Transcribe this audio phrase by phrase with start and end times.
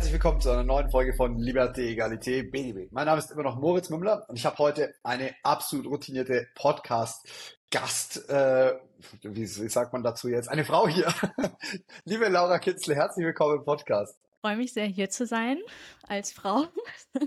[0.00, 2.90] Herzlich willkommen zu einer neuen Folge von Liberté, Egalité, BGB.
[2.90, 8.30] Mein Name ist immer noch Moritz Mümmler und ich habe heute eine absolut routinierte Podcast-Gast,
[8.30, 8.78] äh,
[9.20, 11.12] wie, wie sagt man dazu jetzt, eine Frau hier.
[12.06, 14.18] Liebe Laura Kitzle, herzlich willkommen im Podcast.
[14.40, 15.58] Freue mich sehr, hier zu sein
[16.06, 16.64] als Frau.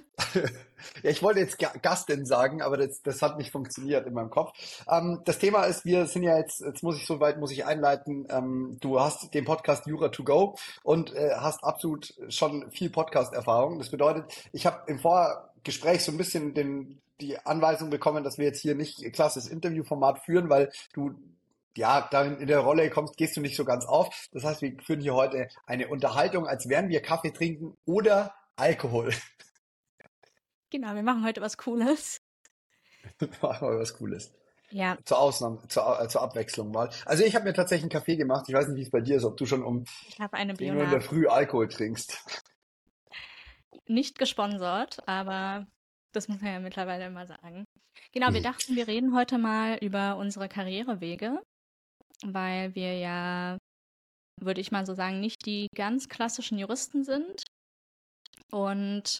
[1.02, 4.30] Ja, ich wollte jetzt Ga- Gastin sagen, aber das, das hat nicht funktioniert in meinem
[4.30, 4.52] Kopf.
[4.89, 8.27] Ähm, das Thema ist, wir sind ja jetzt, jetzt muss ich soweit, muss ich einleiten,
[8.30, 13.80] ähm, du hast den Podcast Jura to go und äh, hast absolut schon viel Podcast-Erfahrung.
[13.80, 18.45] Das bedeutet, ich habe im Vorgespräch so ein bisschen den, die Anweisung bekommen, dass wir
[18.45, 21.11] jetzt hier nicht klassisches Interviewformat führen, weil du
[21.75, 24.27] ja, dann in der Rolle kommst, gehst du nicht so ganz auf.
[24.31, 29.13] Das heißt, wir führen hier heute eine Unterhaltung, als wären wir Kaffee trinken oder Alkohol.
[30.69, 32.21] Genau, wir machen heute was Cooles.
[33.41, 34.33] Machen wir was Cooles.
[34.71, 36.89] Ja, Zur Ausnahme, zur, äh, zur Abwechslung mal.
[37.05, 38.45] Also ich habe mir tatsächlich einen Kaffee gemacht.
[38.47, 40.55] Ich weiß nicht, wie es bei dir ist, ob du schon um ich habe eine
[40.55, 41.02] 10 Uhr in der.
[41.02, 42.17] Früh Alkohol trinkst.
[43.87, 45.67] Nicht gesponsert, aber
[46.11, 47.65] das muss man ja mittlerweile immer sagen.
[48.13, 48.43] Genau, wir Mhm.
[48.45, 51.39] dachten, wir reden heute mal über unsere Karrierewege,
[52.25, 53.58] weil wir ja,
[54.42, 57.44] würde ich mal so sagen, nicht die ganz klassischen Juristen sind.
[58.52, 59.20] Und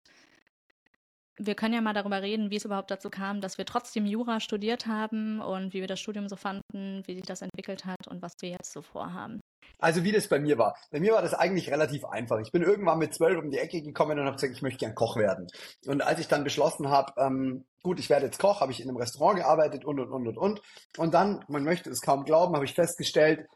[1.38, 4.40] wir können ja mal darüber reden, wie es überhaupt dazu kam, dass wir trotzdem Jura
[4.40, 8.22] studiert haben und wie wir das Studium so fanden, wie sich das entwickelt hat und
[8.22, 9.40] was wir jetzt so vorhaben.
[9.80, 10.78] Also wie das bei mir war.
[10.92, 12.40] Bei mir war das eigentlich relativ einfach.
[12.40, 14.96] Ich bin irgendwann mit zwölf um die Ecke gekommen und habe gesagt, ich möchte gern
[14.96, 15.48] Koch werden.
[15.86, 18.88] Und als ich dann beschlossen habe, ähm, gut, ich werde jetzt Koch, habe ich in
[18.88, 20.62] einem Restaurant gearbeitet und und und und und.
[20.98, 23.48] Und dann, man möchte es kaum glauben, habe ich festgestellt,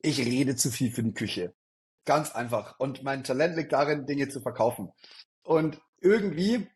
[0.00, 1.54] ich rede zu viel für die Küche.
[2.04, 2.78] Ganz einfach.
[2.78, 4.92] Und mein Talent liegt darin, Dinge zu verkaufen.
[5.42, 6.68] Und irgendwie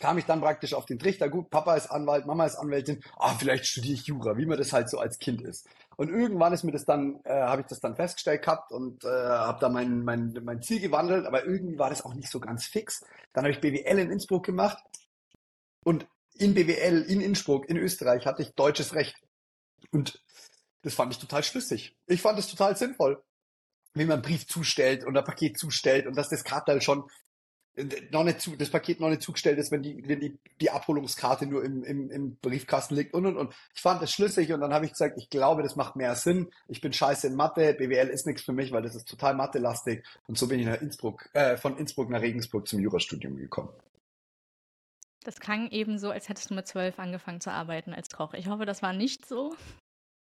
[0.00, 3.34] kam ich dann praktisch auf den Trichter, gut, Papa ist Anwalt, Mama ist Anwältin, ah,
[3.38, 5.68] vielleicht studiere ich Jura, wie man das halt so als Kind ist.
[5.96, 9.08] Und irgendwann ist mir das dann, äh, habe ich das dann festgestellt gehabt und äh,
[9.08, 12.66] habe da mein, mein, mein Ziel gewandelt, aber irgendwie war das auch nicht so ganz
[12.66, 13.04] fix.
[13.32, 14.78] Dann habe ich BWL in Innsbruck gemacht
[15.84, 19.16] und in BWL in Innsbruck in Österreich hatte ich deutsches Recht.
[19.90, 20.22] Und
[20.82, 21.96] das fand ich total schlüssig.
[22.06, 23.22] Ich fand es total sinnvoll,
[23.94, 27.04] wie man einen Brief zustellt und ein Paket zustellt und dass das Kartal schon
[28.10, 31.46] noch nicht zu, das Paket noch nicht zugestellt ist, wenn die, wenn die, die Abholungskarte
[31.46, 33.54] nur im, im, im Briefkasten liegt und und und.
[33.74, 36.50] Ich fand das schlüssig und dann habe ich gesagt, ich glaube, das macht mehr Sinn.
[36.68, 40.04] Ich bin scheiße in Mathe, BWL ist nichts für mich, weil das ist total Mathe-lastig.
[40.26, 43.70] Und so bin ich nach Innsbruck, äh, von Innsbruck nach Regensburg zum Jurastudium gekommen.
[45.24, 48.34] Das klang eben so, als hättest du mit zwölf angefangen zu arbeiten als Koch.
[48.34, 49.54] Ich hoffe, das war nicht so.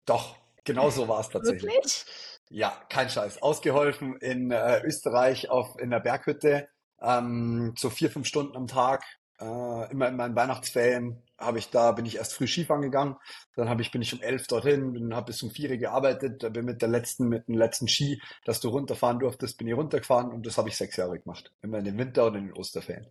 [0.05, 1.71] Doch, genau so war es tatsächlich.
[1.71, 2.05] Wirklich?
[2.49, 3.41] Ja, kein Scheiß.
[3.41, 6.69] Ausgeholfen in äh, Österreich auf in der Berghütte,
[7.05, 9.03] ähm, so vier, fünf Stunden am Tag.
[9.39, 13.17] Äh, immer in meinen Weihnachtsferien habe ich da, bin ich erst früh Skifahren gegangen.
[13.55, 16.49] Dann habe ich, bin ich um elf dorthin, bin, habe bis um vier gearbeitet, da
[16.49, 20.31] bin mit der letzten, mit dem letzten Ski, dass du runterfahren durftest, bin ich runtergefahren
[20.31, 21.51] und das habe ich sechs Jahre gemacht.
[21.61, 23.07] Immer in den Winter und in den Osterferien.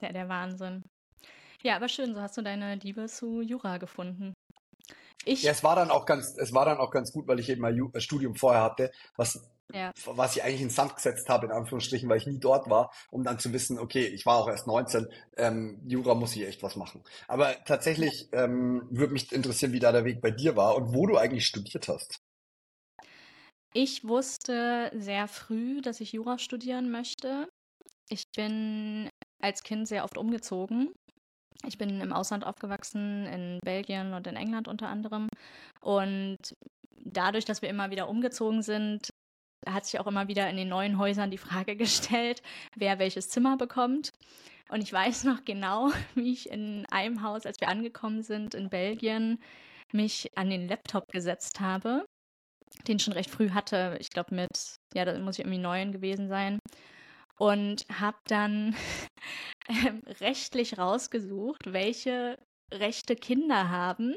[0.00, 0.84] Ja, der Wahnsinn.
[1.62, 4.34] Ja, aber schön, so hast du deine Liebe zu Jura gefunden.
[5.24, 7.48] Ich, Ja, es war dann auch ganz, es war dann auch ganz gut, weil ich
[7.48, 10.94] eben mal Ju- äh, Studium vorher hatte, was ja, was ich eigentlich in den Sand
[10.94, 14.24] gesetzt habe, in Anführungsstrichen, weil ich nie dort war, um dann zu wissen, okay, ich
[14.26, 17.02] war auch erst 19, ähm, Jura muss ich echt was machen.
[17.28, 21.06] Aber tatsächlich ähm, würde mich interessieren, wie da der Weg bei dir war und wo
[21.06, 22.20] du eigentlich studiert hast.
[23.74, 27.48] ich wusste sehr früh, dass ich Jura studieren möchte.
[28.08, 29.10] Ich bin
[29.42, 30.92] als Kind sehr oft umgezogen.
[31.66, 35.28] Ich bin im Ausland aufgewachsen, in Belgien und in England unter anderem.
[35.80, 36.38] Und
[36.98, 39.10] dadurch, dass wir immer wieder umgezogen sind,
[39.66, 42.42] hat sich auch immer wieder in den neuen Häusern die Frage gestellt,
[42.74, 44.12] wer welches Zimmer bekommt.
[44.68, 48.68] Und ich weiß noch genau, wie ich in einem Haus, als wir angekommen sind in
[48.68, 49.38] Belgien,
[49.92, 52.04] mich an den Laptop gesetzt habe,
[52.88, 53.96] den ich schon recht früh hatte.
[54.00, 56.58] Ich glaube mit, ja, da muss ich irgendwie neun gewesen sein.
[57.38, 58.74] Und habe dann
[60.20, 62.38] rechtlich rausgesucht, welche
[62.72, 64.14] Rechte Kinder haben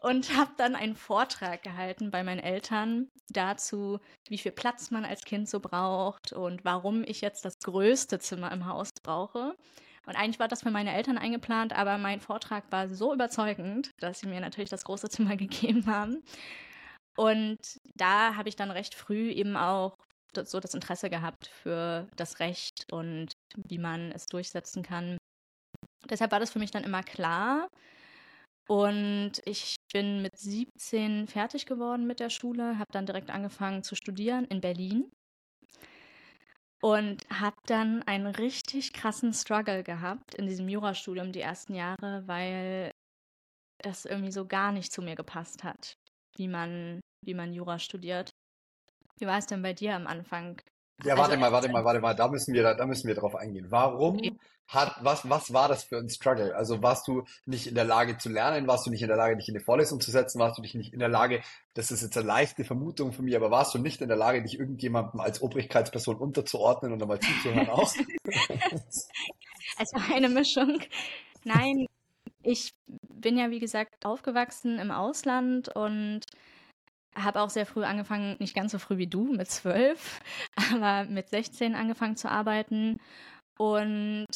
[0.00, 3.98] und habe dann einen Vortrag gehalten bei meinen Eltern dazu,
[4.28, 8.52] wie viel Platz man als Kind so braucht und warum ich jetzt das größte Zimmer
[8.52, 9.56] im Haus brauche.
[10.06, 14.20] Und eigentlich war das für meine Eltern eingeplant, aber mein Vortrag war so überzeugend, dass
[14.20, 16.22] sie mir natürlich das große Zimmer gegeben haben.
[17.16, 17.58] Und
[17.94, 19.96] da habe ich dann recht früh eben auch
[20.34, 25.18] so das Interesse gehabt für das Recht und wie man es durchsetzen kann.
[26.08, 27.68] Deshalb war das für mich dann immer klar.
[28.68, 33.96] Und ich bin mit 17 fertig geworden mit der Schule, habe dann direkt angefangen zu
[33.96, 35.10] studieren in Berlin
[36.82, 42.90] und habe dann einen richtig krassen Struggle gehabt in diesem Jurastudium die ersten Jahre, weil
[43.82, 45.94] das irgendwie so gar nicht zu mir gepasst hat,
[46.36, 48.30] wie man, wie man Jura studiert.
[49.18, 50.60] Wie war es denn bei dir am Anfang?
[51.04, 53.34] Ja, warte also, mal, warte mal, warte mal, da müssen wir, da müssen wir drauf
[53.34, 53.66] eingehen.
[53.70, 54.32] Warum okay.
[54.68, 56.54] hat, was, was war das für ein Struggle?
[56.54, 58.66] Also warst du nicht in der Lage zu lernen?
[58.66, 60.38] Warst du nicht in der Lage, dich in die Vorlesung zu setzen?
[60.38, 61.42] Warst du dich nicht in der Lage,
[61.74, 64.42] das ist jetzt eine leichte Vermutung von mir, aber warst du nicht in der Lage,
[64.42, 67.94] dich irgendjemandem als Obrigkeitsperson unterzuordnen und einmal zuzuhören auch?
[68.24, 70.80] es war eine Mischung.
[71.44, 71.86] Nein,
[72.42, 72.74] ich
[73.08, 76.20] bin ja, wie gesagt, aufgewachsen im Ausland und
[77.14, 80.20] habe auch sehr früh angefangen, nicht ganz so früh wie du, mit zwölf,
[80.72, 82.98] aber mit 16 angefangen zu arbeiten.
[83.58, 84.26] Und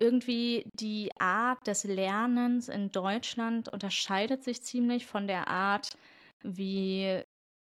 [0.00, 5.96] irgendwie die Art des Lernens in Deutschland unterscheidet sich ziemlich von der Art,
[6.42, 7.22] wie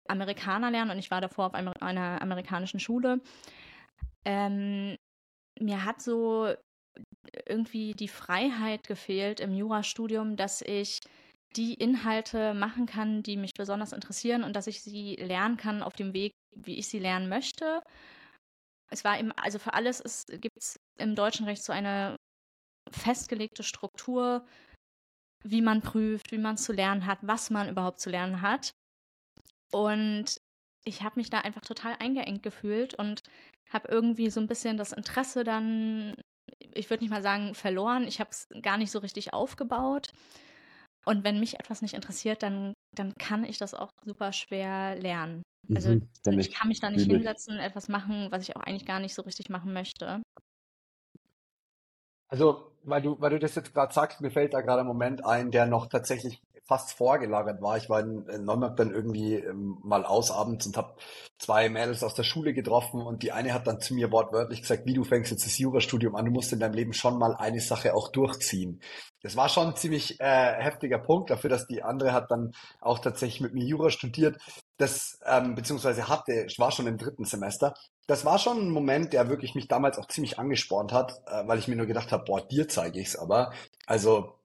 [0.07, 0.91] Amerikaner lernen.
[0.91, 3.21] Und ich war davor auf einer amerikanischen Schule.
[4.25, 4.95] Ähm,
[5.59, 6.53] mir hat so
[7.45, 10.99] irgendwie die Freiheit gefehlt im Jurastudium, dass ich
[11.55, 15.95] die Inhalte machen kann, die mich besonders interessieren und dass ich sie lernen kann auf
[15.95, 17.81] dem Weg, wie ich sie lernen möchte.
[18.91, 22.15] Es war eben, also für alles gibt es im deutschen Recht so eine
[22.91, 24.45] festgelegte Struktur,
[25.43, 28.71] wie man prüft, wie man zu lernen hat, was man überhaupt zu lernen hat.
[29.71, 30.37] Und
[30.85, 33.21] ich habe mich da einfach total eingeengt gefühlt und
[33.69, 36.15] habe irgendwie so ein bisschen das Interesse dann,
[36.73, 40.11] ich würde nicht mal sagen verloren, ich habe es gar nicht so richtig aufgebaut.
[41.05, 45.43] Und wenn mich etwas nicht interessiert, dann, dann kann ich das auch super schwer lernen.
[45.73, 48.99] Also mhm, ich kann mich da nicht hinsetzen, etwas machen, was ich auch eigentlich gar
[48.99, 50.21] nicht so richtig machen möchte.
[52.27, 55.25] Also, weil du, weil du das jetzt gerade sagst, mir fällt da gerade ein Moment
[55.25, 57.77] ein, der noch tatsächlich fast vorgelagert war.
[57.77, 60.93] Ich war in, in dann irgendwie ähm, mal aus abends und habe
[61.39, 64.85] zwei Mädels aus der Schule getroffen und die eine hat dann zu mir wortwörtlich gesagt,
[64.85, 67.59] wie du fängst jetzt das Jurastudium an, du musst in deinem Leben schon mal eine
[67.59, 68.81] Sache auch durchziehen.
[69.23, 72.51] Das war schon ein ziemlich äh, heftiger Punkt dafür, dass die andere hat dann
[72.81, 74.39] auch tatsächlich mit mir Jura studiert.
[74.77, 77.73] Das, ähm, beziehungsweise hatte, war schon im dritten Semester.
[78.05, 81.57] Das war schon ein Moment, der wirklich mich damals auch ziemlich angespornt hat, äh, weil
[81.57, 83.53] ich mir nur gedacht habe, boah, dir zeige ich's aber.
[83.87, 84.38] Also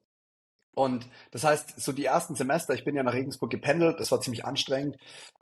[0.75, 4.21] und das heißt, so die ersten Semester, ich bin ja nach Regensburg gependelt, das war
[4.21, 4.97] ziemlich anstrengend.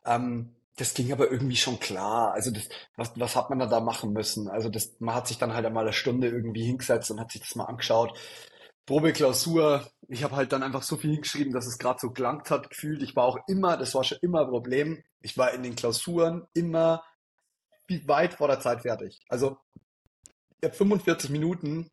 [0.06, 2.34] Ähm, das ging aber irgendwie schon klar.
[2.34, 4.48] Also das, was, was hat man da, da machen müssen?
[4.48, 7.42] Also das, man hat sich dann halt einmal eine Stunde irgendwie hingesetzt und hat sich
[7.42, 8.18] das mal angeschaut.
[8.86, 12.70] Probeklausur, ich habe halt dann einfach so viel hingeschrieben, dass es gerade so gelangt hat,
[12.70, 13.02] gefühlt.
[13.02, 15.04] Ich war auch immer, das war schon immer ein Problem.
[15.22, 17.04] Ich war in den Klausuren immer
[18.06, 19.22] weit vor der Zeit fertig.
[19.30, 19.58] Also
[20.60, 21.92] ich habe 45 Minuten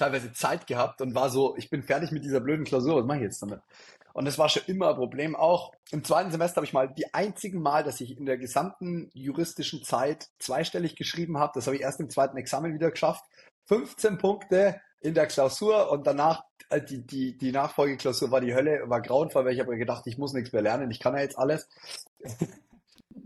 [0.00, 3.18] teilweise Zeit gehabt und war so, ich bin fertig mit dieser blöden Klausur, was mache
[3.18, 3.60] ich jetzt damit?
[4.12, 5.36] Und das war schon immer ein Problem.
[5.36, 9.10] Auch im zweiten Semester habe ich mal die einzigen Mal, dass ich in der gesamten
[9.14, 11.52] juristischen Zeit zweistellig geschrieben habe.
[11.54, 13.24] Das habe ich erst im zweiten Examen wieder geschafft.
[13.66, 18.82] 15 Punkte in der Klausur und danach äh, die, die, die Nachfolgeklausur war die Hölle,
[18.86, 21.38] war grauenvoll, weil ich habe gedacht, ich muss nichts mehr lernen, ich kann ja jetzt
[21.38, 21.68] alles.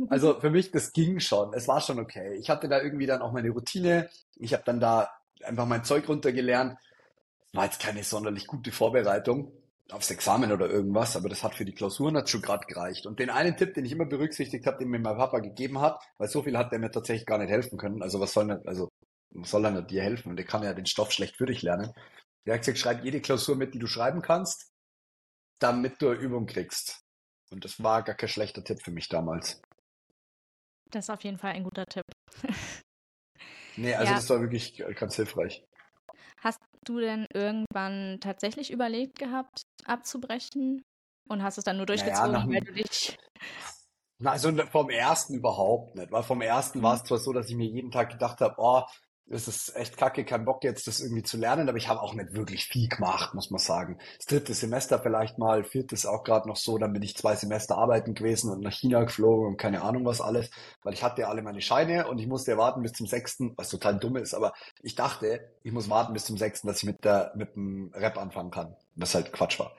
[0.08, 1.52] Also für mich, das ging schon.
[1.54, 2.34] Es war schon okay.
[2.34, 4.08] Ich hatte da irgendwie dann auch meine Routine.
[4.34, 5.08] Ich habe dann da
[5.44, 6.78] einfach mein Zeug runtergelernt.
[7.52, 9.52] War jetzt keine sonderlich gute Vorbereitung
[9.90, 13.06] aufs Examen oder irgendwas, aber das hat für die Klausuren hat schon gerade gereicht.
[13.06, 16.00] Und den einen Tipp, den ich immer berücksichtigt habe, den mir mein Papa gegeben hat,
[16.18, 18.02] weil so viel hat der mir tatsächlich gar nicht helfen können.
[18.02, 18.88] Also was soll nicht, also
[19.42, 20.30] soll er dir helfen?
[20.30, 21.92] Und der kann ja den Stoff schlecht für dich lernen.
[22.46, 24.72] Der hat gesagt, schreib jede Klausur mit, die du schreiben kannst,
[25.58, 27.02] damit du Übung kriegst.
[27.50, 29.60] Und das war gar kein schlechter Tipp für mich damals.
[30.90, 32.04] Das ist auf jeden Fall ein guter Tipp.
[33.76, 34.16] Nee, also ja.
[34.16, 35.64] das war wirklich ganz hilfreich.
[36.40, 40.82] Hast du denn irgendwann tatsächlich überlegt gehabt, abzubrechen?
[41.26, 43.16] Und hast es dann nur durchgezogen, naja, weil du dich.
[44.18, 46.12] Na, also vom ersten überhaupt nicht.
[46.12, 46.82] Weil vom ersten mhm.
[46.82, 48.82] war es zwar so, dass ich mir jeden Tag gedacht habe, oh,
[49.30, 52.14] es ist echt kacke, kein Bock jetzt, das irgendwie zu lernen, aber ich habe auch
[52.14, 53.98] nicht wirklich viel gemacht, muss man sagen.
[54.18, 57.78] Das dritte Semester vielleicht mal, viertes auch gerade noch so, dann bin ich zwei Semester
[57.78, 60.50] arbeiten gewesen und nach China geflogen und keine Ahnung was alles,
[60.82, 63.70] weil ich hatte ja alle meine Scheine und ich musste warten bis zum sechsten, was
[63.70, 64.52] total dumm ist, aber
[64.82, 68.18] ich dachte, ich muss warten bis zum sechsten, dass ich mit der mit dem Rap
[68.18, 69.74] anfangen kann, was halt Quatsch war.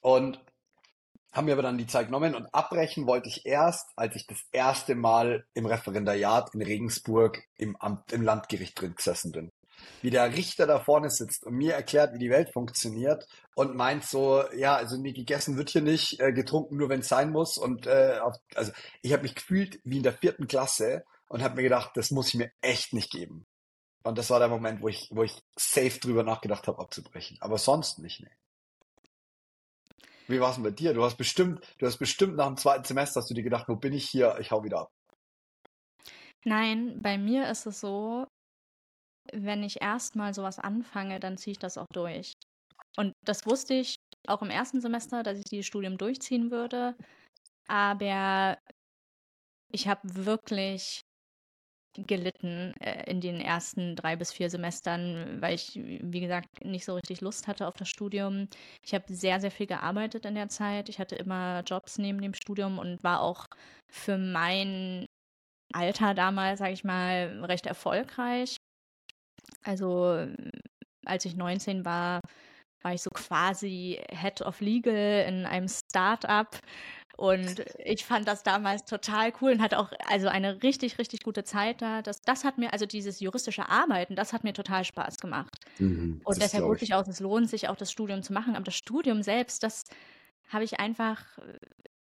[0.00, 0.40] Und
[1.32, 4.38] haben mir aber dann die Zeit genommen und abbrechen wollte ich erst, als ich das
[4.52, 9.52] erste Mal im Referendariat in Regensburg im Amt, im Landgericht drin gesessen bin.
[10.02, 14.04] Wie der Richter da vorne sitzt und mir erklärt, wie die Welt funktioniert und meint
[14.04, 17.56] so, ja, also nee, gegessen wird hier nicht, äh, getrunken nur, wenn es sein muss.
[17.56, 21.56] Und äh, auf, also ich habe mich gefühlt wie in der vierten Klasse und habe
[21.56, 23.46] mir gedacht, das muss ich mir echt nicht geben.
[24.02, 27.36] Und das war der Moment, wo ich, wo ich safe drüber nachgedacht habe, abzubrechen.
[27.40, 28.30] Aber sonst nicht, ne.
[30.30, 30.94] Wie war es denn bei dir?
[30.94, 33.76] Du hast bestimmt, du hast bestimmt nach dem zweiten Semester hast du dir gedacht, wo
[33.76, 34.36] bin ich hier?
[34.40, 34.90] Ich hau wieder ab.
[36.44, 38.26] Nein, bei mir ist es so,
[39.32, 42.32] wenn ich erstmal sowas anfange, dann ziehe ich das auch durch.
[42.96, 43.96] Und das wusste ich
[44.26, 46.96] auch im ersten Semester, dass ich dieses Studium durchziehen würde.
[47.68, 48.58] Aber
[49.72, 51.00] ich habe wirklich
[51.96, 56.94] gelitten äh, in den ersten drei bis vier Semestern, weil ich, wie gesagt, nicht so
[56.94, 58.48] richtig Lust hatte auf das Studium.
[58.84, 60.88] Ich habe sehr, sehr viel gearbeitet in der Zeit.
[60.88, 63.46] Ich hatte immer Jobs neben dem Studium und war auch
[63.90, 65.06] für mein
[65.72, 68.56] Alter damals, sage ich mal, recht erfolgreich.
[69.64, 70.26] Also
[71.04, 72.20] als ich 19 war,
[72.82, 76.58] war ich so quasi Head of Legal in einem Start-up
[77.20, 81.44] und ich fand das damals total cool und hatte auch also eine richtig, richtig gute
[81.44, 82.00] Zeit da.
[82.00, 85.58] Das, das hat mir, also dieses juristische Arbeiten, das hat mir total Spaß gemacht.
[85.78, 88.56] Mhm, und deshalb wirklich auch, es lohnt sich auch das Studium zu machen.
[88.56, 89.84] Aber das Studium selbst, das
[90.48, 91.24] habe ich einfach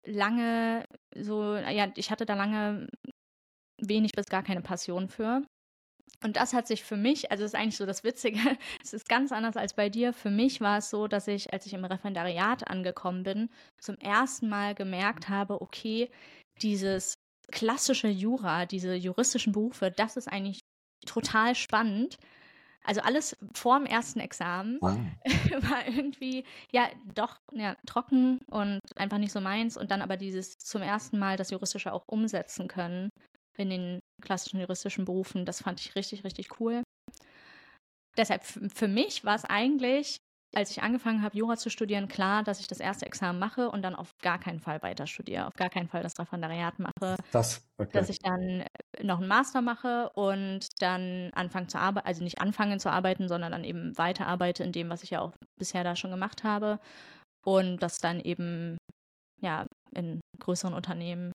[0.05, 2.87] lange so, ja, ich hatte da lange
[3.81, 5.43] wenig bis gar keine Passion für.
[6.23, 8.39] Und das hat sich für mich, also das ist eigentlich so das Witzige,
[8.83, 10.13] es ist ganz anders als bei dir.
[10.13, 14.49] Für mich war es so, dass ich, als ich im Referendariat angekommen bin, zum ersten
[14.49, 16.09] Mal gemerkt habe, okay,
[16.61, 17.15] dieses
[17.51, 20.61] klassische Jura, diese juristischen Berufe, das ist eigentlich
[21.05, 22.17] total spannend.
[22.83, 24.97] Also alles vor dem ersten Examen wow.
[25.69, 29.75] war irgendwie, ja, doch, ja, trocken und einfach nicht so meins.
[29.75, 33.09] Und dann aber dieses zum ersten Mal das Juristische auch umsetzen können
[33.57, 35.45] in den klassischen juristischen Berufen.
[35.45, 36.83] Das fand ich richtig, richtig cool.
[38.17, 40.17] Deshalb für mich war es eigentlich,
[40.55, 43.81] als ich angefangen habe, Jura zu studieren, klar, dass ich das erste Examen mache und
[43.81, 47.17] dann auf gar keinen Fall weiter studiere, auf gar keinen Fall das Referendariat mache.
[47.31, 47.91] Das, okay.
[47.91, 48.63] Dass ich dann
[49.03, 53.51] noch einen Master mache und dann anfange zu arbeiten, also nicht anfangen zu arbeiten, sondern
[53.51, 56.79] dann eben weiter arbeite in dem, was ich ja auch bisher da schon gemacht habe.
[57.43, 58.77] Und das dann eben,
[59.41, 61.31] ja, in größeren Unternehmen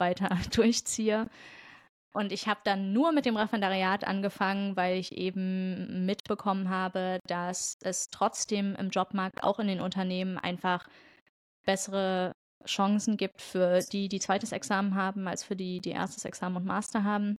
[0.00, 1.28] weiter durchziehe.
[2.12, 7.76] Und ich habe dann nur mit dem Referendariat angefangen, weil ich eben mitbekommen habe, dass
[7.82, 10.88] es trotzdem im Jobmarkt, auch in den Unternehmen, einfach
[11.64, 12.32] bessere
[12.66, 16.64] Chancen gibt für die, die zweites Examen haben, als für die, die erstes Examen und
[16.64, 17.36] Master haben.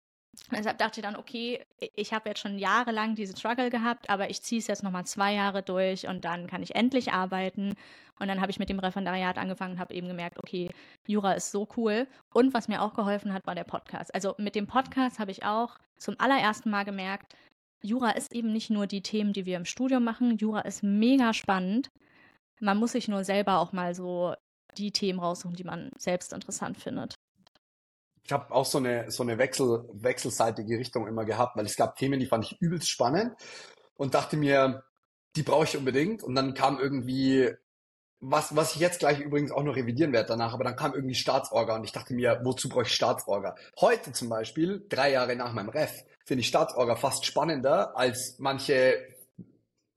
[0.50, 1.64] Deshalb dachte ich dann, okay,
[1.96, 5.34] ich habe jetzt schon jahrelang diesen Struggle gehabt, aber ich ziehe es jetzt nochmal zwei
[5.34, 7.76] Jahre durch und dann kann ich endlich arbeiten.
[8.20, 10.70] Und dann habe ich mit dem Referendariat angefangen und habe eben gemerkt, okay,
[11.06, 12.08] Jura ist so cool.
[12.34, 14.14] Und was mir auch geholfen hat, war der Podcast.
[14.14, 17.36] Also mit dem Podcast habe ich auch zum allerersten Mal gemerkt,
[17.82, 20.38] Jura ist eben nicht nur die Themen, die wir im Studium machen.
[20.38, 21.90] Jura ist mega spannend.
[22.60, 24.36] Man muss sich nur selber auch mal so
[24.78, 27.16] die Themen raussuchen, die man selbst interessant findet
[28.24, 31.96] ich habe auch so eine, so eine Wechsel, wechselseitige Richtung immer gehabt, weil es gab
[31.96, 33.34] Themen, die fand ich übelst spannend
[33.96, 34.84] und dachte mir,
[35.36, 36.24] die brauche ich unbedingt.
[36.24, 37.52] Und dann kam irgendwie,
[38.20, 41.16] was, was ich jetzt gleich übrigens auch noch revidieren werde danach, aber dann kam irgendwie
[41.16, 43.56] Staatsorga und ich dachte mir, wozu brauche ich Staatsorga?
[43.80, 45.92] Heute zum Beispiel, drei Jahre nach meinem Ref,
[46.26, 48.98] finde ich Staatsorga fast spannender als manche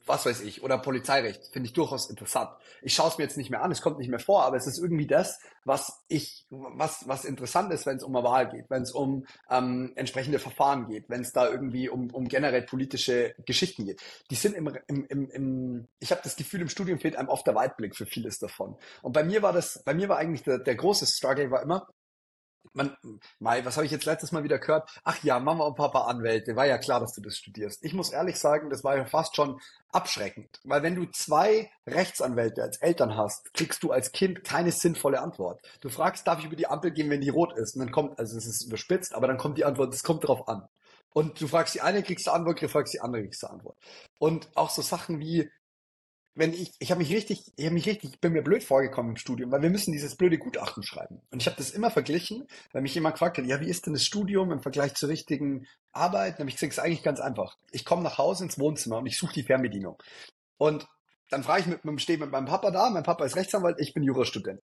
[0.06, 2.50] was weiß ich, oder Polizeirecht, finde ich durchaus interessant.
[2.82, 4.66] Ich schaue es mir jetzt nicht mehr an, es kommt nicht mehr vor, aber es
[4.66, 8.68] ist irgendwie das, was ich, was, was interessant ist, wenn es um eine Wahl geht,
[8.68, 13.34] wenn es um ähm, entsprechende Verfahren geht, wenn es da irgendwie um, um generell politische
[13.46, 14.02] Geschichten geht.
[14.30, 17.46] Die sind im, im, im, im ich habe das Gefühl, im Studium fehlt einem oft
[17.46, 18.76] der Weitblick für vieles davon.
[19.02, 21.88] Und bei mir war das, bei mir war eigentlich der, der große Struggle war immer,
[22.72, 22.96] man,
[23.38, 24.90] Mai, was habe ich jetzt letztes Mal wieder gehört?
[25.04, 27.84] Ach ja, Mama und Papa Anwälte, war ja klar, dass du das studierst.
[27.84, 29.60] Ich muss ehrlich sagen, das war ja fast schon
[29.92, 30.60] abschreckend.
[30.64, 35.60] Weil wenn du zwei Rechtsanwälte als Eltern hast, kriegst du als Kind keine sinnvolle Antwort.
[35.80, 37.76] Du fragst, darf ich über die Ampel gehen, wenn die rot ist?
[37.76, 40.48] Und dann kommt, also es ist überspitzt, aber dann kommt die Antwort, es kommt drauf
[40.48, 40.68] an.
[41.12, 43.76] Und du fragst die eine, kriegst du Antwort, du fragst die andere, kriegst du Antwort.
[44.18, 45.48] Und auch so Sachen wie,
[46.34, 49.12] wenn ich, ich habe mich richtig, ich habe mich richtig, ich bin mir blöd vorgekommen
[49.12, 51.20] im Studium, weil wir müssen dieses blöde Gutachten schreiben.
[51.30, 53.92] Und ich habe das immer verglichen, weil mich jemand gefragt hat, ja, wie ist denn
[53.92, 56.34] das Studium im Vergleich zur richtigen Arbeit?
[56.34, 57.56] Und habe ich gesagt, es ist eigentlich ganz einfach.
[57.70, 60.02] Ich komme nach Hause ins Wohnzimmer und ich suche die Fernbedienung.
[60.58, 60.88] Und
[61.30, 63.94] dann frage ich mit, mit, stehe mit meinem Papa da, mein Papa ist Rechtsanwalt, ich
[63.94, 64.60] bin Jurastudent.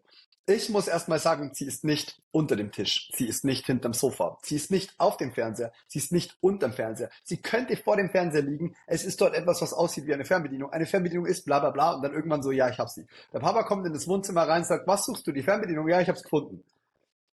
[0.50, 4.40] Ich muss erstmal sagen, sie ist nicht unter dem Tisch, sie ist nicht hinterm Sofa,
[4.42, 7.12] sie ist nicht auf dem Fernseher, sie ist nicht unterm Fernseher.
[7.24, 10.72] Sie könnte vor dem Fernseher liegen, es ist dort etwas, was aussieht wie eine Fernbedienung.
[10.72, 13.06] Eine Fernbedienung ist bla bla bla und dann irgendwann so, ja, ich hab sie.
[13.32, 15.88] Der Papa kommt in das Wohnzimmer rein und sagt, was suchst du, die Fernbedienung?
[15.88, 16.64] Ja, ich hab's gefunden.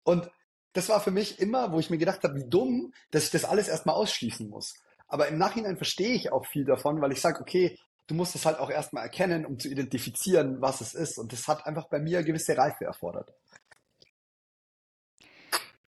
[0.03, 0.29] Und
[0.74, 3.45] das war für mich immer, wo ich mir gedacht habe, wie dumm, dass ich das
[3.45, 4.74] alles erstmal ausschließen muss.
[5.07, 8.45] Aber im Nachhinein verstehe ich auch viel davon, weil ich sage, okay, du musst es
[8.45, 11.17] halt auch erstmal erkennen, um zu identifizieren, was es ist.
[11.17, 13.33] Und das hat einfach bei mir gewisse Reife erfordert.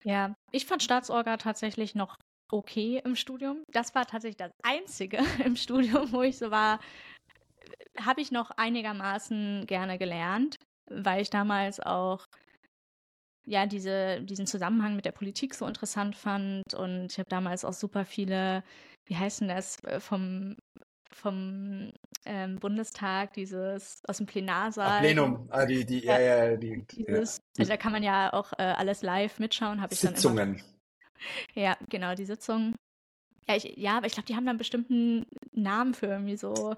[0.04, 2.16] Ja, ich fand Staatsorga tatsächlich noch
[2.52, 3.64] okay im Studium.
[3.73, 6.80] Das war tatsächlich das Einzige im Studium, wo ich so war,
[8.00, 10.56] habe ich noch einigermaßen gerne gelernt.
[10.88, 12.25] weil ich damals auch
[13.46, 17.73] ja diese, diesen Zusammenhang mit der Politik so interessant fand und ich habe damals auch
[17.73, 18.62] super viele,
[19.06, 20.56] wie heißen das, äh, vom
[21.16, 21.92] vom
[22.26, 24.99] ähm, Bundestag, dieses aus dem Plenarsaal.
[24.99, 27.61] Ach, Plenum, ah, die, die, ja, ja, ja die, dieses, ja.
[27.61, 30.54] Also da kann man ja auch äh, alles live mitschauen, habe ich Sitzungen.
[30.54, 30.64] immer.
[31.54, 32.76] Ja, genau, die Sitzungen.
[33.49, 36.76] Ja, ich, ja aber ich glaube, die haben dann bestimmten Namen für irgendwie so,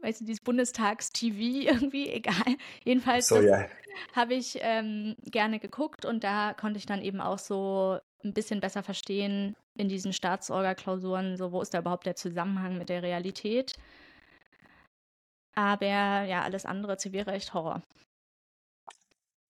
[0.00, 2.56] weißt du, dieses Bundestags-TV irgendwie, egal.
[2.84, 3.66] Jedenfalls so, ja.
[4.14, 8.60] habe ich ähm, gerne geguckt und da konnte ich dann eben auch so ein bisschen
[8.60, 13.74] besser verstehen, in diesen Staatsorga-Klausuren, so wo ist da überhaupt der Zusammenhang mit der Realität.
[15.54, 17.82] Aber ja, alles andere, Zivilrecht, Horror.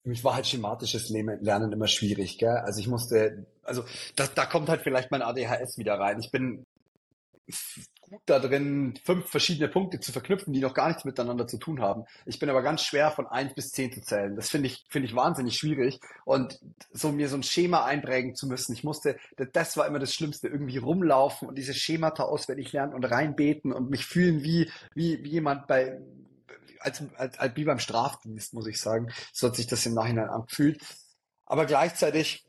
[0.02, 2.59] Für mich war halt schematisches Lernen immer schwierig, gell?
[2.64, 6.21] Also ich musste, also da, da kommt halt vielleicht mein ADHS wieder rein.
[6.21, 6.64] Ich bin
[8.00, 11.80] gut da drin, fünf verschiedene Punkte zu verknüpfen, die noch gar nichts miteinander zu tun
[11.80, 12.04] haben.
[12.24, 14.36] Ich bin aber ganz schwer von eins bis zehn zu zählen.
[14.36, 16.00] Das finde ich, finde ich wahnsinnig schwierig.
[16.24, 16.60] Und
[16.92, 18.72] so mir so ein Schema einprägen zu müssen.
[18.72, 19.18] Ich musste,
[19.52, 23.90] das war immer das Schlimmste, irgendwie rumlaufen und diese Schemata auswendig lernen und reinbeten und
[23.90, 26.00] mich fühlen wie, wie, wie jemand bei,
[26.80, 29.12] als, als, als wie beim Strafdienst, muss ich sagen.
[29.32, 30.80] So hat sich das im Nachhinein angefühlt.
[31.44, 32.44] Aber gleichzeitig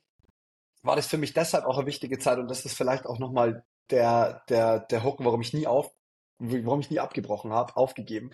[0.82, 3.64] war das für mich deshalb auch eine wichtige Zeit und das ist vielleicht auch nochmal
[3.90, 5.92] der, der, der Hook, warum ich nie auf,
[6.40, 8.32] warum ich nie abgebrochen habe, aufgegeben.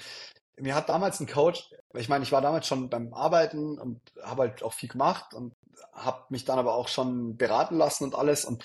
[0.57, 4.43] Mir hat damals ein Coach, ich meine, ich war damals schon beim Arbeiten und habe
[4.43, 5.53] halt auch viel gemacht und
[5.93, 8.63] habe mich dann aber auch schon beraten lassen und alles und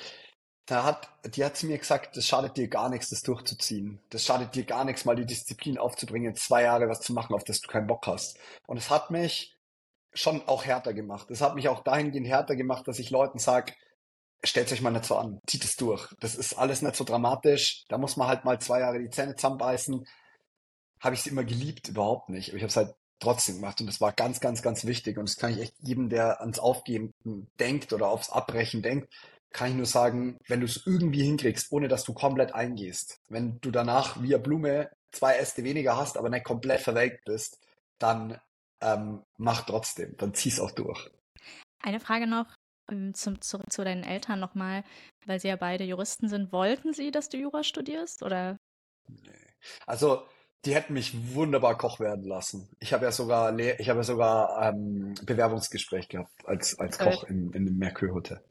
[0.68, 4.00] da hat, die hat zu mir gesagt, das schadet dir gar nichts, das durchzuziehen.
[4.11, 7.42] Das schadet dir gar nichts, mal die Disziplin aufzubringen, zwei Jahre was zu machen, auf
[7.42, 8.38] das du keinen Bock hast.
[8.66, 9.57] Und es hat mich
[10.12, 11.30] schon auch härter gemacht.
[11.30, 13.73] Es hat mich auch dahingehend härter gemacht, dass ich Leuten sage,
[14.45, 16.14] stellt euch mal nicht so an, zieht es durch.
[16.21, 17.85] Das ist alles nicht so dramatisch.
[17.88, 20.07] Da muss man halt mal zwei Jahre die Zähne zusammenbeißen.
[21.00, 21.88] Habe ich es immer geliebt?
[21.88, 22.50] Überhaupt nicht.
[22.50, 25.18] Aber ich habe es halt trotzdem gemacht und das war ganz, ganz, ganz wichtig.
[25.18, 27.12] Und das kann ich echt jedem, der ans Aufgeben
[27.59, 29.12] denkt oder aufs Abbrechen denkt,
[29.50, 33.59] kann ich nur sagen, wenn du es irgendwie hinkriegst, ohne dass du komplett eingehst, wenn
[33.61, 37.59] du danach wie eine Blume zwei Äste weniger hast, aber nicht komplett verwelkt bist,
[37.98, 38.38] dann
[38.81, 41.11] ähm, mach trotzdem, dann zieh's auch durch.
[41.81, 42.46] Eine Frage noch,
[43.14, 44.85] zum, zurück zu deinen Eltern nochmal,
[45.27, 46.53] weil sie ja beide Juristen sind.
[46.53, 48.22] Wollten sie, dass du Jura studierst?
[48.22, 48.59] Oder?
[49.09, 49.31] Nee.
[49.87, 50.22] Also,
[50.64, 52.68] die hätten mich wunderbar Koch werden lassen.
[52.81, 57.53] Ich habe ja sogar, ich habe ja sogar ähm, Bewerbungsgespräch gehabt als, als Koch in,
[57.53, 58.42] in dem Mercure Hotel.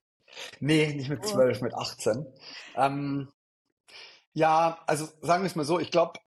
[0.60, 1.28] Nee, nicht mit oh.
[1.28, 1.64] zwölf, oh.
[1.66, 2.26] mit 18.
[2.76, 3.30] Ähm,
[4.34, 6.20] ja, also sagen wir es mal so, ich glaube,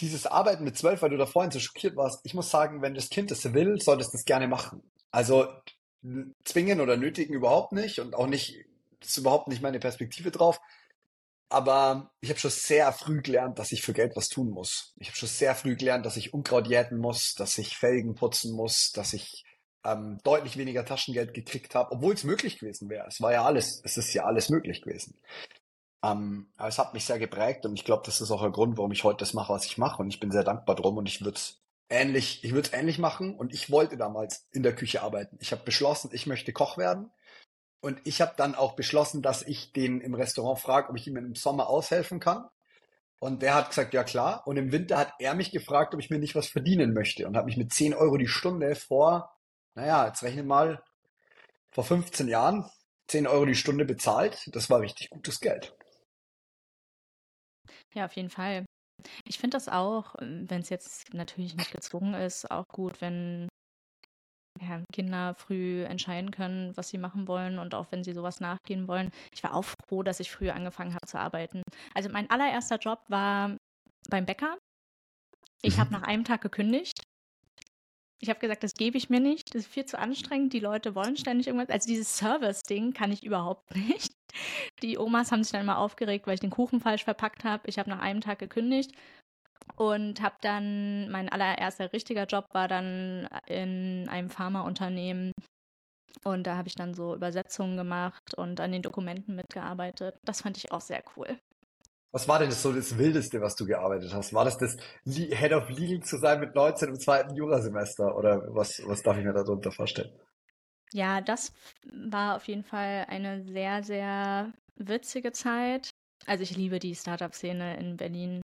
[0.00, 2.94] dieses Arbeiten mit zwölf, weil du da vorhin so schockiert warst, ich muss sagen, wenn
[2.94, 4.82] das Kind das will, soll es das gerne machen.
[5.10, 5.46] Also
[6.44, 8.64] zwingen oder nötigen überhaupt nicht und auch nicht,
[9.00, 10.60] das ist überhaupt nicht meine Perspektive drauf.
[11.48, 14.94] Aber ich habe schon sehr früh gelernt, dass ich für Geld was tun muss.
[14.96, 18.56] Ich habe schon sehr früh gelernt, dass ich Unkraut jäten muss, dass ich Felgen putzen
[18.56, 19.44] muss, dass ich
[19.84, 23.06] ähm, deutlich weniger Taschengeld gekriegt habe, obwohl es möglich gewesen wäre.
[23.06, 25.20] Es war ja alles, es ist ja alles möglich gewesen.
[26.02, 28.76] Ähm, aber es hat mich sehr geprägt und ich glaube, das ist auch ein Grund,
[28.78, 30.02] warum ich heute das mache, was ich mache.
[30.02, 32.98] Und ich bin sehr dankbar drum und ich würde es ähnlich, ich würde es ähnlich
[32.98, 35.36] machen und ich wollte damals in der Küche arbeiten.
[35.40, 37.10] Ich habe beschlossen, ich möchte Koch werden.
[37.80, 41.16] Und ich habe dann auch beschlossen, dass ich den im Restaurant frage, ob ich ihm
[41.16, 42.48] im Sommer aushelfen kann.
[43.18, 44.46] Und der hat gesagt, ja klar.
[44.46, 47.36] Und im Winter hat er mich gefragt, ob ich mir nicht was verdienen möchte und
[47.36, 49.36] hat mich mit 10 Euro die Stunde vor,
[49.74, 50.82] naja, jetzt rechne mal,
[51.70, 52.68] vor 15 Jahren
[53.08, 54.48] 10 Euro die Stunde bezahlt.
[54.52, 55.76] Das war richtig gutes Geld.
[57.94, 58.64] Ja, auf jeden Fall.
[59.26, 63.48] Ich finde das auch, ähm, wenn es jetzt natürlich nicht gezwungen ist, auch gut, wenn
[64.60, 68.86] ja, Kinder früh entscheiden können, was sie machen wollen und auch wenn sie sowas nachgehen
[68.86, 69.10] wollen.
[69.34, 71.62] Ich war auch froh, dass ich früh angefangen habe zu arbeiten.
[71.94, 73.56] Also mein allererster Job war
[74.08, 74.58] beim Bäcker.
[75.62, 76.00] Ich habe mhm.
[76.00, 77.02] nach einem Tag gekündigt.
[78.20, 79.54] Ich habe gesagt, das gebe ich mir nicht.
[79.54, 80.52] Das ist viel zu anstrengend.
[80.52, 81.70] Die Leute wollen ständig irgendwas.
[81.70, 84.12] Also dieses Service-Ding kann ich überhaupt nicht.
[84.82, 87.62] Die Omas haben sich dann immer aufgeregt, weil ich den Kuchen falsch verpackt habe.
[87.66, 88.92] Ich habe nach einem Tag gekündigt
[89.76, 95.32] und habe dann, mein allererster richtiger Job war dann in einem Pharmaunternehmen.
[96.24, 100.16] Und da habe ich dann so Übersetzungen gemacht und an den Dokumenten mitgearbeitet.
[100.24, 101.38] Das fand ich auch sehr cool.
[102.12, 104.34] Was war denn das so das Wildeste, was du gearbeitet hast?
[104.34, 108.14] War das das Head of Legal zu sein mit 19 im zweiten Jurasemester?
[108.14, 110.12] Oder was, was darf ich mir darunter vorstellen?
[110.94, 111.52] Ja, das
[111.90, 115.90] war auf jeden Fall eine sehr, sehr witzige Zeit.
[116.26, 118.42] Also ich liebe die Startup-Szene in Berlin.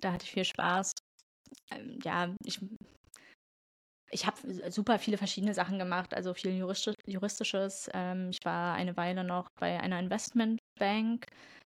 [0.00, 0.92] Da hatte ich viel Spaß.
[1.72, 2.60] Ähm, ja, ich,
[4.10, 6.56] ich habe super viele verschiedene Sachen gemacht, also viel
[7.06, 7.90] Juristisches.
[7.92, 11.26] Ähm, ich war eine Weile noch bei einer Investmentbank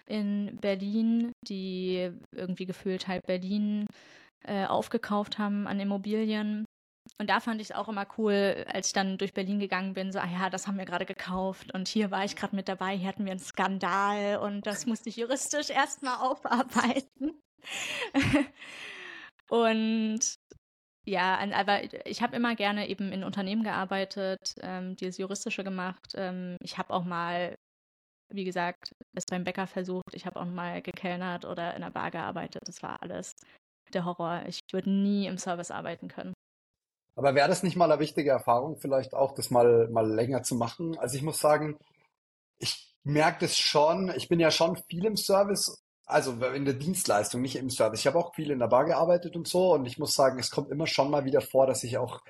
[0.06, 3.86] in Berlin, die irgendwie gefühlt halb Berlin
[4.44, 6.64] äh, aufgekauft haben an Immobilien.
[7.18, 10.12] Und da fand ich es auch immer cool, als ich dann durch Berlin gegangen bin,
[10.12, 12.96] so, ah ja, das haben wir gerade gekauft und hier war ich gerade mit dabei,
[12.96, 17.40] hier hatten wir einen Skandal und das musste ich juristisch erstmal aufarbeiten.
[19.50, 20.20] und
[21.06, 26.12] ja, aber ich habe immer gerne eben in Unternehmen gearbeitet, ähm, die das Juristische gemacht.
[26.14, 27.56] Ähm, ich habe auch mal,
[28.32, 30.14] wie gesagt, es beim Bäcker versucht.
[30.14, 32.62] Ich habe auch mal gekellnert oder in der Bar gearbeitet.
[32.66, 33.34] Das war alles
[33.92, 34.44] der Horror.
[34.46, 36.34] Ich würde nie im Service arbeiten können.
[37.20, 40.54] Aber wäre das nicht mal eine wichtige Erfahrung, vielleicht auch das mal, mal länger zu
[40.54, 40.96] machen?
[40.98, 41.76] Also ich muss sagen,
[42.58, 47.42] ich merke das schon, ich bin ja schon viel im Service, also in der Dienstleistung,
[47.42, 48.00] nicht im Service.
[48.00, 50.50] Ich habe auch viel in der Bar gearbeitet und so und ich muss sagen, es
[50.50, 52.22] kommt immer schon mal wieder vor, dass ich auch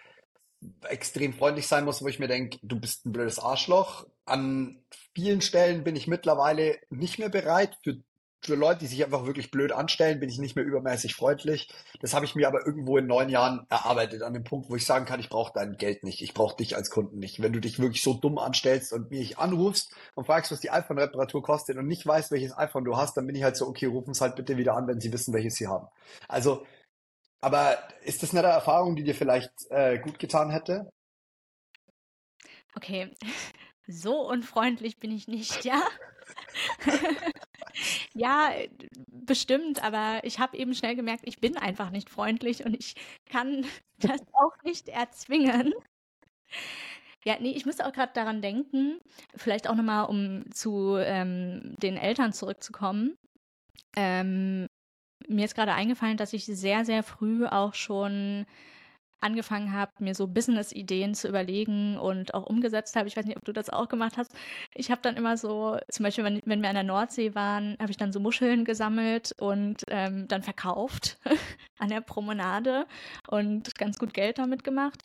[0.88, 4.08] extrem freundlich sein muss, wo ich mir denke, du bist ein blödes Arschloch.
[4.24, 4.82] An
[5.14, 8.02] vielen Stellen bin ich mittlerweile nicht mehr bereit, für
[8.42, 11.68] für Leute, die sich einfach wirklich blöd anstellen, bin ich nicht mehr übermäßig freundlich.
[12.00, 14.86] Das habe ich mir aber irgendwo in neun Jahren erarbeitet, an dem Punkt, wo ich
[14.86, 17.42] sagen kann, ich brauche dein Geld nicht, ich brauche dich als Kunden nicht.
[17.42, 21.42] Wenn du dich wirklich so dumm anstellst und mich anrufst und fragst, was die iPhone-Reparatur
[21.42, 24.12] kostet und nicht weißt, welches iPhone du hast, dann bin ich halt so, okay, rufen
[24.12, 25.88] es halt bitte wieder an, wenn sie wissen, welches sie haben.
[26.26, 26.66] Also,
[27.42, 30.90] aber ist das eine Erfahrung, die dir vielleicht äh, gut getan hätte?
[32.74, 33.14] Okay,
[33.86, 35.82] so unfreundlich bin ich nicht, ja.
[38.14, 38.52] ja,
[39.08, 42.94] bestimmt, aber ich habe eben schnell gemerkt, ich bin einfach nicht freundlich und ich
[43.30, 43.64] kann
[43.98, 45.72] das auch nicht erzwingen.
[47.24, 48.98] Ja, nee, ich muss auch gerade daran denken,
[49.36, 53.16] vielleicht auch nochmal, um zu ähm, den Eltern zurückzukommen.
[53.96, 54.66] Ähm,
[55.28, 58.46] mir ist gerade eingefallen, dass ich sehr, sehr früh auch schon
[59.20, 63.08] angefangen habe, mir so Business-Ideen zu überlegen und auch umgesetzt habe.
[63.08, 64.34] Ich weiß nicht, ob du das auch gemacht hast.
[64.74, 67.90] Ich habe dann immer so, zum Beispiel, wenn, wenn wir an der Nordsee waren, habe
[67.90, 71.18] ich dann so Muscheln gesammelt und ähm, dann verkauft
[71.78, 72.86] an der Promenade
[73.28, 75.02] und ganz gut Geld damit gemacht.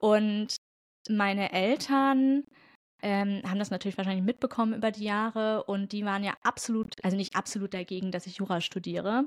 [0.00, 0.56] Und
[1.08, 2.44] meine Eltern
[3.02, 7.16] ähm, haben das natürlich wahrscheinlich mitbekommen über die Jahre und die waren ja absolut, also
[7.16, 9.26] nicht absolut dagegen, dass ich Jura studiere.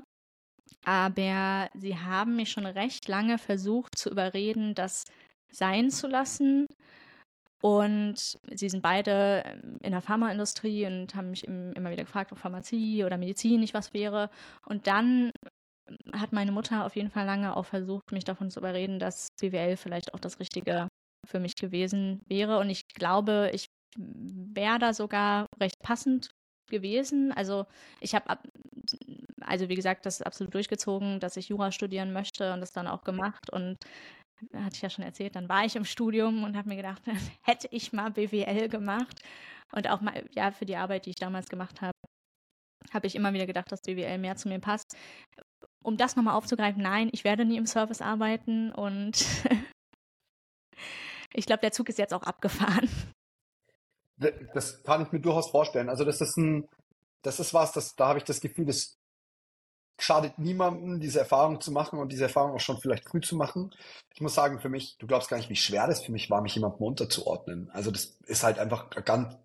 [0.84, 5.04] Aber sie haben mich schon recht lange versucht zu überreden, das
[5.50, 6.66] sein zu lassen.
[7.62, 12.38] Und sie sind beide ähm, in der Pharmaindustrie und haben mich immer wieder gefragt, ob
[12.38, 14.30] Pharmazie oder Medizin nicht was wäre.
[14.66, 15.30] Und dann
[16.12, 19.76] hat meine Mutter auf jeden Fall lange auch versucht, mich davon zu überreden, dass BWL
[19.76, 20.88] vielleicht auch das Richtige
[21.26, 22.58] für mich gewesen wäre.
[22.58, 23.66] Und ich glaube, ich
[23.98, 26.30] wäre da sogar recht passend
[26.70, 27.32] gewesen.
[27.32, 27.66] Also
[28.00, 28.38] ich habe,
[29.40, 33.04] also wie gesagt, das absolut durchgezogen, dass ich Jura studieren möchte und das dann auch
[33.04, 33.76] gemacht und
[34.54, 37.02] hatte ich ja schon erzählt, dann war ich im Studium und habe mir gedacht,
[37.42, 39.20] hätte ich mal BWL gemacht
[39.72, 41.92] und auch mal, ja, für die Arbeit, die ich damals gemacht habe,
[42.92, 44.96] habe ich immer wieder gedacht, dass BWL mehr zu mir passt.
[45.82, 49.24] Um das nochmal aufzugreifen, nein, ich werde nie im Service arbeiten und
[51.32, 52.88] ich glaube, der Zug ist jetzt auch abgefahren.
[54.52, 55.88] Das kann ich mir durchaus vorstellen.
[55.88, 56.68] Also das ist ein,
[57.22, 58.99] das ist was, das, da habe ich das Gefühl, das
[60.02, 63.72] schadet niemandem, diese Erfahrung zu machen und diese Erfahrung auch schon vielleicht früh zu machen.
[64.14, 66.40] Ich muss sagen, für mich, du glaubst gar nicht, wie schwer das für mich war,
[66.42, 67.70] mich jemandem unterzuordnen.
[67.72, 69.36] Also das ist halt einfach ganz,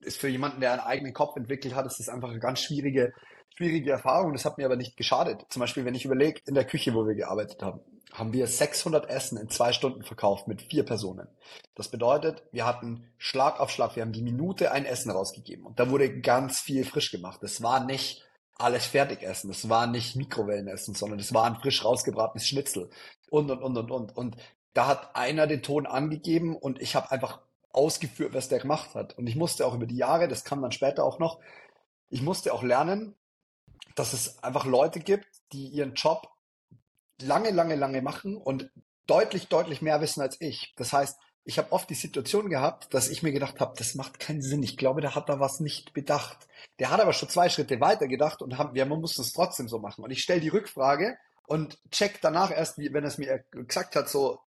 [0.00, 3.12] ist für jemanden, der einen eigenen Kopf entwickelt hat, ist das einfach eine ganz schwierige,
[3.56, 4.32] schwierige Erfahrung.
[4.32, 5.46] Das hat mir aber nicht geschadet.
[5.50, 7.80] Zum Beispiel, wenn ich überlege, in der Küche, wo wir gearbeitet haben
[8.14, 11.26] haben wir 600 Essen in zwei Stunden verkauft mit vier Personen.
[11.74, 15.80] Das bedeutet, wir hatten Schlag auf Schlag, wir haben die Minute ein Essen rausgegeben und
[15.80, 17.40] da wurde ganz viel frisch gemacht.
[17.42, 18.24] Das war nicht
[18.56, 22.90] alles Fertigessen, das war nicht Mikrowellenessen, sondern das war ein frisch rausgebratenes Schnitzel.
[23.30, 24.16] Und und und und und.
[24.16, 24.36] Und
[24.74, 27.40] da hat einer den Ton angegeben und ich habe einfach
[27.72, 29.18] ausgeführt, was der gemacht hat.
[29.18, 31.40] Und ich musste auch über die Jahre, das kam dann später auch noch,
[32.08, 33.16] ich musste auch lernen,
[33.96, 36.28] dass es einfach Leute gibt, die ihren Job
[37.20, 38.70] lange, lange, lange machen und
[39.06, 40.74] deutlich, deutlich mehr wissen als ich.
[40.76, 44.18] Das heißt, ich habe oft die Situation gehabt, dass ich mir gedacht habe, das macht
[44.18, 44.62] keinen Sinn.
[44.62, 46.48] Ich glaube, der hat da was nicht bedacht.
[46.78, 49.68] Der hat aber schon zwei Schritte weiter gedacht und haben, ja, man muss das trotzdem
[49.68, 50.02] so machen.
[50.02, 53.94] Und ich stelle die Rückfrage und check danach erst, wie, wenn er es mir gesagt
[53.94, 54.40] hat, so,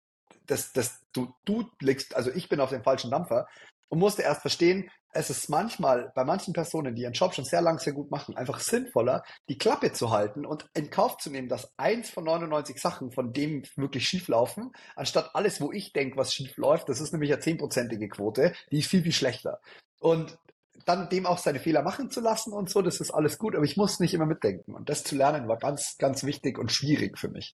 [0.46, 3.48] dass, dass du, du legst, also ich bin auf dem falschen Dampfer
[3.88, 7.62] und musste erst verstehen, es ist manchmal bei manchen Personen, die ihren Job schon sehr
[7.62, 11.48] lang sehr gut machen, einfach sinnvoller, die Klappe zu halten und in Kauf zu nehmen,
[11.48, 16.16] dass eins von 99 Sachen von dem wirklich schief laufen, anstatt alles, wo ich denke,
[16.16, 19.60] was schief läuft, das ist nämlich eine zehnprozentige Quote, die ist viel, viel schlechter.
[20.00, 20.36] Und
[20.84, 23.64] dann dem auch seine Fehler machen zu lassen und so, das ist alles gut, aber
[23.64, 24.74] ich muss nicht immer mitdenken.
[24.74, 27.54] Und das zu lernen war ganz, ganz wichtig und schwierig für mich.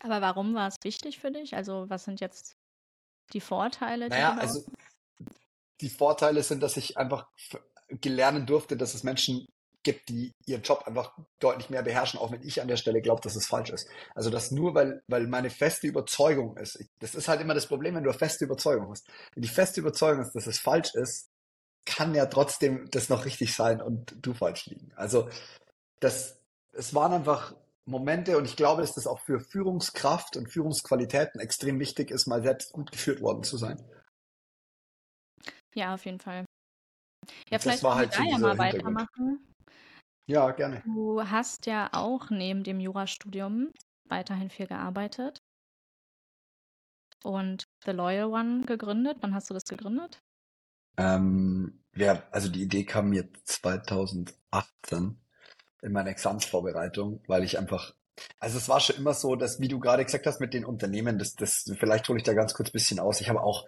[0.00, 1.56] Aber warum war es wichtig für dich?
[1.56, 2.56] Also was sind jetzt
[3.32, 4.08] die Vorteile?
[4.08, 4.64] Naja, die also
[5.80, 7.26] die Vorteile sind, dass ich einfach
[7.88, 9.46] gelernen durfte, dass es Menschen
[9.82, 13.20] gibt, die ihren Job einfach deutlich mehr beherrschen, auch wenn ich an der Stelle glaube,
[13.22, 13.88] dass es falsch ist.
[14.16, 16.84] Also das nur, weil, weil meine feste Überzeugung ist.
[16.98, 19.06] Das ist halt immer das Problem, wenn du eine feste Überzeugung hast.
[19.34, 21.28] Wenn die feste Überzeugung ist, dass es falsch ist,
[21.84, 24.90] kann ja trotzdem das noch richtig sein und du falsch liegen.
[24.96, 25.28] Also
[26.00, 26.40] das,
[26.72, 27.54] es waren einfach
[27.86, 32.42] Momente und ich glaube, dass das auch für Führungskraft und Führungsqualitäten extrem wichtig ist, mal
[32.42, 33.82] selbst gut geführt worden zu sein.
[35.74, 36.44] Ja, auf jeden Fall.
[37.50, 39.52] Ja, vielleicht können halt wir da ja mal weitermachen.
[40.28, 40.82] Ja, gerne.
[40.84, 43.70] Du hast ja auch neben dem Jurastudium
[44.08, 45.38] weiterhin viel gearbeitet
[47.22, 49.18] und The Loyal One gegründet.
[49.20, 50.18] Wann hast du das gegründet?
[50.98, 55.20] Ähm, ja, also die Idee kam mir 2018
[55.86, 57.94] in meiner Examsvorbereitung, weil ich einfach,
[58.40, 61.18] also es war schon immer so, dass, wie du gerade gesagt hast, mit den Unternehmen,
[61.18, 63.20] das, das, vielleicht hole ich da ganz kurz bisschen aus.
[63.20, 63.66] Ich habe auch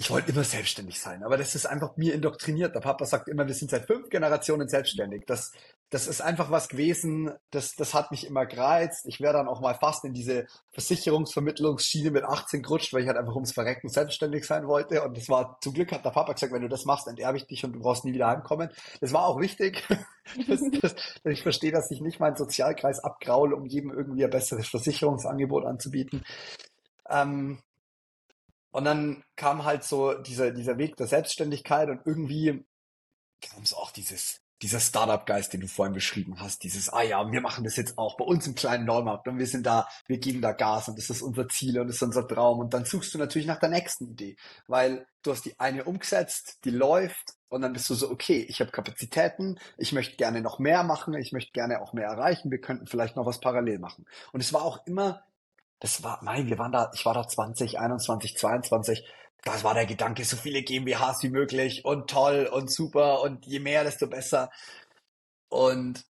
[0.00, 2.74] ich wollte immer selbstständig sein, aber das ist einfach mir indoktriniert.
[2.74, 5.24] Der Papa sagt immer, wir sind seit fünf Generationen selbstständig.
[5.26, 5.52] Das,
[5.90, 9.04] das ist einfach was gewesen, das, das hat mich immer gereizt.
[9.04, 13.18] Ich wäre dann auch mal fast in diese Versicherungsvermittlungsschiene mit 18 gerutscht, weil ich halt
[13.18, 15.02] einfach ums Verrecken selbstständig sein wollte.
[15.02, 17.46] Und das war, zum Glück hat der Papa gesagt, wenn du das machst, enterbe ich
[17.46, 18.70] dich und du brauchst nie wieder heimkommen.
[19.02, 19.86] Das war auch wichtig.
[20.48, 24.66] das, das, ich verstehe, dass ich nicht meinen Sozialkreis abgraule, um jedem irgendwie ein besseres
[24.66, 26.24] Versicherungsangebot anzubieten.
[27.10, 27.58] Ähm,
[28.70, 32.64] und dann kam halt so dieser, dieser Weg der Selbstständigkeit und irgendwie
[33.40, 37.40] kam es auch dieses, dieser Startup-Geist, den du vorhin beschrieben hast, dieses, ah ja, wir
[37.40, 40.42] machen das jetzt auch bei uns im kleinen Neumarkt und wir sind da, wir geben
[40.42, 43.14] da Gas und das ist unser Ziel und das ist unser Traum und dann suchst
[43.14, 47.62] du natürlich nach der nächsten Idee, weil du hast die eine umgesetzt, die läuft und
[47.62, 51.32] dann bist du so, okay, ich habe Kapazitäten, ich möchte gerne noch mehr machen, ich
[51.32, 54.04] möchte gerne auch mehr erreichen, wir könnten vielleicht noch was parallel machen.
[54.32, 55.24] Und es war auch immer
[55.80, 59.04] das war, nein, wir waren da, ich war da 20, 21, 22.
[59.42, 63.58] Das war der Gedanke, so viele GmbHs wie möglich und toll und super und je
[63.58, 64.50] mehr, desto besser.
[65.48, 66.04] Und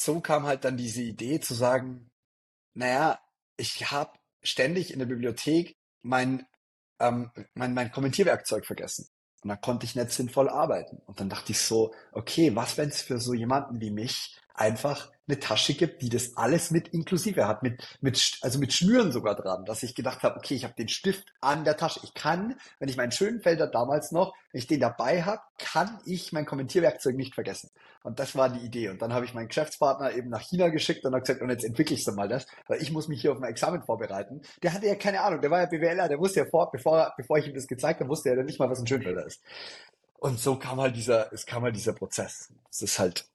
[0.00, 2.10] so kam halt dann diese Idee zu sagen,
[2.74, 3.20] naja,
[3.58, 6.46] ich habe ständig in der Bibliothek mein,
[6.98, 9.08] ähm, mein, mein Kommentierwerkzeug vergessen.
[9.42, 11.02] Und da konnte ich nicht sinnvoll arbeiten.
[11.04, 15.10] Und dann dachte ich so, okay, was, wenn es für so jemanden wie mich einfach
[15.28, 19.34] eine Tasche gibt, die das alles mit inklusive hat, mit, mit, also mit Schnüren sogar
[19.34, 22.00] dran, dass ich gedacht habe, okay, ich habe den Stift an der Tasche.
[22.04, 26.32] Ich kann, wenn ich meinen Schönfelder damals noch, wenn ich den dabei habe, kann ich
[26.32, 27.70] mein Kommentierwerkzeug nicht vergessen.
[28.02, 28.88] Und das war die Idee.
[28.88, 31.64] Und dann habe ich meinen Geschäftspartner eben nach China geschickt und habe gesagt, und jetzt
[31.64, 34.42] entwickle ich so mal das, weil ich muss mich hier auf mein Examen vorbereiten.
[34.62, 37.38] Der hatte ja keine Ahnung, der war ja BWLer, der wusste ja vor, bevor, bevor
[37.38, 39.42] ich ihm das gezeigt habe, wusste er ja nicht mal, was ein Schönfelder ist.
[40.18, 42.52] Und so kam halt dieser, es kam halt dieser Prozess.
[42.70, 43.26] Es ist halt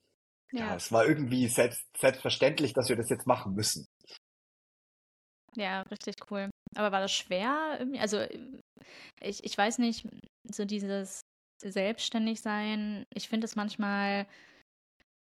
[0.52, 0.66] ja.
[0.66, 3.86] ja, es war irgendwie selbst, selbstverständlich, dass wir das jetzt machen müssen.
[5.54, 6.50] Ja, richtig cool.
[6.76, 7.78] Aber war das schwer?
[7.98, 8.24] Also
[9.20, 10.08] ich, ich weiß nicht,
[10.50, 11.20] so dieses
[11.62, 14.26] Selbstständigsein, ich finde es manchmal,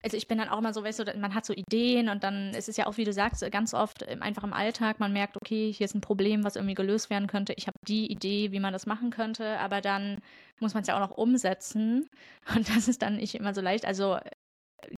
[0.02, 2.54] also ich bin dann auch immer so, weißt du, man hat so Ideen und dann
[2.54, 5.72] ist es ja auch, wie du sagst, ganz oft einfach im Alltag, man merkt, okay,
[5.72, 7.54] hier ist ein Problem, was irgendwie gelöst werden könnte.
[7.56, 10.18] Ich habe die Idee, wie man das machen könnte, aber dann
[10.60, 12.08] muss man es ja auch noch umsetzen
[12.54, 13.84] und das ist dann nicht immer so leicht.
[13.84, 14.18] Also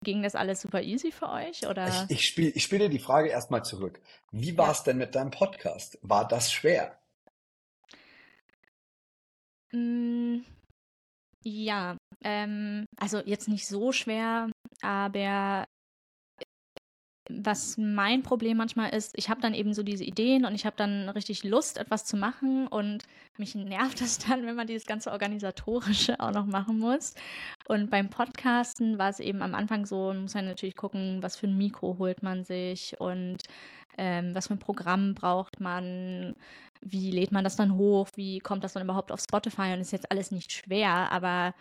[0.03, 1.67] ging das alles super easy für euch?
[1.67, 1.87] Oder?
[1.87, 4.01] Ich, ich spiele ich spiel die Frage erstmal zurück.
[4.31, 4.83] Wie war es ja.
[4.85, 5.97] denn mit deinem Podcast?
[6.01, 6.99] War das schwer?
[9.71, 10.39] Mm,
[11.43, 14.49] ja, ähm, also jetzt nicht so schwer,
[14.81, 15.65] aber
[17.29, 20.75] was mein Problem manchmal ist, ich habe dann eben so diese Ideen und ich habe
[20.77, 23.03] dann richtig Lust, etwas zu machen und
[23.37, 27.15] mich nervt es dann, wenn man dieses ganze Organisatorische auch noch machen muss.
[27.67, 31.37] Und beim Podcasten war es eben am Anfang so, man muss ja natürlich gucken, was
[31.37, 33.37] für ein Mikro holt man sich und
[33.97, 36.35] ähm, was für ein Programm braucht man,
[36.81, 39.91] wie lädt man das dann hoch, wie kommt das dann überhaupt auf Spotify und ist
[39.91, 41.53] jetzt alles nicht schwer, aber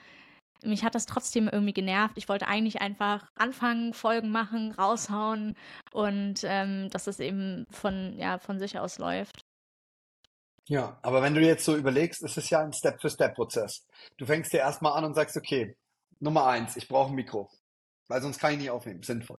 [0.62, 2.16] mich hat das trotzdem irgendwie genervt.
[2.16, 5.56] Ich wollte eigentlich einfach anfangen, Folgen machen, raushauen
[5.92, 9.44] und ähm, dass es eben von, ja, von sich aus läuft.
[10.68, 13.86] Ja, aber wenn du jetzt so überlegst, ist es ja ein Step-für-Step-Prozess.
[14.16, 15.76] Du fängst dir erstmal an und sagst, okay,
[16.18, 17.48] Nummer eins, ich brauche ein Mikro,
[18.08, 19.38] weil sonst kann ich nicht aufnehmen, sinnvoll.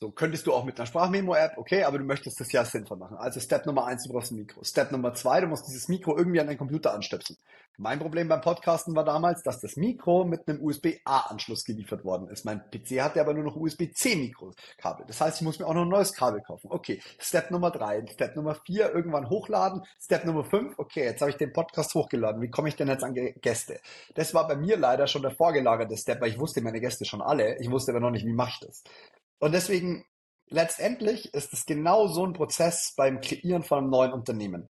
[0.00, 3.16] So, könntest du auch mit einer Sprachmemo-App, okay, aber du möchtest das ja sinnvoll machen.
[3.16, 4.62] Also Step Nummer eins, du brauchst ein Mikro.
[4.62, 7.36] Step Nummer zwei, du musst dieses Mikro irgendwie an deinen Computer anstöpseln.
[7.78, 12.44] Mein Problem beim Podcasten war damals, dass das Mikro mit einem USB-A-Anschluss geliefert worden ist.
[12.44, 15.04] Mein PC hatte aber nur noch USB-C-Mikrokabel.
[15.06, 16.68] Das heißt, ich muss mir auch noch ein neues Kabel kaufen.
[16.70, 19.82] Okay, Step Nummer drei, Step Nummer vier, irgendwann hochladen.
[20.00, 22.40] Step Nummer fünf, okay, jetzt habe ich den Podcast hochgeladen.
[22.40, 23.80] Wie komme ich denn jetzt an Gäste?
[24.14, 27.20] Das war bei mir leider schon der vorgelagerte Step, weil ich wusste meine Gäste schon
[27.20, 27.58] alle.
[27.58, 28.84] Ich wusste aber noch nicht, wie mache ich das.
[29.40, 30.04] Und deswegen,
[30.48, 34.68] letztendlich ist es genau so ein Prozess beim Kreieren von einem neuen Unternehmen.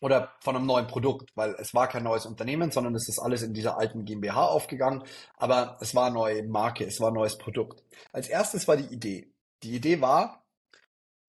[0.00, 3.42] oder von einem neuen Produkt, weil es war kein neues Unternehmen, sondern es ist alles
[3.42, 5.04] in dieser alten GmbH aufgegangen,
[5.36, 7.82] aber es war eine neue Marke, es war ein neues Produkt.
[8.12, 9.32] Als erstes war die Idee.
[9.62, 10.46] Die Idee war,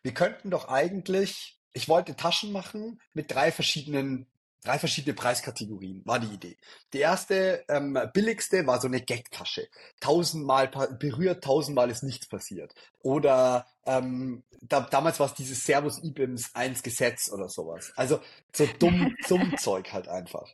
[0.03, 4.30] wir könnten doch eigentlich, ich wollte Taschen machen mit drei verschiedenen
[4.63, 6.57] drei verschiedene Preiskategorien, war die Idee.
[6.93, 9.67] Die erste, ähm, billigste war so eine Gag-Tasche.
[9.99, 10.69] Tausendmal
[10.99, 12.73] berührt, tausendmal ist nichts passiert.
[13.01, 17.91] Oder ähm, da, damals war es dieses Servus IBIMS 1 Gesetz oder sowas.
[17.95, 18.19] Also
[18.53, 20.47] so dumm, dumm Zeug halt einfach.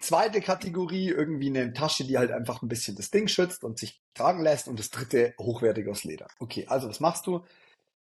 [0.00, 4.00] Zweite Kategorie, irgendwie eine Tasche, die halt einfach ein bisschen das Ding schützt und sich
[4.14, 4.66] tragen lässt.
[4.66, 6.26] Und das dritte, hochwertig aus Leder.
[6.40, 7.44] Okay, also was machst du?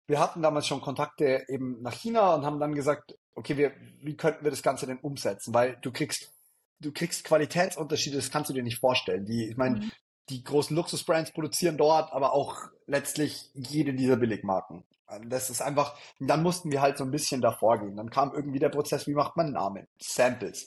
[0.07, 4.17] Wir hatten damals schon Kontakte eben nach China und haben dann gesagt, okay, wir, wie
[4.17, 5.55] könnten wir das Ganze denn umsetzen?
[5.55, 6.33] Weil du kriegst,
[6.81, 9.25] du kriegst Qualitätsunterschiede, das kannst du dir nicht vorstellen.
[9.25, 9.93] Die, ich meine, mhm.
[10.29, 14.85] die großen Luxusbrands produzieren dort, aber auch letztlich jede dieser Billigmarken.
[15.27, 17.97] Das ist einfach, dann mussten wir halt so ein bisschen davor gehen.
[17.97, 19.89] Dann kam irgendwie der Prozess, wie macht man Namen?
[20.01, 20.67] Samples.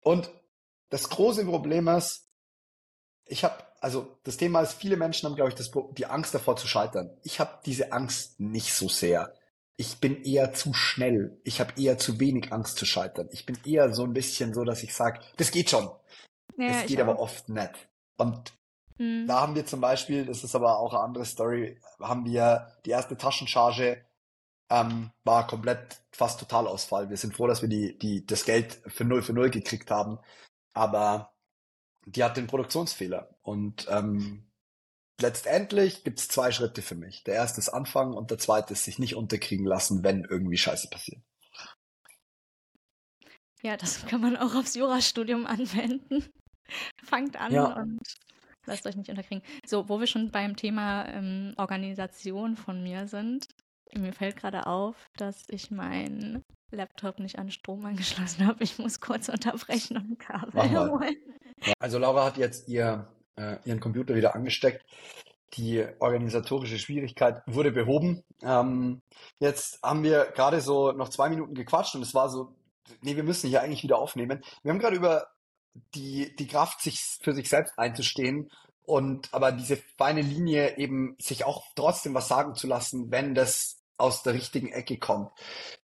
[0.00, 0.30] Und
[0.90, 2.28] das große Problem ist,
[3.24, 6.56] ich habe, also das Thema ist, viele Menschen haben, glaube ich, das, die Angst davor
[6.56, 7.16] zu scheitern.
[7.22, 9.32] Ich habe diese Angst nicht so sehr
[9.80, 11.40] ich bin eher zu schnell.
[11.42, 13.30] Ich habe eher zu wenig Angst zu scheitern.
[13.32, 15.88] Ich bin eher so ein bisschen so, dass ich sage, das geht schon.
[16.58, 17.88] Ja, das geht aber oft nicht.
[18.18, 18.52] Und
[18.98, 19.26] hm.
[19.26, 22.90] da haben wir zum Beispiel, das ist aber auch eine andere Story, haben wir die
[22.90, 24.04] erste Taschencharge
[24.68, 27.08] ähm, war komplett fast Totalausfall.
[27.08, 30.18] Wir sind froh, dass wir die, die, das Geld für null für null gekriegt haben.
[30.74, 31.32] Aber
[32.04, 33.30] die hat den Produktionsfehler.
[33.40, 34.44] Und ähm,
[35.22, 37.24] letztendlich gibt es zwei Schritte für mich.
[37.24, 40.88] Der erste ist Anfangen und der zweite ist sich nicht unterkriegen lassen, wenn irgendwie Scheiße
[40.90, 41.22] passiert.
[43.62, 46.24] Ja, das kann man auch aufs Jurastudium anwenden.
[47.04, 47.76] Fangt an ja.
[47.76, 48.00] und
[48.66, 49.44] lasst euch nicht unterkriegen.
[49.66, 53.46] So, wo wir schon beim Thema ähm, Organisation von mir sind,
[53.92, 58.62] mir fällt gerade auf, dass ich meinen Laptop nicht an Strom angeschlossen habe.
[58.62, 61.16] Ich muss kurz unterbrechen und ein Kabel holen.
[61.78, 63.08] Also Laura hat jetzt ihr
[63.40, 64.84] äh, ihren Computer wieder angesteckt.
[65.54, 68.22] Die organisatorische Schwierigkeit wurde behoben.
[68.42, 69.02] Ähm,
[69.40, 72.54] jetzt haben wir gerade so noch zwei Minuten gequatscht und es war so,
[73.02, 74.42] nee, wir müssen hier eigentlich wieder aufnehmen.
[74.62, 75.26] Wir haben gerade über
[75.94, 78.50] die, die Kraft, sich für sich selbst einzustehen
[78.84, 83.78] und aber diese feine Linie eben sich auch trotzdem was sagen zu lassen, wenn das
[83.96, 85.30] aus der richtigen Ecke kommt.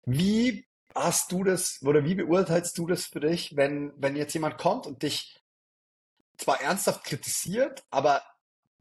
[0.04, 4.58] Wie hast du das oder wie beurteilst du das für dich, wenn, wenn jetzt jemand
[4.58, 5.37] kommt und dich
[6.38, 8.22] zwar ernsthaft kritisiert, aber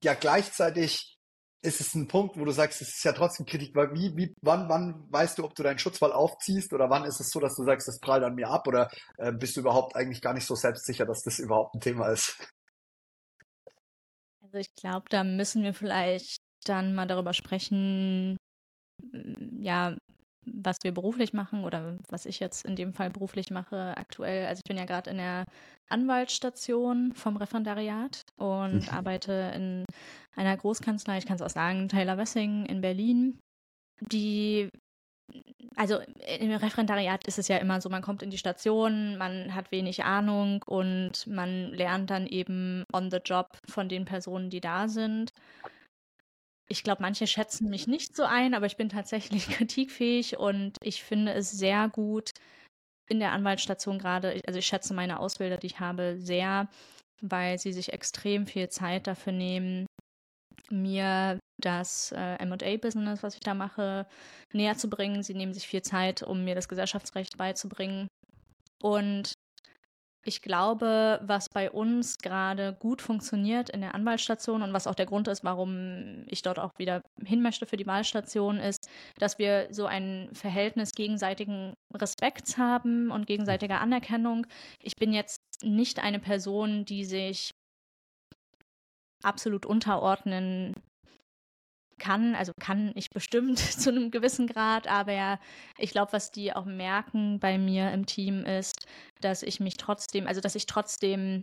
[0.04, 1.18] ja gleichzeitig
[1.64, 4.34] ist es ein Punkt, wo du sagst, es ist ja trotzdem Kritik, weil wie, wie,
[4.42, 7.56] wann, wann weißt du, ob du deinen Schutzwall aufziehst oder wann ist es so, dass
[7.56, 10.46] du sagst, das prallt an mir ab oder äh, bist du überhaupt eigentlich gar nicht
[10.46, 12.38] so selbstsicher, dass das überhaupt ein Thema ist?
[14.42, 18.38] Also ich glaube, da müssen wir vielleicht dann mal darüber sprechen,
[19.60, 19.98] ja,
[20.54, 24.48] was wir beruflich machen oder was ich jetzt in dem Fall beruflich mache aktuell.
[24.48, 25.46] Also ich bin ja gerade in der
[25.90, 28.90] Anwaltsstation vom Referendariat und mhm.
[28.90, 29.86] arbeite in
[30.36, 33.40] einer Großkanzlei, ich kann es auch sagen, Taylor Wessing in Berlin,
[34.02, 34.70] die
[35.76, 36.00] also
[36.40, 40.04] im Referendariat ist es ja immer so, man kommt in die Station, man hat wenig
[40.04, 45.34] Ahnung und man lernt dann eben on the job von den Personen, die da sind
[46.70, 51.04] ich glaube, manche schätzen mich nicht so ein, aber ich bin tatsächlich kritikfähig und ich
[51.04, 52.32] finde es sehr gut
[53.10, 54.42] in der Anwaltsstation gerade.
[54.46, 56.68] Also ich schätze meine Ausbilder, die ich habe, sehr,
[57.22, 59.86] weil sie sich extrem viel Zeit dafür nehmen,
[60.70, 64.06] mir das äh, MA-Business, was ich da mache,
[64.54, 65.24] näher zu bringen.
[65.24, 68.08] Sie nehmen sich viel Zeit, um mir das Gesellschaftsrecht beizubringen.
[68.82, 69.34] Und
[70.28, 75.06] ich glaube, was bei uns gerade gut funktioniert in der Anwaltsstation und was auch der
[75.06, 79.70] Grund ist, warum ich dort auch wieder hin möchte für die Wahlstation, ist, dass wir
[79.72, 84.46] so ein Verhältnis gegenseitigen Respekts haben und gegenseitiger Anerkennung.
[84.82, 87.52] Ich bin jetzt nicht eine Person, die sich
[89.24, 90.74] absolut unterordnen
[92.00, 95.40] kann, also kann ich bestimmt zu einem gewissen Grad, aber
[95.78, 98.86] ich glaube, was die auch merken bei mir im Team ist,
[99.22, 101.42] dass ich mich trotzdem, also dass ich trotzdem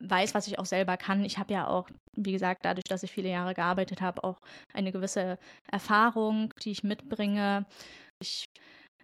[0.00, 1.24] weiß, was ich auch selber kann.
[1.24, 4.38] Ich habe ja auch, wie gesagt, dadurch, dass ich viele Jahre gearbeitet habe, auch
[4.72, 5.38] eine gewisse
[5.70, 7.66] Erfahrung, die ich mitbringe.
[8.20, 8.44] Ich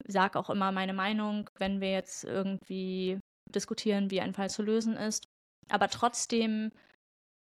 [0.06, 3.18] sage auch immer meine Meinung, wenn wir jetzt irgendwie
[3.52, 5.24] diskutieren, wie ein Fall zu lösen ist.
[5.68, 6.70] Aber trotzdem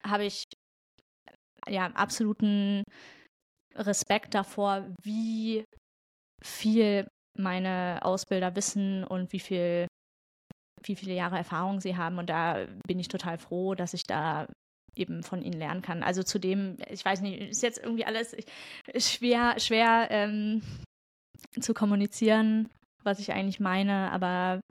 [0.06, 0.44] habe ich
[1.70, 2.84] ja, absoluten
[3.76, 5.66] Respekt davor, wie
[6.44, 7.08] viel
[7.38, 9.88] meine Ausbilder wissen und wie viel
[10.86, 12.18] wie viele Jahre Erfahrung sie haben.
[12.18, 14.48] Und da bin ich total froh, dass ich da
[14.96, 16.04] eben von ihnen lernen kann.
[16.04, 18.36] Also zudem, ich weiß nicht, ist jetzt irgendwie alles
[18.98, 20.62] schwer, schwer ähm,
[21.60, 22.70] zu kommunizieren,
[23.04, 24.62] was ich eigentlich meine, aber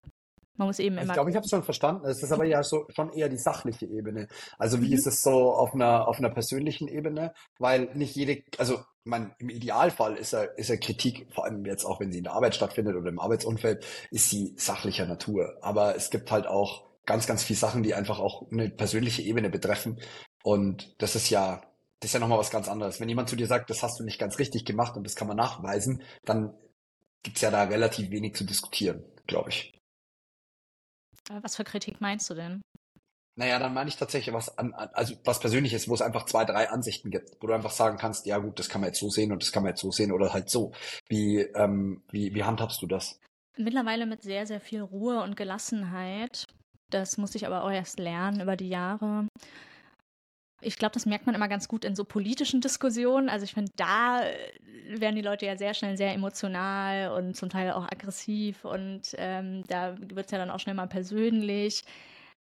[0.57, 1.15] man muss eben Ich immer.
[1.15, 2.07] glaube, ich habe es schon verstanden.
[2.07, 4.29] Es ist aber ja so schon eher die sachliche Ebene.
[4.59, 7.33] Also wie ist es so auf einer auf einer persönlichen Ebene?
[7.59, 11.85] Weil nicht jede, also man im Idealfall ist er ist er Kritik, vor allem jetzt
[11.85, 15.57] auch wenn sie in der Arbeit stattfindet oder im Arbeitsumfeld, ist sie sachlicher Natur.
[15.63, 19.51] Aber es gibt halt auch ganz ganz viele Sachen, die einfach auch eine persönliche Ebene
[19.51, 20.01] betreffen.
[20.45, 21.63] Und das ist ja
[22.01, 23.01] das ist ja nochmal was ganz anderes.
[23.01, 25.29] Wenn jemand zu dir sagt, das hast du nicht ganz richtig gemacht und das kann
[25.29, 26.53] man nachweisen, dann
[27.23, 29.73] gibt's ja da relativ wenig zu diskutieren, glaube ich.
[31.33, 32.63] Äh, Was für Kritik meinst du denn?
[33.35, 36.45] Naja, dann meine ich tatsächlich was an, an- also was Persönliches, wo es einfach zwei,
[36.45, 39.09] drei Ansichten gibt, wo du einfach sagen kannst, ja gut, das kann man jetzt so
[39.09, 40.73] sehen und das kann man jetzt so sehen oder halt so.
[41.09, 43.19] Wie, ähm, wie, wie handhabst du das?
[43.57, 46.45] Mittlerweile mit sehr, sehr viel Ruhe und Gelassenheit.
[46.91, 49.27] Das muss ich aber auch erst lernen über die Jahre.
[50.63, 53.29] Ich glaube, das merkt man immer ganz gut in so politischen Diskussionen.
[53.29, 57.51] Also ich finde, da äh, werden die Leute ja sehr schnell sehr emotional und zum
[57.51, 61.85] Teil auch aggressiv und ähm, da wird es ja dann auch schnell mal persönlich.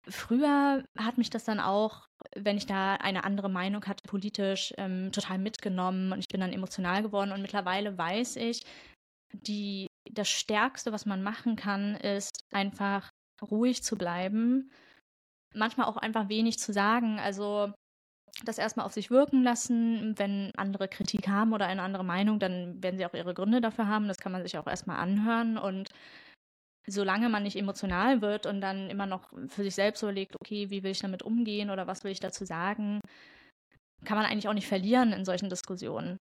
[0.07, 5.11] Früher hat mich das dann auch, wenn ich da eine andere Meinung hatte, politisch ähm,
[5.11, 8.63] total mitgenommen und ich bin dann emotional geworden und mittlerweile weiß ich,
[9.33, 14.71] die, das Stärkste, was man machen kann, ist einfach ruhig zu bleiben,
[15.53, 17.73] manchmal auch einfach wenig zu sagen, also
[18.45, 22.81] das erstmal auf sich wirken lassen, wenn andere Kritik haben oder eine andere Meinung, dann
[22.81, 25.57] werden sie auch ihre Gründe dafür haben, das kann man sich auch erstmal anhören.
[25.57, 25.89] Und
[26.87, 30.83] solange man nicht emotional wird und dann immer noch für sich selbst überlegt, okay, wie
[30.83, 33.01] will ich damit umgehen oder was will ich dazu sagen,
[34.05, 36.17] kann man eigentlich auch nicht verlieren in solchen Diskussionen.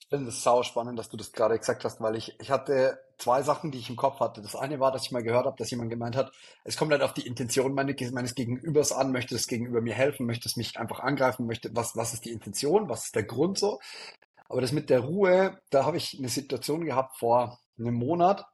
[0.00, 2.98] Ich finde es sau spannend, dass du das gerade gesagt hast, weil ich, ich hatte
[3.18, 4.40] zwei Sachen, die ich im Kopf hatte.
[4.40, 6.32] Das eine war, dass ich mal gehört habe, dass jemand gemeint hat,
[6.64, 10.26] es kommt halt auf die Intention meine, meines Gegenübers an, möchte das Gegenüber mir helfen,
[10.26, 13.58] möchte es mich einfach angreifen, möchte, was, was ist die Intention, was ist der Grund
[13.58, 13.80] so.
[14.48, 18.46] Aber das mit der Ruhe, da habe ich eine Situation gehabt vor einem Monat,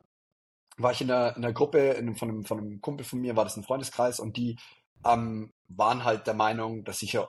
[0.77, 3.37] war ich in einer, in einer Gruppe in, von, einem, von einem Kumpel von mir,
[3.37, 4.59] war das ein Freundeskreis und die
[5.05, 7.29] ähm, waren halt der Meinung, dass ich ja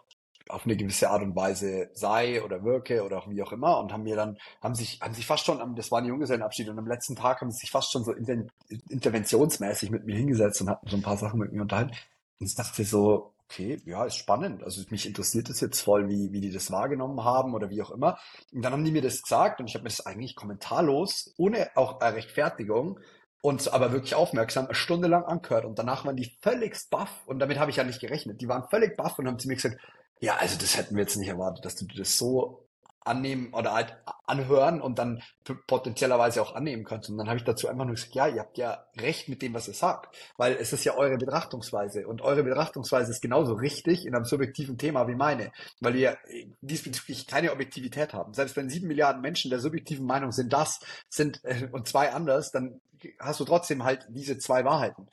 [0.50, 3.91] auf eine gewisse Art und Weise sei oder wirke oder auch wie auch immer und
[3.91, 6.88] haben mir dann, haben sich, haben sich fast schon, das war ein Junggesellenabschied und am
[6.88, 8.36] letzten Tag haben sie sich fast schon so inter,
[8.89, 11.96] interventionsmäßig mit mir hingesetzt und hatten so ein paar Sachen mit mir unterhalten.
[12.39, 14.64] Und ich dachte so, okay, ja, ist spannend.
[14.64, 17.91] Also mich interessiert es jetzt voll, wie, wie die das wahrgenommen haben oder wie auch
[17.91, 18.18] immer.
[18.52, 21.70] Und dann haben die mir das gesagt und ich habe mir das eigentlich kommentarlos, ohne
[21.76, 23.00] auch Rechtfertigung,
[23.46, 25.66] und aber wirklich aufmerksam, eine Stunde lang angehört.
[25.66, 28.41] Und danach waren die völlig baff und damit habe ich ja nicht gerechnet.
[28.41, 29.78] Die waren völlig baff und haben zu mir gesagt,
[30.20, 32.66] ja, also das hätten wir jetzt nicht erwartet, dass du das so
[33.05, 33.95] annehmen oder halt
[34.26, 35.22] anhören und dann
[35.68, 37.09] potenziellerweise auch annehmen kannst.
[37.09, 39.53] Und dann habe ich dazu einfach nur gesagt, ja, ihr habt ja recht mit dem,
[39.53, 44.05] was ihr sagt, weil es ist ja eure Betrachtungsweise und eure Betrachtungsweise ist genauso richtig
[44.07, 46.18] in einem subjektiven Thema wie meine, weil wir
[46.61, 48.34] diesbezüglich keine Objektivität haben.
[48.34, 52.51] Selbst wenn sieben Milliarden Menschen der subjektiven Meinung sind, das sind äh, und zwei anders,
[52.51, 52.82] dann
[53.20, 55.07] hast du trotzdem halt diese zwei Wahrheiten.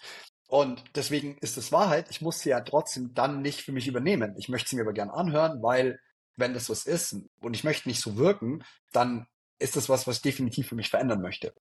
[0.53, 4.35] Und deswegen ist es Wahrheit, ich muss sie ja trotzdem dann nicht für mich übernehmen.
[4.37, 5.99] Ich möchte sie mir aber gern anhören, weil
[6.37, 9.27] wenn das was ist und ich möchte nicht so wirken, dann
[9.59, 11.55] ist das was, was ich definitiv für mich verändern möchte.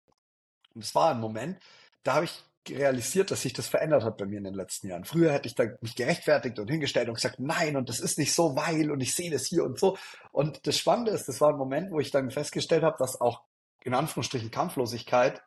[0.75, 1.57] Und es war ein Moment,
[2.03, 5.05] da habe ich realisiert, dass sich das verändert hat bei mir in den letzten Jahren.
[5.05, 8.33] Früher hätte ich da mich gerechtfertigt und hingestellt und gesagt, nein, und das ist nicht
[8.33, 9.97] so, weil, und ich sehe das hier und so.
[10.33, 13.41] Und das Spannende ist, das war ein Moment, wo ich dann festgestellt habe, dass auch
[13.85, 15.41] in Anführungsstrichen Kampflosigkeit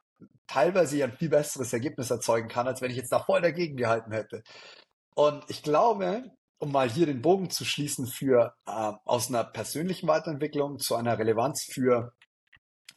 [0.47, 3.77] teilweise ja ein viel besseres Ergebnis erzeugen kann, als wenn ich jetzt da voll dagegen
[3.77, 4.43] gehalten hätte.
[5.15, 10.09] Und ich glaube, um mal hier den Bogen zu schließen für äh, aus einer persönlichen
[10.09, 12.13] Weiterentwicklung zu einer Relevanz für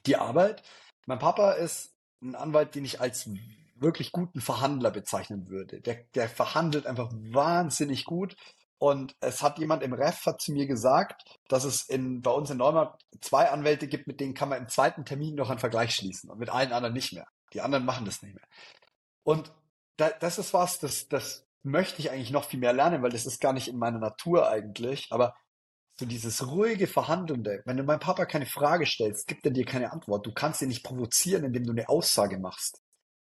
[0.05, 0.63] die Arbeit.
[1.05, 3.29] Mein Papa ist ein Anwalt, den ich als
[3.75, 5.81] wirklich guten Verhandler bezeichnen würde.
[5.81, 8.35] Der, der verhandelt einfach wahnsinnig gut.
[8.79, 12.49] Und es hat jemand im Ref hat zu mir gesagt, dass es in, bei uns
[12.51, 15.95] in Neumarkt zwei Anwälte gibt, mit denen kann man im zweiten Termin noch einen Vergleich
[15.95, 17.27] schließen und mit allen anderen nicht mehr.
[17.53, 18.47] Die anderen machen das nicht mehr.
[19.23, 19.51] Und
[19.97, 23.25] da, das ist was, das, das möchte ich eigentlich noch viel mehr lernen, weil das
[23.25, 25.07] ist gar nicht in meiner Natur eigentlich.
[25.11, 25.35] Aber
[25.99, 29.91] so dieses ruhige Verhandelnde, wenn du meinem Papa keine Frage stellst, gibt er dir keine
[29.91, 30.25] Antwort.
[30.25, 32.83] Du kannst ihn nicht provozieren, indem du eine Aussage machst.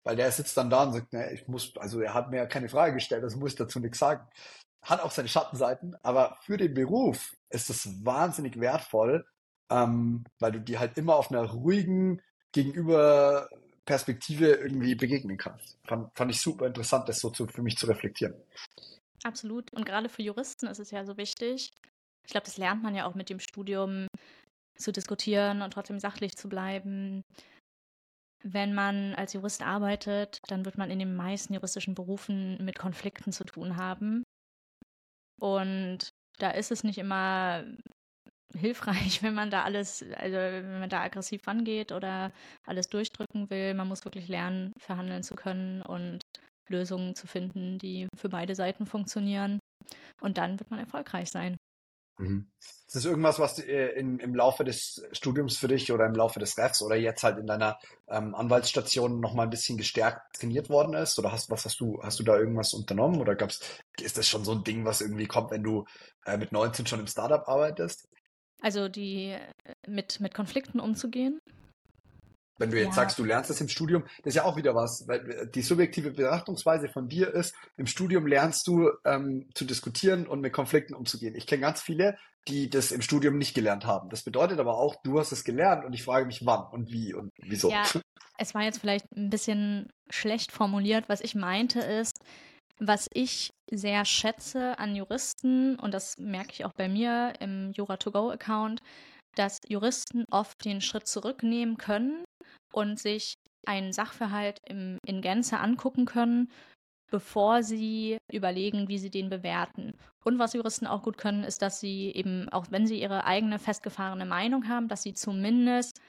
[0.03, 2.45] Weil der sitzt dann da und sagt, ne, ich muss, also er hat mir ja
[2.45, 4.27] keine Frage gestellt, also muss ich dazu nichts sagen.
[4.83, 9.25] Hat auch seine Schattenseiten, aber für den Beruf ist es wahnsinnig wertvoll,
[9.69, 12.21] ähm, weil du dir halt immer auf einer ruhigen
[12.51, 15.77] Gegenüberperspektive irgendwie begegnen kannst.
[15.87, 18.35] Fand, fand ich super interessant, das so zu, für mich zu reflektieren.
[19.23, 19.71] Absolut.
[19.73, 21.71] Und gerade für Juristen ist es ja so wichtig.
[22.25, 24.07] Ich glaube, das lernt man ja auch mit dem Studium
[24.77, 27.23] zu diskutieren und trotzdem sachlich zu bleiben.
[28.43, 33.31] Wenn man als Jurist arbeitet, dann wird man in den meisten juristischen Berufen mit Konflikten
[33.31, 34.22] zu tun haben.
[35.43, 37.65] Und da ist es nicht immer
[38.55, 42.31] hilfreich, wenn man da alles, also wenn man da aggressiv rangeht oder
[42.65, 43.73] alles durchdrücken will.
[43.73, 46.21] Man muss wirklich lernen, verhandeln zu können und
[46.69, 49.59] Lösungen zu finden, die für beide Seiten funktionieren.
[50.21, 51.57] Und dann wird man erfolgreich sein.
[52.17, 52.47] Mhm.
[52.59, 56.39] Ist das irgendwas, was äh, in, im Laufe des Studiums für dich oder im Laufe
[56.39, 60.69] des Refs oder jetzt halt in deiner ähm, Anwaltsstation noch mal ein bisschen gestärkt trainiert
[60.69, 61.17] worden ist?
[61.17, 63.19] Oder hast, was hast du, hast du da irgendwas unternommen?
[63.19, 63.61] Oder gab's,
[63.99, 65.85] ist das schon so ein Ding, was irgendwie kommt, wenn du
[66.25, 68.07] äh, mit 19 schon im Startup arbeitest?
[68.61, 69.39] Also die äh,
[69.87, 71.41] mit, mit Konflikten umzugehen,
[72.63, 72.93] wenn du jetzt ja.
[72.93, 75.61] sagst, du lernst das im Studium, das ist ja auch wieder was, weil äh, die
[75.61, 80.93] subjektive Betrachtungsweise von dir ist, im Studium lernst du ähm, zu diskutieren und mit Konflikten
[80.93, 81.35] umzugehen.
[81.35, 84.09] Ich kenne ganz viele, die das im Studium nicht gelernt haben.
[84.09, 87.13] Das bedeutet aber auch, du hast es gelernt und ich frage mich, wann und wie
[87.13, 87.69] und wieso.
[87.69, 87.83] Ja,
[88.37, 91.05] es war jetzt vielleicht ein bisschen schlecht formuliert.
[91.09, 92.17] Was ich meinte ist,
[92.79, 98.81] was ich sehr schätze an Juristen, und das merke ich auch bei mir im Jura2Go-Account,
[99.35, 102.23] dass Juristen oft den Schritt zurücknehmen können
[102.73, 106.51] und sich einen Sachverhalt im, in Gänze angucken können,
[107.11, 109.93] bevor sie überlegen, wie sie den bewerten.
[110.25, 113.59] Und was Juristen auch gut können, ist, dass sie eben, auch wenn sie ihre eigene
[113.59, 116.01] festgefahrene Meinung haben, dass sie zumindest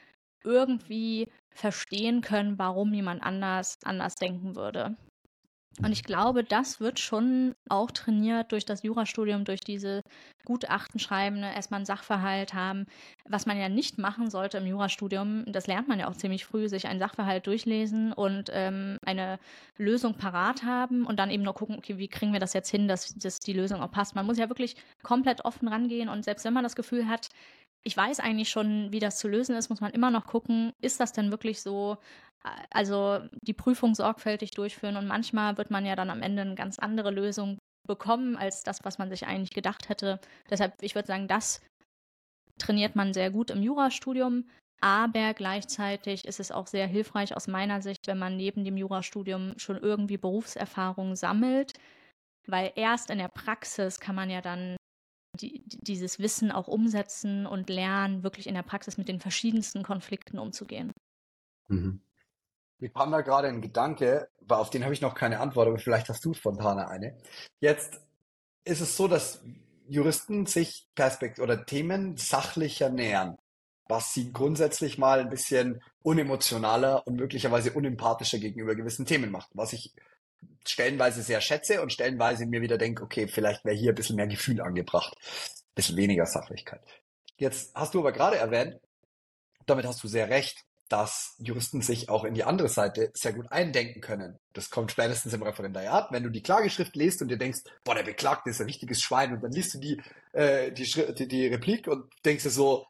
[0.43, 4.95] irgendwie verstehen können, warum jemand anders anders denken würde.
[5.83, 10.03] Und ich glaube, das wird schon auch trainiert durch das Jurastudium, durch diese
[10.45, 12.85] Gutachten schreiben, ne, erstmal einen Sachverhalt haben.
[13.27, 16.69] Was man ja nicht machen sollte im Jurastudium, das lernt man ja auch ziemlich früh,
[16.69, 19.37] sich einen Sachverhalt durchlesen und ähm, eine
[19.77, 22.87] Lösung parat haben und dann eben nur gucken, okay, wie kriegen wir das jetzt hin,
[22.87, 24.15] dass, dass die Lösung auch passt.
[24.15, 27.27] Man muss ja wirklich komplett offen rangehen und selbst wenn man das Gefühl hat,
[27.85, 30.99] ich weiß eigentlich schon, wie das zu lösen ist, muss man immer noch gucken, ist
[30.99, 31.97] das denn wirklich so?
[32.71, 36.79] Also die Prüfung sorgfältig durchführen und manchmal wird man ja dann am Ende eine ganz
[36.79, 37.57] andere Lösung
[37.87, 40.19] bekommen als das, was man sich eigentlich gedacht hätte.
[40.49, 41.61] Deshalb, ich würde sagen, das
[42.59, 44.49] trainiert man sehr gut im Jurastudium,
[44.81, 49.53] aber gleichzeitig ist es auch sehr hilfreich aus meiner Sicht, wenn man neben dem Jurastudium
[49.57, 51.73] schon irgendwie Berufserfahrung sammelt,
[52.47, 54.75] weil erst in der Praxis kann man ja dann
[55.35, 60.39] die, dieses Wissen auch umsetzen und lernen, wirklich in der Praxis mit den verschiedensten Konflikten
[60.39, 60.91] umzugehen.
[61.67, 62.01] Mhm.
[62.79, 66.09] Mir kam da gerade ein Gedanke, auf den habe ich noch keine Antwort, aber vielleicht
[66.09, 67.17] hast du spontaner eine.
[67.59, 68.01] Jetzt
[68.65, 69.41] ist es so, dass
[69.87, 73.37] Juristen sich Perspekt oder Themen sachlicher nähern,
[73.87, 79.73] was sie grundsätzlich mal ein bisschen unemotionaler und möglicherweise unempathischer gegenüber gewissen Themen macht, was
[79.73, 79.93] ich
[80.65, 84.27] stellenweise sehr schätze und stellenweise mir wieder denke, okay, vielleicht wäre hier ein bisschen mehr
[84.27, 86.81] Gefühl angebracht, ein bisschen weniger Sachlichkeit.
[87.37, 88.79] Jetzt hast du aber gerade erwähnt,
[89.65, 93.51] damit hast du sehr recht, dass Juristen sich auch in die andere Seite sehr gut
[93.51, 94.37] eindenken können.
[94.53, 98.03] Das kommt spätestens im Referendariat, wenn du die Klageschrift liest und dir denkst, boah, der
[98.03, 100.01] Beklagte ist ein richtiges Schwein und dann liest du die,
[100.33, 100.85] äh, die,
[101.15, 102.85] die, die Replik und denkst dir so,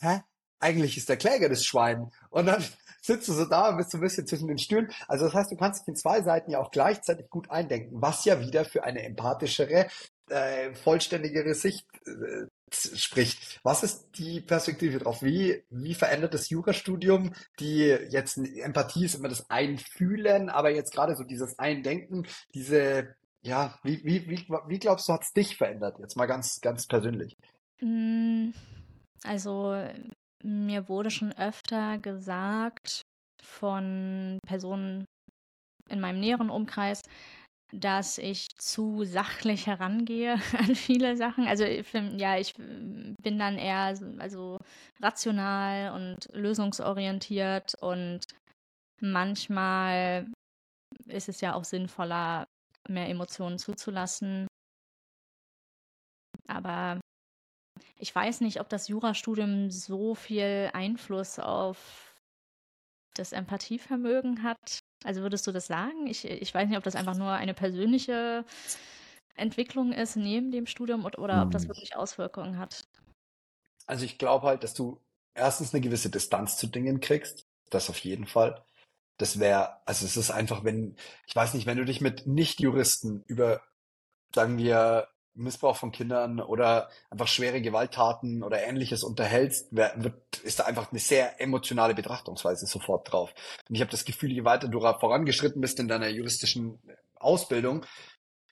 [0.00, 0.20] hä?
[0.60, 2.12] Eigentlich ist der Kläger das Schwein.
[2.28, 2.62] Und dann
[3.00, 4.90] sitzt du so da und bist so ein bisschen zwischen den Stühlen.
[5.08, 8.24] Also das heißt, du kannst dich in zwei Seiten ja auch gleichzeitig gut eindenken, was
[8.24, 9.88] ja wieder für eine empathischere,
[10.28, 13.60] äh, vollständigere Sicht äh, spricht.
[13.62, 15.22] Was ist die Perspektive drauf?
[15.22, 21.16] Wie, wie verändert das Jurastudium die jetzt Empathie ist immer das Einfühlen, aber jetzt gerade
[21.16, 25.98] so dieses Eindenken, diese, ja, wie, wie, wie, wie glaubst du, hat es dich verändert?
[25.98, 27.36] Jetzt mal ganz, ganz persönlich.
[27.78, 28.54] Hm,
[29.24, 29.74] also
[30.42, 33.02] mir wurde schon öfter gesagt
[33.42, 35.04] von Personen
[35.88, 37.02] in meinem näheren Umkreis,
[37.72, 41.46] dass ich zu sachlich herangehe an viele Sachen.
[41.46, 44.58] Also ja, ich bin dann eher also
[45.00, 48.20] rational und lösungsorientiert und
[49.00, 50.26] manchmal
[51.06, 52.46] ist es ja auch sinnvoller,
[52.88, 54.46] mehr Emotionen zuzulassen.
[56.48, 56.99] Aber
[58.00, 62.14] ich weiß nicht, ob das Jurastudium so viel Einfluss auf
[63.14, 64.80] das Empathievermögen hat.
[65.04, 66.06] Also würdest du das sagen?
[66.06, 68.44] Ich, ich weiß nicht, ob das einfach nur eine persönliche
[69.34, 71.70] Entwicklung ist neben dem Studium oder, oder ob das hm.
[71.70, 72.84] wirklich Auswirkungen hat.
[73.86, 75.00] Also ich glaube halt, dass du
[75.34, 77.46] erstens eine gewisse Distanz zu Dingen kriegst.
[77.70, 78.64] Das auf jeden Fall.
[79.18, 80.96] Das wäre, also es ist einfach, wenn,
[81.26, 83.62] ich weiß nicht, wenn du dich mit Nicht-Juristen über,
[84.34, 90.64] sagen wir, Missbrauch von Kindern oder einfach schwere Gewalttaten oder ähnliches unterhältst, wird, ist da
[90.64, 93.32] einfach eine sehr emotionale Betrachtungsweise sofort drauf.
[93.68, 96.80] Und ich habe das Gefühl, je weiter du vorangeschritten bist in deiner juristischen
[97.16, 97.84] Ausbildung,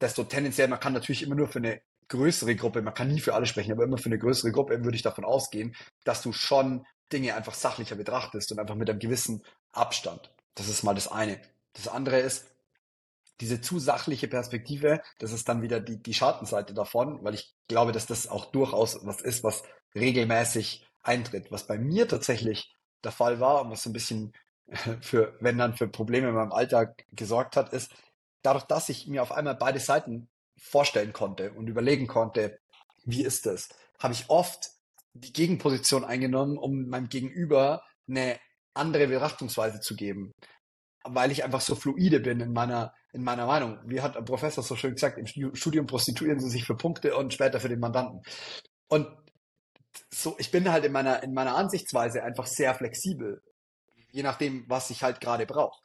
[0.01, 3.35] desto tendenziell, man kann natürlich immer nur für eine größere Gruppe, man kann nie für
[3.35, 5.75] alle sprechen, aber immer für eine größere Gruppe würde ich davon ausgehen,
[6.05, 10.31] dass du schon Dinge einfach sachlicher betrachtest und einfach mit einem gewissen Abstand.
[10.55, 11.41] Das ist mal das eine.
[11.75, 12.47] Das andere ist,
[13.41, 17.93] diese zu sachliche Perspektive, das ist dann wieder die, die Schattenseite davon, weil ich glaube,
[17.93, 19.63] dass das auch durchaus was ist, was
[19.95, 21.51] regelmäßig eintritt.
[21.51, 22.75] Was bei mir tatsächlich
[23.05, 24.33] der Fall war und was so ein bisschen
[25.01, 27.93] für, wenn dann für Probleme in meinem Alltag gesorgt hat, ist,
[28.43, 32.59] dadurch, dass ich mir auf einmal beide Seiten vorstellen konnte und überlegen konnte,
[33.05, 33.69] wie ist das,
[33.99, 34.71] habe ich oft
[35.15, 38.39] die Gegenposition eingenommen, um meinem Gegenüber eine
[38.75, 40.33] andere Betrachtungsweise zu geben,
[41.05, 43.79] weil ich einfach so fluide bin in meiner in meiner Meinung.
[43.87, 47.33] Wie hat ein Professor so schön gesagt, im Studium prostituieren sie sich für Punkte und
[47.33, 48.23] später für den Mandanten.
[48.89, 49.09] Und
[50.11, 53.43] so, ich bin halt in meiner in meiner Ansichtsweise einfach sehr flexibel,
[54.13, 55.81] je nachdem, was ich halt gerade brauche.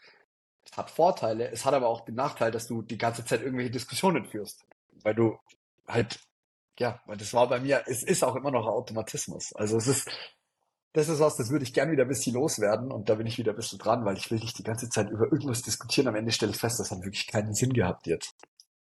[0.66, 3.72] Es hat Vorteile, es hat aber auch den Nachteil, dass du die ganze Zeit irgendwelche
[3.72, 4.66] Diskussionen führst,
[5.04, 5.38] weil du
[5.88, 6.20] halt
[6.80, 9.54] ja, weil das war bei mir, es ist auch immer noch Automatismus.
[9.56, 10.10] Also es ist,
[10.94, 13.40] das ist was, das würde ich gerne wieder ein bisschen loswerden und da bin ich
[13.40, 16.08] wieder ein bisschen dran, weil ich will nicht die ganze Zeit über irgendwas diskutieren.
[16.08, 18.34] Am Ende stelle ich fest, das hat wirklich keinen Sinn gehabt jetzt.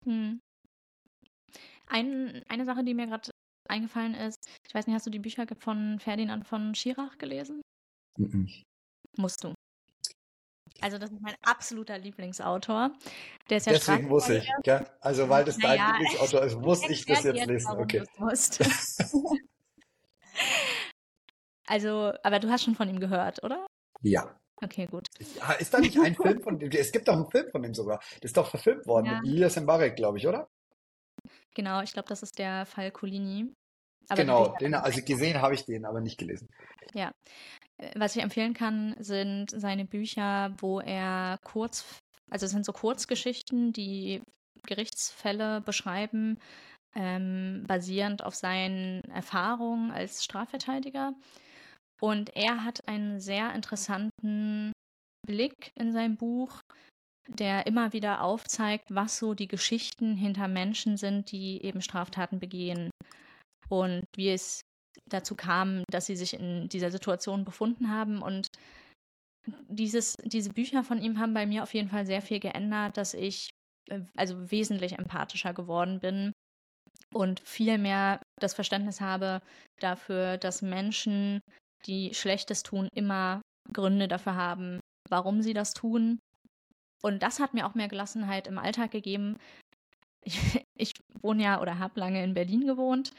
[0.06, 0.40] Hm.
[1.88, 3.32] Ein, eine Sache, die mir gerade
[3.68, 4.38] eingefallen ist,
[4.68, 7.62] ich weiß nicht, hast du die Bücher von Ferdinand von Schirach gelesen?
[8.18, 8.46] Mm
[9.18, 9.54] Musst du.
[10.82, 12.92] Also das ist mein absoluter Lieblingsautor.
[13.50, 14.86] Der ist ja Deswegen muss ich, gell?
[15.00, 17.72] Also weil das naja, dein Lieblingsautor ist, muss ich das jetzt, jetzt lesen.
[17.72, 18.04] Okay.
[21.68, 23.66] also, aber du hast schon von ihm gehört, oder?
[24.02, 24.40] Ja.
[24.64, 25.08] Okay, gut.
[25.20, 26.72] Ist da nicht ein Film von dem?
[26.72, 28.00] Es gibt doch einen Film von ihm sogar.
[28.22, 29.22] Das ist doch verfilmt worden ja.
[29.22, 30.48] mit Elias Mbarek, glaube ich, oder?
[31.54, 33.54] Genau, ich glaube, das ist der Fall Colini.
[34.08, 36.48] Aber genau, den, also gesehen habe ich den, aber nicht gelesen.
[36.94, 37.12] Ja,
[37.78, 42.72] äh, was ich empfehlen kann, sind seine Bücher, wo er kurz, also es sind so
[42.72, 44.22] Kurzgeschichten, die
[44.68, 46.40] Gerichtsfälle beschreiben,
[46.94, 51.14] ähm, basierend auf seinen Erfahrungen als Strafverteidiger.
[52.02, 54.72] Und er hat einen sehr interessanten
[55.26, 56.62] Blick in seinem Buch,
[57.28, 62.92] der immer wieder aufzeigt, was so die Geschichten hinter Menschen sind, die eben Straftaten begehen
[63.70, 64.62] und wie es
[65.10, 68.22] dazu kam, dass sie sich in dieser Situation befunden haben.
[68.22, 68.48] Und
[69.68, 73.14] dieses, diese Bücher von ihm haben bei mir auf jeden Fall sehr viel geändert, dass
[73.14, 73.50] ich
[73.90, 76.32] äh, also wesentlich empathischer geworden bin
[77.14, 79.42] und viel mehr das Verständnis habe
[79.80, 81.42] dafür, dass Menschen,
[81.86, 84.80] die Schlechtes tun, immer Gründe dafür haben,
[85.10, 86.20] warum sie das tun.
[87.02, 89.38] Und das hat mir auch mehr Gelassenheit im Alltag gegeben.
[90.24, 90.40] Ich,
[90.78, 93.12] ich wohne ja oder habe lange in Berlin gewohnt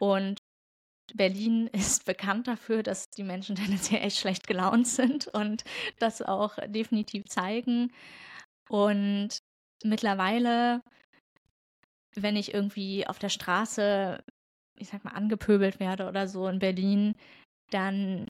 [0.00, 0.38] und
[1.12, 5.64] Berlin ist bekannt dafür, dass die Menschen tendenziell echt schlecht gelaunt sind und
[5.98, 7.92] das auch definitiv zeigen.
[8.68, 9.38] Und
[9.84, 10.80] mittlerweile,
[12.16, 14.22] wenn ich irgendwie auf der Straße,
[14.78, 17.14] ich sag mal, angepöbelt werde oder so in Berlin,
[17.70, 18.26] dann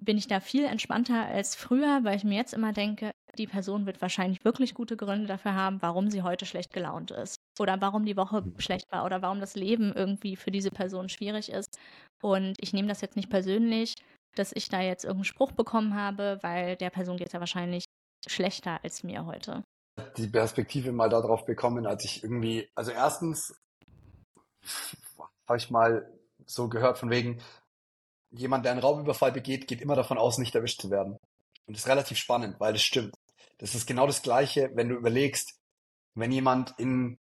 [0.00, 3.86] bin ich da viel entspannter als früher, weil ich mir jetzt immer denke, die Person
[3.86, 7.36] wird wahrscheinlich wirklich gute Gründe dafür haben, warum sie heute schlecht gelaunt ist.
[7.58, 11.50] Oder warum die Woche schlecht war oder warum das Leben irgendwie für diese Person schwierig
[11.50, 11.78] ist.
[12.22, 13.94] Und ich nehme das jetzt nicht persönlich,
[14.34, 17.84] dass ich da jetzt irgendeinen Spruch bekommen habe, weil der Person geht es ja wahrscheinlich
[18.26, 19.62] schlechter als mir heute.
[20.16, 23.54] Die Perspektive mal darauf bekommen, als ich irgendwie, also erstens
[25.46, 26.10] habe ich mal
[26.46, 27.40] so gehört von wegen,
[28.30, 31.18] jemand, der einen Raubüberfall begeht, geht immer davon aus, nicht erwischt zu werden.
[31.66, 33.14] Und das ist relativ spannend, weil das stimmt.
[33.58, 35.54] Das ist genau das Gleiche, wenn du überlegst,
[36.14, 37.18] wenn jemand in,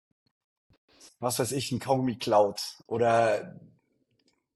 [1.19, 3.59] was weiß ich, ein Kaugummi klaut oder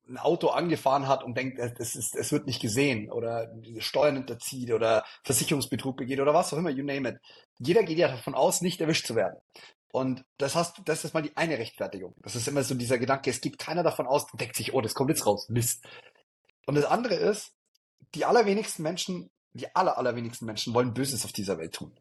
[0.09, 3.48] ein Auto angefahren hat und denkt, es, ist, es wird nicht gesehen oder
[3.78, 7.16] Steuern hinterzieht oder Versicherungsbetrug begeht oder was auch immer, you name it.
[7.59, 9.38] Jeder geht ja davon aus, nicht erwischt zu werden.
[9.92, 12.14] Und das hast, das ist mal die eine Rechtfertigung.
[12.22, 14.94] Das ist immer so dieser Gedanke, es gibt keiner davon aus, denkt sich, oh, das
[14.94, 15.84] kommt jetzt raus, Mist.
[16.66, 17.52] Und das andere ist,
[18.14, 21.92] die allerwenigsten Menschen, die aller, allerwenigsten Menschen wollen Böses auf dieser Welt tun.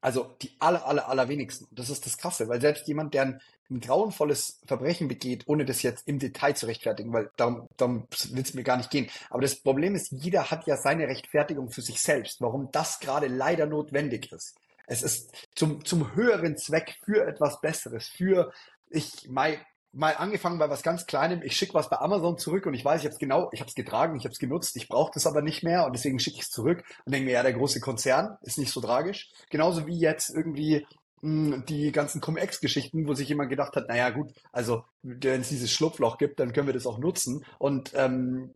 [0.00, 1.68] Also die aller, aller, allerwenigsten.
[1.70, 3.40] Das ist das Krasse, weil selbst jemand, der ein,
[3.70, 8.42] ein grauenvolles Verbrechen begeht, ohne das jetzt im Detail zu rechtfertigen, weil darum, darum will
[8.42, 9.08] es mir gar nicht gehen.
[9.30, 13.28] Aber das Problem ist, jeder hat ja seine Rechtfertigung für sich selbst, warum das gerade
[13.28, 14.56] leider notwendig ist.
[14.86, 18.52] Es ist zum, zum höheren Zweck für etwas Besseres, für
[18.90, 19.56] ich, mein,
[19.92, 21.42] mal angefangen bei was ganz Kleinem.
[21.42, 24.16] Ich schicke was bei Amazon zurück und ich weiß, es genau, ich habe es getragen,
[24.16, 26.50] ich habe es genutzt, ich brauche das aber nicht mehr und deswegen schicke ich es
[26.50, 29.30] zurück und denke mir, ja, der große Konzern ist nicht so tragisch.
[29.50, 30.86] Genauso wie jetzt irgendwie
[31.20, 35.50] mh, hm, die ganzen Cum-Ex-Geschichten, wo sich jemand gedacht hat, naja gut, also wenn es
[35.50, 38.54] dieses Schlupfloch gibt, dann können wir das auch nutzen und ähm,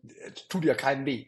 [0.49, 1.27] tut ja keinen weh.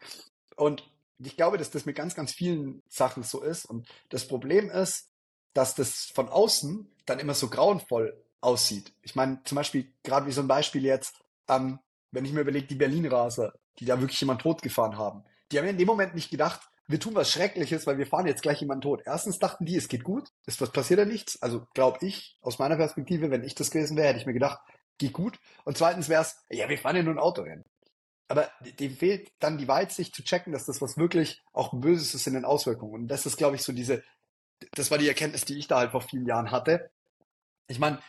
[0.56, 0.90] Und
[1.20, 3.66] ich glaube, dass das mit ganz, ganz vielen Sachen so ist.
[3.66, 5.10] Und das Problem ist,
[5.54, 8.94] dass das von außen dann immer so grauenvoll aussieht.
[9.02, 11.16] Ich meine, zum Beispiel, gerade wie so ein Beispiel jetzt,
[11.48, 11.80] ähm,
[12.12, 15.72] wenn ich mir überlege, die Berlin-Raser, die da wirklich jemand totgefahren haben, die haben ja
[15.72, 18.82] in dem Moment nicht gedacht, wir tun was Schreckliches, weil wir fahren jetzt gleich jemanden
[18.82, 19.04] tot.
[19.06, 21.40] Erstens dachten die, es geht gut, ist was passiert da nichts.
[21.42, 24.60] Also glaube ich, aus meiner Perspektive, wenn ich das gewesen wäre, hätte ich mir gedacht,
[24.98, 25.40] geht gut.
[25.66, 27.64] Und zweitens wäre es, ja, wir fahren ja nur ein Autorennen.
[28.28, 32.28] Aber dem fehlt dann die Weitsicht zu checken, dass das was wirklich auch Böses ist
[32.28, 32.94] in den Auswirkungen.
[32.94, 34.04] Und das ist, glaube ich, so diese,
[34.74, 36.90] das war die Erkenntnis, die ich da halt vor vielen Jahren hatte.
[37.68, 38.00] Ich meine,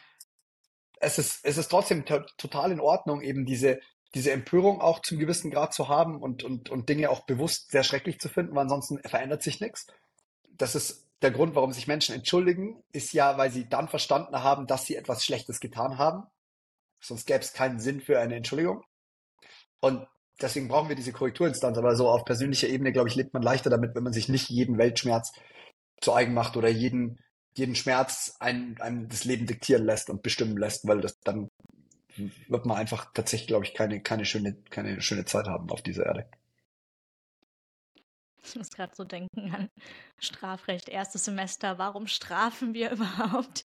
[1.00, 3.80] es ist, es ist trotzdem total in Ordnung, eben diese,
[4.14, 7.82] diese Empörung auch zum gewissen Grad zu haben und, und, und Dinge auch bewusst sehr
[7.82, 9.86] schrecklich zu finden, weil ansonsten verändert sich nichts.
[10.56, 14.66] Das ist der Grund, warum sich Menschen entschuldigen, ist ja, weil sie dann verstanden haben,
[14.66, 16.24] dass sie etwas Schlechtes getan haben.
[17.00, 18.84] Sonst gäbe es keinen Sinn für eine Entschuldigung.
[19.80, 20.06] Und
[20.40, 21.78] deswegen brauchen wir diese Korrekturinstanz.
[21.78, 24.50] Aber so auf persönlicher Ebene, glaube ich, lebt man leichter damit, wenn man sich nicht
[24.50, 25.32] jeden Weltschmerz
[26.00, 27.18] zu eigen macht oder jeden,
[27.60, 31.48] jeden Schmerz einem, einem das Leben diktieren lässt und bestimmen lässt, weil das dann
[32.48, 36.06] wird man einfach tatsächlich, glaube ich, keine, keine, schöne, keine schöne Zeit haben auf dieser
[36.06, 36.28] Erde.
[38.42, 39.68] Ich muss gerade so denken an
[40.18, 41.78] Strafrecht, erstes Semester.
[41.78, 43.64] Warum strafen wir überhaupt?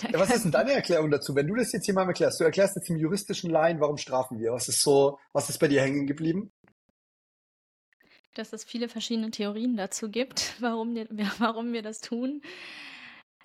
[0.00, 1.34] Ja, was ist denn deine Erklärung dazu?
[1.34, 4.52] Wenn du das jetzt jemandem erklärst, du erklärst jetzt im juristischen Laien, warum strafen wir?
[4.52, 6.52] Was ist so, was ist bei dir hängen geblieben?
[8.34, 11.08] Dass es viele verschiedene Theorien dazu gibt, warum wir,
[11.38, 12.42] warum wir das tun.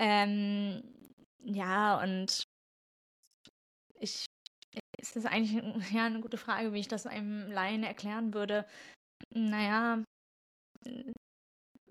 [0.02, 0.82] Ähm,
[1.44, 2.44] ja, und
[4.00, 4.26] ich
[5.00, 5.54] ist das eigentlich
[5.94, 8.66] ja, eine gute Frage, wie ich das einem Laien erklären würde.
[9.34, 10.04] Naja,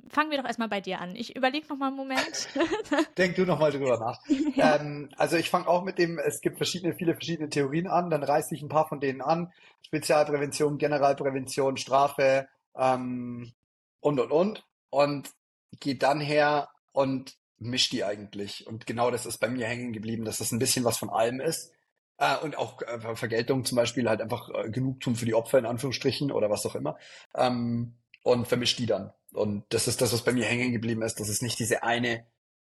[0.09, 1.15] fangen wir doch erstmal bei dir an.
[1.15, 2.49] Ich überlege noch mal einen Moment.
[3.17, 4.19] Denk du noch mal drüber nach.
[4.57, 4.77] Ja.
[4.77, 8.25] Ähm, also ich fange auch mit dem, es gibt verschiedene, viele verschiedene Theorien an, dann
[8.25, 9.53] reiße ich ein paar von denen an.
[9.87, 13.53] Spezialprävention, Generalprävention, Strafe ähm,
[14.01, 14.65] und, und, und.
[14.91, 15.31] Und
[15.79, 18.67] gehe dann her und mischt die eigentlich.
[18.67, 21.41] Und genau das ist bei mir hängen geblieben, dass das ein bisschen was von allem
[21.41, 21.73] ist.
[22.19, 25.67] Äh, und auch äh, Vergeltung zum Beispiel halt einfach äh, Genugtuung für die Opfer in
[25.67, 26.99] Anführungsstrichen oder was auch immer.
[27.35, 29.13] Ähm, und vermischt die dann.
[29.33, 32.27] Und das ist das, was bei mir hängen geblieben ist, dass es nicht diese eine,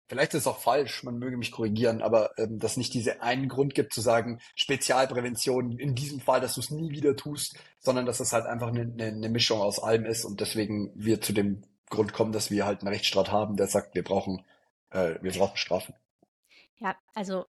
[0.09, 3.49] vielleicht ist es auch falsch, man möge mich korrigieren, aber ähm, dass nicht diese einen
[3.49, 8.07] Grund gibt zu sagen, Spezialprävention in diesem Fall, dass du es nie wieder tust, sondern
[8.07, 11.33] dass es halt einfach eine, eine, eine Mischung aus allem ist und deswegen wir zu
[11.33, 14.45] dem Grund kommen, dass wir halt einen Rechtsstaat haben, der sagt, wir brauchen,
[14.91, 15.95] äh, wir brauchen Strafen.
[16.79, 17.47] Ja, also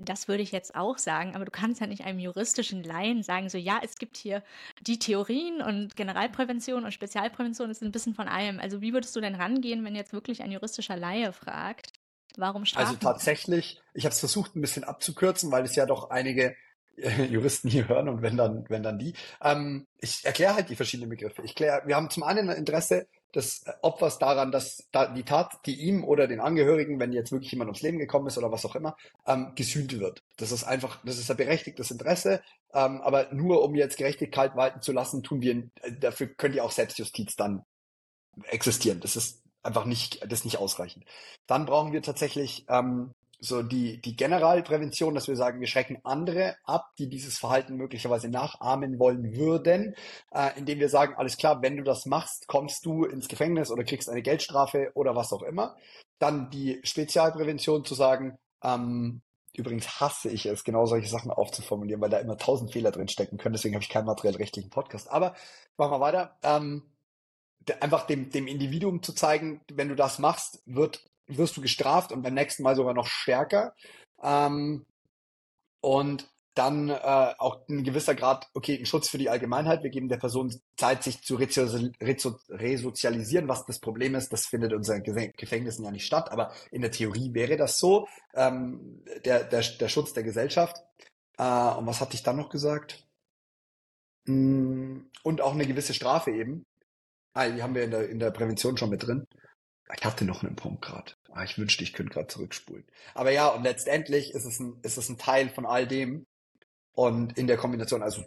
[0.00, 3.48] das würde ich jetzt auch sagen, aber du kannst ja nicht einem juristischen Laien sagen,
[3.48, 4.42] so ja, es gibt hier
[4.80, 8.58] die Theorien und Generalprävention und Spezialprävention, das ist ein bisschen von allem.
[8.58, 11.92] Also wie würdest du denn rangehen, wenn jetzt wirklich ein juristischer Laie fragt,
[12.36, 12.86] warum also strafen?
[12.88, 16.56] Also tatsächlich, ich habe es versucht ein bisschen abzukürzen, weil es ja doch einige
[16.96, 19.14] äh, Juristen hier hören und wenn dann, wenn dann die.
[19.40, 21.42] Ähm, ich erkläre halt die verschiedenen Begriffe.
[21.42, 25.58] Ich kläre, wir haben zum einen ein Interesse des Opfers daran, dass da die Tat,
[25.66, 28.64] die ihm oder den Angehörigen, wenn jetzt wirklich jemand ums Leben gekommen ist oder was
[28.64, 28.96] auch immer,
[29.26, 30.22] ähm, gesühnt wird.
[30.36, 32.40] Das ist einfach, das ist ein berechtigtes Interesse,
[32.72, 36.62] ähm, aber nur um jetzt Gerechtigkeit walten zu lassen, tun wir, äh, dafür könnte ja
[36.62, 37.64] auch Selbstjustiz dann
[38.44, 39.00] existieren.
[39.00, 41.04] Das ist einfach nicht, das ist nicht ausreichend.
[41.46, 46.56] Dann brauchen wir tatsächlich ähm, so die, die Generalprävention, dass wir sagen, wir schrecken andere
[46.64, 49.94] ab, die dieses Verhalten möglicherweise nachahmen wollen würden,
[50.32, 53.84] äh, indem wir sagen, alles klar, wenn du das machst, kommst du ins Gefängnis oder
[53.84, 55.76] kriegst eine Geldstrafe oder was auch immer.
[56.18, 59.20] Dann die Spezialprävention zu sagen, ähm,
[59.54, 63.38] übrigens hasse ich es, genau solche Sachen aufzuformulieren, weil da immer tausend Fehler drin stecken
[63.38, 65.10] können, deswegen habe ich keinen materiell-rechtlichen Podcast.
[65.10, 65.34] Aber
[65.76, 66.36] machen wir weiter.
[66.42, 66.90] Ähm,
[67.80, 72.22] einfach dem, dem Individuum zu zeigen, wenn du das machst, wird wirst du gestraft und
[72.22, 73.74] beim nächsten Mal sogar noch stärker.
[74.22, 74.86] Ähm,
[75.80, 79.82] und dann äh, auch ein gewisser Grad, okay, ein Schutz für die Allgemeinheit.
[79.82, 83.46] Wir geben der Person Zeit, sich zu resozialisieren.
[83.46, 86.90] Was das Problem ist, das findet in unseren Gefängnissen ja nicht statt, aber in der
[86.90, 88.08] Theorie wäre das so.
[88.34, 90.78] Ähm, der, der, der Schutz der Gesellschaft.
[91.36, 93.06] Äh, und was hatte ich dann noch gesagt?
[94.24, 96.64] Mm, und auch eine gewisse Strafe eben.
[97.34, 99.26] Ah, die haben wir in der, in der Prävention schon mit drin.
[99.94, 101.12] Ich hatte noch einen Punkt gerade.
[101.32, 102.84] Ah, ich wünschte, ich könnte gerade zurückspulen.
[103.14, 106.26] Aber ja, und letztendlich ist es ein, ist es ein Teil von all dem.
[106.92, 108.24] Und in der Kombination, also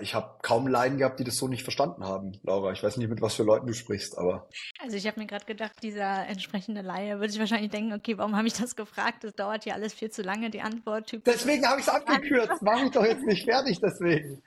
[0.00, 2.72] ich habe kaum Leiden gehabt, die das so nicht verstanden haben, Laura.
[2.72, 4.48] Ich weiß nicht, mit was für Leuten du sprichst, aber.
[4.80, 8.36] Also ich habe mir gerade gedacht, dieser entsprechende Laie würde sich wahrscheinlich denken, okay, warum
[8.36, 9.24] habe ich das gefragt?
[9.24, 11.08] Das dauert ja alles viel zu lange, die Antwort.
[11.08, 12.62] Typ deswegen habe ich es abgekürzt.
[12.62, 14.42] Mach mich doch jetzt nicht fertig, deswegen.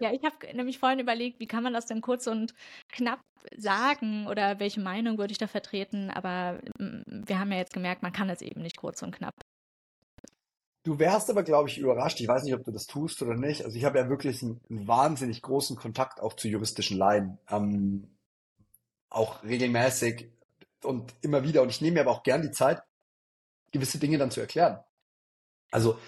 [0.00, 2.54] Ja, ich habe nämlich vorhin überlegt, wie kann man das denn kurz und
[2.88, 3.20] knapp
[3.56, 8.02] sagen oder welche Meinung würde ich da vertreten, aber mm, wir haben ja jetzt gemerkt,
[8.02, 9.34] man kann es eben nicht kurz und knapp.
[10.84, 12.20] Du wärst aber, glaube ich, überrascht.
[12.20, 13.64] Ich weiß nicht, ob du das tust oder nicht.
[13.64, 17.38] Also ich habe ja wirklich einen, einen, wahnsinnig großen Kontakt auch zu juristischen Laien.
[17.50, 18.08] Ähm,
[19.10, 20.30] auch regelmäßig
[20.82, 21.62] und immer wieder.
[21.62, 22.82] Und ich nehme mir aber auch gern die Zeit,
[23.72, 24.78] gewisse Dinge dann zu erklären.
[25.70, 25.98] Also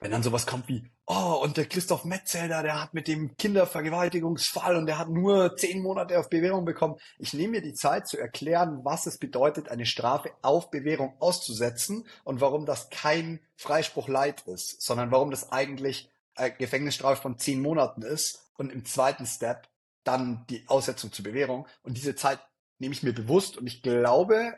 [0.00, 4.76] wenn dann sowas kommt wie, oh, und der Christoph Metzelder, der hat mit dem Kindervergewaltigungsfall
[4.76, 6.96] und der hat nur zehn Monate auf Bewährung bekommen.
[7.18, 12.06] Ich nehme mir die Zeit zu erklären, was es bedeutet, eine Strafe auf Bewährung auszusetzen
[12.24, 17.60] und warum das kein Freispruch Leid ist, sondern warum das eigentlich eine Gefängnisstrafe von zehn
[17.60, 19.68] Monaten ist und im zweiten Step
[20.04, 21.66] dann die Aussetzung zur Bewährung.
[21.82, 22.40] Und diese Zeit
[22.78, 24.54] nehme ich mir bewusst und ich glaube,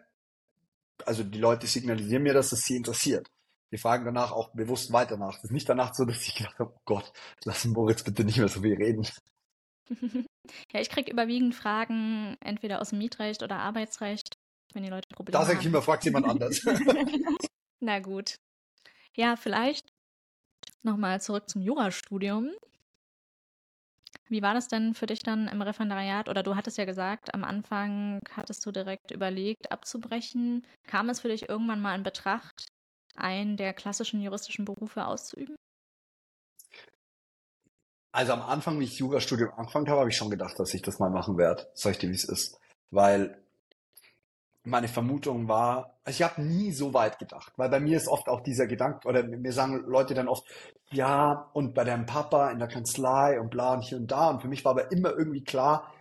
[1.04, 3.30] also die Leute signalisieren mir, dass es sie interessiert.
[3.70, 5.36] Die fragen danach auch bewusst weiter nach.
[5.36, 7.12] Es ist nicht danach so, dass ich gedacht habe, oh Gott,
[7.44, 9.06] lass Moritz bitte nicht mehr so viel reden.
[10.72, 14.38] ja, ich kriege überwiegend Fragen entweder aus dem Mietrecht oder Arbeitsrecht,
[14.72, 15.46] wenn die Leute Probleme da haben.
[15.46, 16.62] Da sage ich immer, fragt jemand anders.
[17.80, 18.36] Na gut.
[19.14, 19.86] Ja, vielleicht
[20.82, 22.50] nochmal zurück zum Jurastudium.
[24.28, 26.28] Wie war das denn für dich dann im Referendariat?
[26.28, 30.66] Oder du hattest ja gesagt, am Anfang hattest du direkt überlegt, abzubrechen.
[30.86, 32.68] Kam es für dich irgendwann mal in Betracht,
[33.20, 35.56] einen der klassischen juristischen Berufe auszuüben?
[38.12, 40.98] Also am Anfang, wie ich Jurastudium angefangen habe, habe ich schon gedacht, dass ich das
[40.98, 41.68] mal machen werde.
[41.74, 42.58] Sag ich dir, wie es ist.
[42.90, 43.40] Weil
[44.64, 48.28] meine Vermutung war, also ich habe nie so weit gedacht, weil bei mir ist oft
[48.28, 50.46] auch dieser Gedanke, oder mir sagen Leute dann oft,
[50.90, 54.30] ja, und bei deinem Papa in der Kanzlei und bla und hier und da.
[54.30, 55.92] Und für mich war aber immer irgendwie klar,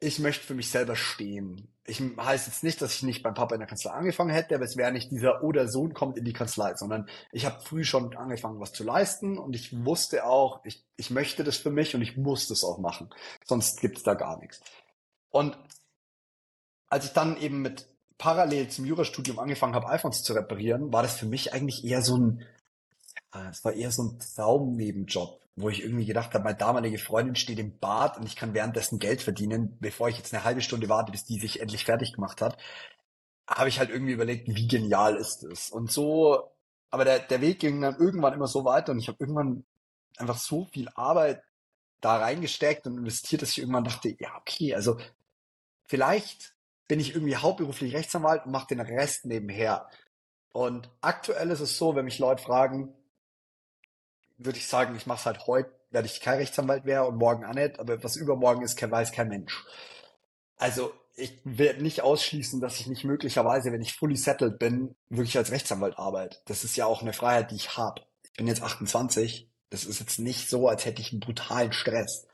[0.00, 1.71] ich möchte für mich selber stehen.
[1.84, 4.64] Ich heißt jetzt nicht, dass ich nicht beim Papa in der Kanzlei angefangen hätte, aber
[4.64, 8.16] es wäre nicht dieser oder Sohn kommt in die Kanzlei, sondern ich habe früh schon
[8.16, 12.02] angefangen, was zu leisten und ich wusste auch, ich, ich möchte das für mich und
[12.02, 13.10] ich muss das auch machen.
[13.44, 14.60] Sonst gibt es da gar nichts.
[15.30, 15.58] Und
[16.88, 21.16] als ich dann eben mit parallel zum Jurastudium angefangen habe, iPhones zu reparieren, war das
[21.16, 22.46] für mich eigentlich eher so ein,
[23.50, 27.58] es war eher so ein Traumnebenjob, wo ich irgendwie gedacht habe, meine damalige Freundin steht
[27.58, 31.12] im Bad und ich kann währenddessen Geld verdienen, bevor ich jetzt eine halbe Stunde warte,
[31.12, 32.58] bis die sich endlich fertig gemacht hat,
[33.48, 35.70] habe ich halt irgendwie überlegt, wie genial ist es.
[35.70, 36.50] Und so,
[36.90, 39.64] aber der, der Weg ging dann irgendwann immer so weiter und ich habe irgendwann
[40.16, 41.42] einfach so viel Arbeit
[42.00, 44.98] da reingesteckt und investiert, dass ich irgendwann dachte, ja, okay, also
[45.86, 46.54] vielleicht
[46.88, 49.88] bin ich irgendwie hauptberuflich Rechtsanwalt und mache den Rest nebenher.
[50.52, 52.92] Und aktuell ist es so, wenn mich Leute fragen,
[54.38, 57.44] würde ich sagen, ich mache es halt heute, werde ich kein Rechtsanwalt wäre und morgen
[57.44, 59.64] auch nicht, aber was übermorgen ist, weiß kein Mensch.
[60.56, 65.36] Also ich werde nicht ausschließen, dass ich nicht möglicherweise, wenn ich fully settled bin, wirklich
[65.36, 66.38] als Rechtsanwalt arbeite.
[66.46, 68.02] Das ist ja auch eine Freiheit, die ich habe.
[68.24, 69.50] Ich bin jetzt 28.
[69.70, 72.26] Das ist jetzt nicht so, als hätte ich einen brutalen Stress.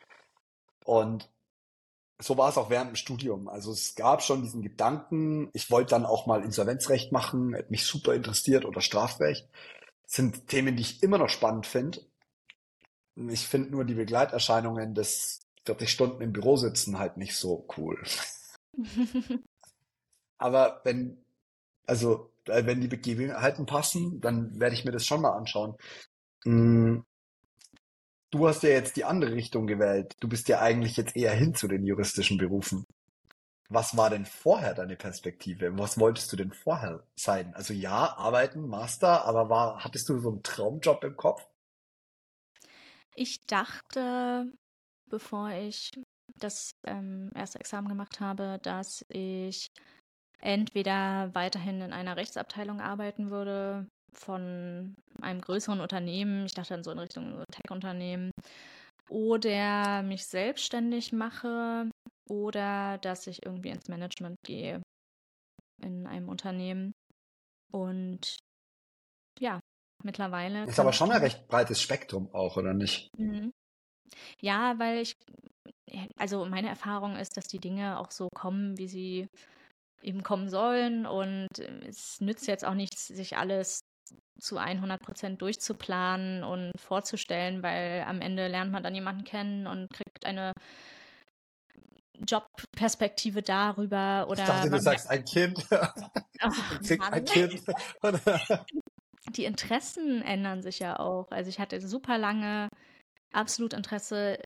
[0.84, 1.28] Und
[2.20, 3.48] so war es auch während dem Studium.
[3.48, 7.84] Also es gab schon diesen Gedanken, ich wollte dann auch mal Insolvenzrecht machen, hätte mich
[7.84, 9.48] super interessiert oder Strafrecht.
[10.08, 12.00] Sind Themen, die ich immer noch spannend finde.
[13.16, 18.02] Ich finde nur die Begleiterscheinungen des 40 Stunden im Büro sitzen halt nicht so cool.
[20.38, 21.24] Aber wenn,
[21.86, 25.76] also, wenn die Begebenheiten passen, dann werde ich mir das schon mal anschauen.
[26.44, 27.04] Hm,
[28.30, 30.14] Du hast ja jetzt die andere Richtung gewählt.
[30.20, 32.86] Du bist ja eigentlich jetzt eher hin zu den juristischen Berufen.
[33.70, 35.76] Was war denn vorher deine Perspektive?
[35.78, 37.54] Was wolltest du denn vorher sein?
[37.54, 41.46] Also ja, arbeiten, Master, aber war, hattest du so einen Traumjob im Kopf?
[43.14, 44.50] Ich dachte,
[45.10, 45.90] bevor ich
[46.36, 49.66] das ähm, erste Examen gemacht habe, dass ich
[50.40, 56.90] entweder weiterhin in einer Rechtsabteilung arbeiten würde, von einem größeren Unternehmen, ich dachte dann so
[56.90, 58.30] in Richtung Tech-Unternehmen,
[59.10, 61.90] oder mich selbstständig mache
[62.28, 64.82] oder dass ich irgendwie ins Management gehe
[65.82, 66.92] in einem Unternehmen.
[67.72, 68.38] Und
[69.38, 69.60] ja,
[70.02, 70.64] mittlerweile.
[70.64, 73.08] Ist aber schon ein recht breites Spektrum auch, oder nicht?
[73.16, 73.52] Mhm.
[74.40, 75.14] Ja, weil ich,
[76.16, 79.28] also meine Erfahrung ist, dass die Dinge auch so kommen, wie sie
[80.02, 81.06] eben kommen sollen.
[81.06, 81.48] Und
[81.86, 83.80] es nützt jetzt auch nichts, sich alles
[84.40, 89.90] zu 100 Prozent durchzuplanen und vorzustellen, weil am Ende lernt man dann jemanden kennen und
[89.90, 90.52] kriegt eine
[92.26, 94.42] Jobperspektive darüber oder.
[94.42, 95.66] Ich dachte, du sagst ein Kind.
[96.86, 97.62] Kriegt ein Kind.
[99.36, 101.30] Die Interessen ändern sich ja auch.
[101.30, 102.68] Also ich hatte super lange
[103.32, 104.38] absolut Interesse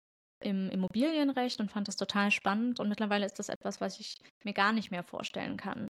[0.43, 4.53] im Immobilienrecht und fand das total spannend und mittlerweile ist das etwas, was ich mir
[4.53, 5.87] gar nicht mehr vorstellen kann.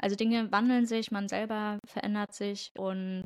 [0.00, 3.24] Also Dinge wandeln sich, man selber verändert sich und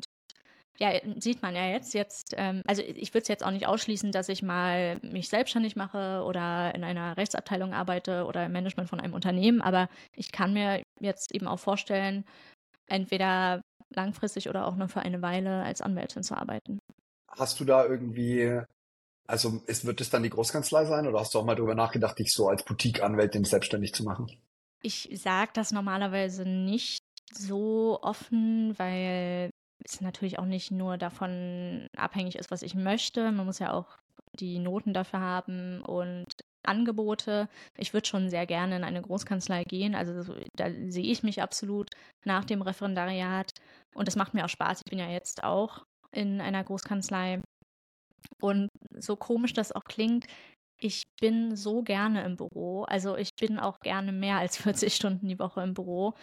[0.77, 1.93] ja, sieht man ja jetzt.
[1.93, 5.75] Jetzt, ähm, also ich würde es jetzt auch nicht ausschließen, dass ich mal mich selbstständig
[5.75, 10.53] mache oder in einer Rechtsabteilung arbeite oder im Management von einem Unternehmen, aber ich kann
[10.53, 12.25] mir jetzt eben auch vorstellen,
[12.87, 16.79] entweder langfristig oder auch nur für eine Weile als Anwältin zu arbeiten.
[17.29, 18.61] Hast du da irgendwie,
[19.27, 22.19] also ist, wird es dann die Großkanzlei sein oder hast du auch mal darüber nachgedacht,
[22.19, 24.31] dich so als Boutique-Anwältin selbstständig zu machen?
[24.81, 26.99] Ich sage das normalerweise nicht
[27.31, 29.49] so offen, weil
[29.83, 33.31] es natürlich auch nicht nur davon abhängig ist, was ich möchte.
[33.31, 33.97] Man muss ja auch
[34.39, 36.25] die Noten dafür haben und
[36.63, 37.47] Angebote.
[37.77, 39.95] Ich würde schon sehr gerne in eine Großkanzlei gehen.
[39.95, 41.89] Also da sehe ich mich absolut
[42.25, 43.51] nach dem Referendariat.
[43.93, 44.81] Und das macht mir auch Spaß.
[44.85, 47.41] Ich bin ja jetzt auch in einer Großkanzlei.
[48.41, 50.25] Und so komisch das auch klingt,
[50.77, 52.83] ich bin so gerne im Büro.
[52.83, 54.57] Also ich bin auch gerne mehr als
[54.89, 56.13] 40 Stunden die Woche im Büro.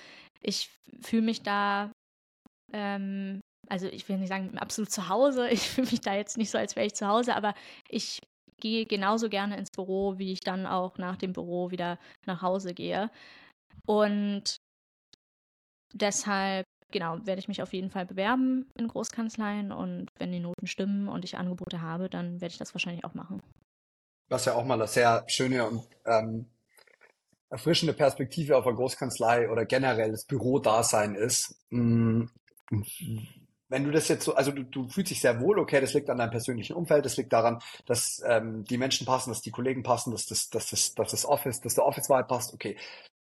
[0.40, 1.92] Ich fühle mich da,
[2.72, 5.48] ähm, also ich will nicht sagen absolut zu Hause.
[5.50, 7.54] Ich fühle mich da jetzt nicht so, als wäre ich zu Hause, aber
[7.88, 8.20] ich
[8.60, 12.74] gehe genauso gerne ins Büro, wie ich dann auch nach dem Büro wieder nach Hause
[12.74, 13.10] gehe.
[13.86, 14.56] Und
[15.92, 20.66] deshalb, genau, werde ich mich auf jeden Fall bewerben in Großkanzleien und wenn die Noten
[20.66, 23.42] stimmen und ich Angebote habe, dann werde ich das wahrscheinlich auch machen.
[24.28, 26.46] Was ja auch mal eine sehr schöne und ähm,
[27.50, 31.54] erfrischende Perspektive auf eine Großkanzlei oder generell das Bürodasein ist.
[31.70, 32.24] Mm,
[33.72, 36.10] wenn du das jetzt so, also du, du fühlst dich sehr wohl, okay, das liegt
[36.10, 39.82] an deinem persönlichen Umfeld, das liegt daran, dass ähm, die Menschen passen, dass die Kollegen
[39.82, 42.76] passen, dass das, dass das, dass das Office, dass der Office-Wahl passt, okay.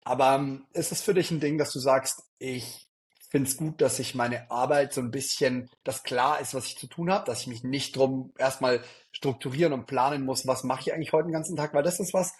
[0.03, 2.89] Aber ähm, ist es für dich ein Ding, dass du sagst, ich
[3.29, 6.77] finde es gut, dass ich meine Arbeit so ein bisschen, dass klar ist, was ich
[6.77, 8.83] zu tun habe, dass ich mich nicht drum erstmal
[9.13, 12.13] strukturieren und planen muss, was mache ich eigentlich heute den ganzen Tag, weil das ist
[12.13, 12.33] was,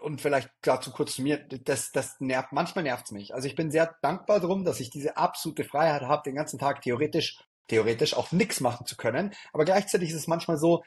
[0.00, 3.34] und vielleicht dazu kurz zu mir, das, das nervt, manchmal nervt es mich.
[3.34, 6.82] Also ich bin sehr dankbar drum, dass ich diese absolute Freiheit habe, den ganzen Tag
[6.82, 7.38] theoretisch,
[7.68, 9.32] theoretisch auch nichts machen zu können.
[9.52, 10.82] Aber gleichzeitig ist es manchmal so,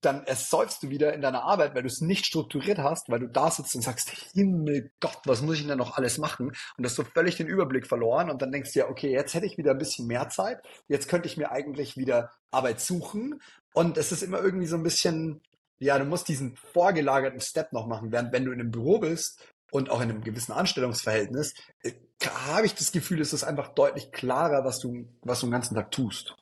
[0.00, 3.28] dann ersäufst du wieder in deiner Arbeit, weil du es nicht strukturiert hast, weil du
[3.28, 6.52] da sitzt und sagst, Himmel Gott, was muss ich denn noch alles machen?
[6.76, 9.46] Und hast so völlig den Überblick verloren und dann denkst du ja, okay, jetzt hätte
[9.46, 13.42] ich wieder ein bisschen mehr Zeit, jetzt könnte ich mir eigentlich wieder Arbeit suchen
[13.74, 15.42] und es ist immer irgendwie so ein bisschen,
[15.80, 19.42] ja, du musst diesen vorgelagerten Step noch machen, während wenn du in einem Büro bist
[19.72, 24.12] und auch in einem gewissen Anstellungsverhältnis, äh, habe ich das Gefühl, es ist einfach deutlich
[24.12, 26.36] klarer, was du, was du den ganzen Tag tust.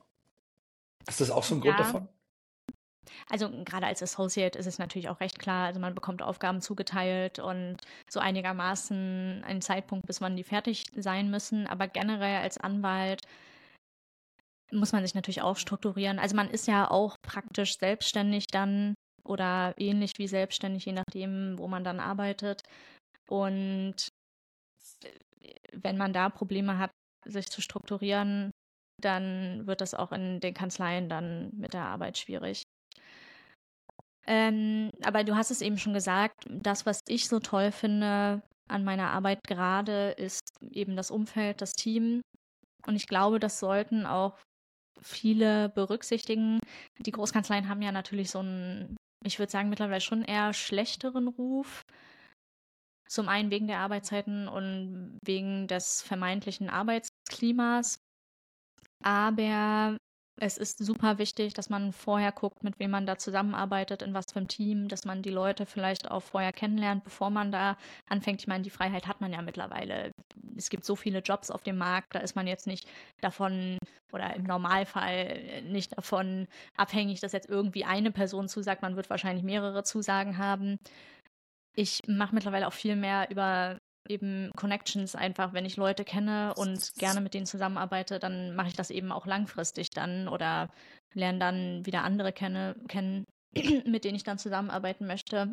[1.06, 1.72] Ist das auch so ein ja.
[1.72, 2.08] Grund davon?
[3.30, 7.38] Also gerade als Associate ist es natürlich auch recht klar, also man bekommt Aufgaben zugeteilt
[7.38, 7.76] und
[8.10, 11.66] so einigermaßen einen Zeitpunkt, bis wann die fertig sein müssen.
[11.66, 13.22] Aber generell als Anwalt
[14.70, 16.18] muss man sich natürlich auch strukturieren.
[16.18, 18.94] Also man ist ja auch praktisch selbstständig dann
[19.28, 22.62] oder ähnlich wie selbstständig, je nachdem, wo man dann arbeitet.
[23.28, 24.08] Und
[25.04, 26.90] äh, wenn man da Probleme hat,
[27.26, 28.50] sich zu strukturieren,
[29.00, 32.62] dann wird das auch in den Kanzleien dann mit der Arbeit schwierig.
[34.26, 38.84] Ähm, aber du hast es eben schon gesagt, das, was ich so toll finde an
[38.84, 42.20] meiner Arbeit gerade, ist eben das Umfeld, das Team.
[42.86, 44.38] Und ich glaube, das sollten auch
[45.00, 46.58] viele berücksichtigen.
[46.98, 51.82] Die Großkanzleien haben ja natürlich so einen ich würde sagen, mittlerweile schon eher schlechteren Ruf.
[53.08, 58.00] Zum einen wegen der Arbeitszeiten und wegen des vermeintlichen Arbeitsklimas.
[59.02, 59.96] Aber
[60.40, 64.26] es ist super wichtig, dass man vorher guckt, mit wem man da zusammenarbeitet, in was
[64.32, 67.76] für einem Team, dass man die Leute vielleicht auch vorher kennenlernt, bevor man da
[68.08, 68.40] anfängt.
[68.40, 70.12] Ich meine, die Freiheit hat man ja mittlerweile.
[70.56, 72.88] Es gibt so viele Jobs auf dem Markt, da ist man jetzt nicht
[73.20, 73.78] davon
[74.12, 78.82] oder im Normalfall nicht davon abhängig, dass jetzt irgendwie eine Person zusagt.
[78.82, 80.78] Man wird wahrscheinlich mehrere Zusagen haben.
[81.74, 83.78] Ich mache mittlerweile auch viel mehr über
[84.08, 88.74] eben Connections einfach, wenn ich Leute kenne und gerne mit denen zusammenarbeite, dann mache ich
[88.74, 90.70] das eben auch langfristig dann oder
[91.14, 93.24] lerne dann wieder andere kenne, kennen,
[93.86, 95.52] mit denen ich dann zusammenarbeiten möchte.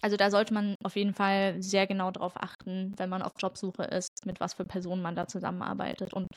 [0.00, 3.84] Also da sollte man auf jeden Fall sehr genau darauf achten, wenn man auf Jobsuche
[3.84, 6.28] ist, mit was für Personen man da zusammenarbeitet und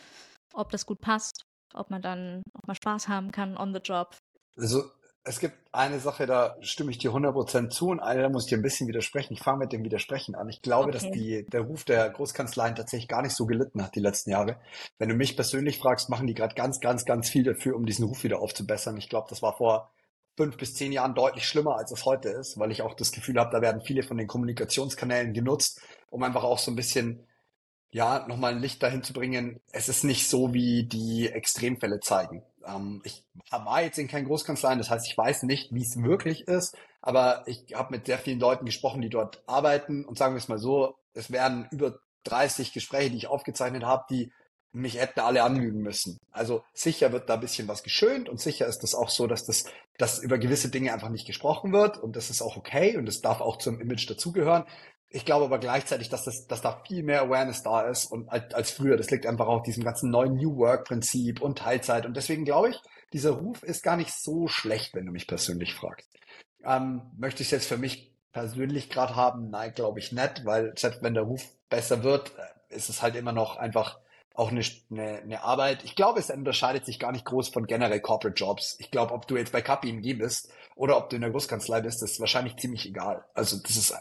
[0.53, 4.15] ob das gut passt, ob man dann auch mal Spaß haben kann on the job.
[4.55, 4.89] Also
[5.27, 8.49] es gibt eine Sache, da stimme ich dir 100% zu und eine, da muss ich
[8.49, 9.33] dir ein bisschen widersprechen.
[9.33, 10.47] Ich fange mit dem Widersprechen an.
[10.47, 10.91] Ich glaube, okay.
[10.93, 14.57] dass die, der Ruf der Großkanzleien tatsächlich gar nicht so gelitten hat die letzten Jahre.
[14.97, 18.05] Wenn du mich persönlich fragst, machen die gerade ganz, ganz, ganz viel dafür, um diesen
[18.05, 18.97] Ruf wieder aufzubessern.
[18.97, 19.91] Ich glaube, das war vor
[20.37, 23.37] fünf bis zehn Jahren deutlich schlimmer, als es heute ist, weil ich auch das Gefühl
[23.37, 27.25] habe, da werden viele von den Kommunikationskanälen genutzt, um einfach auch so ein bisschen
[27.91, 32.43] ja, nochmal ein Licht dahin zu bringen, es ist nicht so, wie die Extremfälle zeigen.
[32.65, 36.47] Ähm, ich war jetzt in kein Großkanzleien, das heißt, ich weiß nicht, wie es wirklich
[36.47, 40.39] ist, aber ich habe mit sehr vielen Leuten gesprochen, die dort arbeiten und sagen wir
[40.39, 44.31] es mal so, es werden über 30 Gespräche, die ich aufgezeichnet habe, die
[44.73, 46.19] mich hätten alle anlügen müssen.
[46.31, 49.45] Also sicher wird da ein bisschen was geschönt und sicher ist das auch so, dass
[49.45, 49.65] das,
[49.97, 53.21] dass über gewisse Dinge einfach nicht gesprochen wird und das ist auch okay und das
[53.21, 54.65] darf auch zum Image dazugehören.
[55.09, 58.53] Ich glaube aber gleichzeitig, dass, das, dass da viel mehr Awareness da ist und als,
[58.53, 58.97] als früher.
[58.97, 62.05] Das liegt einfach auch diesem ganzen neuen New Work Prinzip und Teilzeit.
[62.05, 62.81] Und deswegen glaube ich,
[63.13, 66.09] dieser Ruf ist gar nicht so schlecht, wenn du mich persönlich fragst.
[66.65, 69.49] Ähm, möchte ich es jetzt für mich persönlich gerade haben?
[69.49, 73.15] Nein, glaube ich nicht, weil selbst wenn der Ruf besser wird, äh, ist es halt
[73.15, 73.99] immer noch einfach
[74.33, 75.83] auch eine, eine, eine Arbeit.
[75.83, 78.75] Ich glaube, es unterscheidet sich gar nicht groß von generell Corporate Jobs.
[78.79, 82.03] Ich glaube, ob du jetzt bei KPMG bist oder ob du in der Großkanzlei bist,
[82.03, 83.25] ist wahrscheinlich ziemlich egal.
[83.33, 83.95] Also das ist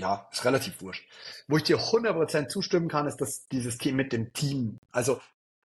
[0.00, 1.08] ja, ist relativ wurscht.
[1.48, 4.78] Wo ich dir 100% zustimmen kann, ist das dieses Thema mit dem Team.
[4.92, 5.20] Also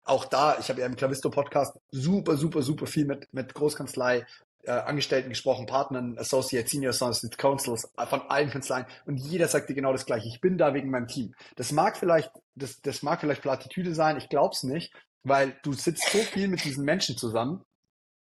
[0.03, 4.25] auch da, ich habe ja im Clavisto-Podcast super, super, super viel mit, mit Großkanzlei,
[4.63, 9.69] äh, Angestellten gesprochen, Partnern, Associate, Senior Associate Councils äh, von allen Kanzleien und jeder sagt
[9.69, 10.27] dir genau das gleiche.
[10.27, 11.33] Ich bin da wegen meinem Team.
[11.55, 16.09] Das mag vielleicht, das, das mag vielleicht Plattitüde sein, ich glaub's nicht, weil du sitzt
[16.11, 17.63] so viel mit diesen Menschen zusammen,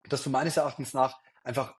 [0.09, 1.75] dass du meines Erachtens nach einfach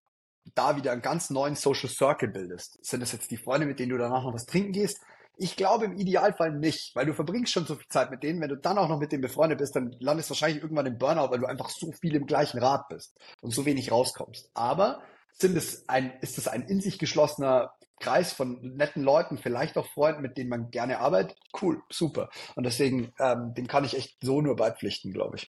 [0.55, 2.85] da wieder einen ganz neuen Social Circle bildest.
[2.85, 5.01] Sind das jetzt die Freunde, mit denen du danach noch was trinken gehst?
[5.37, 8.41] Ich glaube im Idealfall nicht, weil du verbringst schon so viel Zeit mit denen.
[8.41, 10.99] Wenn du dann auch noch mit denen befreundet bist, dann landest du wahrscheinlich irgendwann im
[10.99, 14.51] Burnout, weil du einfach so viel im gleichen Rad bist und so wenig rauskommst.
[14.55, 19.77] Aber sind es ein, ist es ein in sich geschlossener Kreis von netten Leuten, vielleicht
[19.77, 21.37] auch Freunden, mit denen man gerne arbeitet?
[21.61, 22.29] Cool, super.
[22.55, 25.49] Und deswegen, ähm, dem kann ich echt so nur beipflichten, glaube ich.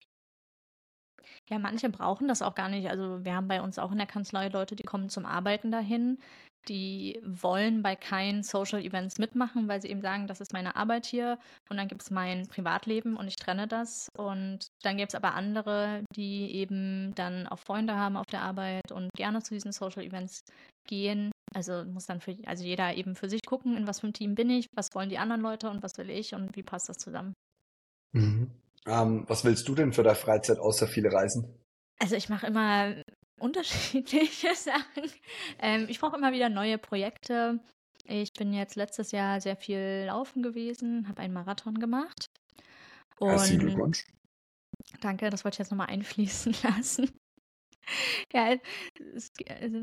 [1.50, 2.90] Ja, manche brauchen das auch gar nicht.
[2.90, 6.18] Also wir haben bei uns auch in der Kanzlei Leute, die kommen zum Arbeiten dahin.
[6.68, 11.06] Die wollen bei keinen Social Events mitmachen, weil sie eben sagen, das ist meine Arbeit
[11.06, 11.38] hier
[11.70, 14.10] und dann gibt es mein Privatleben und ich trenne das.
[14.18, 18.92] Und dann gibt es aber andere, die eben dann auch Freunde haben auf der Arbeit
[18.92, 20.42] und gerne zu diesen Social Events
[20.88, 21.30] gehen.
[21.54, 24.34] Also muss dann für also jeder eben für sich gucken, in was für einem Team
[24.34, 26.98] bin ich, was wollen die anderen Leute und was will ich und wie passt das
[26.98, 27.34] zusammen.
[28.14, 28.50] Mhm.
[28.86, 31.60] Ähm, was willst du denn für deine Freizeit außer viele Reisen?
[32.00, 32.96] Also ich mache immer
[33.40, 35.12] unterschiedliche Sachen.
[35.60, 37.60] Ähm, ich brauche immer wieder neue Projekte.
[38.08, 42.28] Ich bin jetzt letztes Jahr sehr viel laufen gewesen, habe einen Marathon gemacht.
[43.20, 44.06] Herzlichen Glückwunsch.
[45.02, 47.10] Danke, das wollte ich jetzt nochmal einfließen lassen.
[48.34, 48.56] Ja,
[49.16, 49.32] es,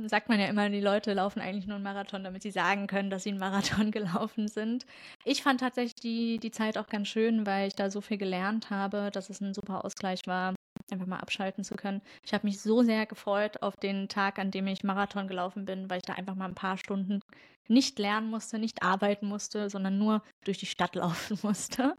[0.06, 3.10] sagt man ja immer, die Leute laufen eigentlich nur einen Marathon, damit sie sagen können,
[3.10, 4.86] dass sie einen Marathon gelaufen sind.
[5.24, 8.70] Ich fand tatsächlich die, die Zeit auch ganz schön, weil ich da so viel gelernt
[8.70, 10.54] habe, dass es ein super Ausgleich war,
[10.90, 12.02] einfach mal abschalten zu können.
[12.24, 15.88] Ich habe mich so sehr gefreut auf den Tag, an dem ich Marathon gelaufen bin,
[15.88, 17.20] weil ich da einfach mal ein paar Stunden
[17.68, 21.96] nicht lernen musste, nicht arbeiten musste, sondern nur durch die Stadt laufen musste.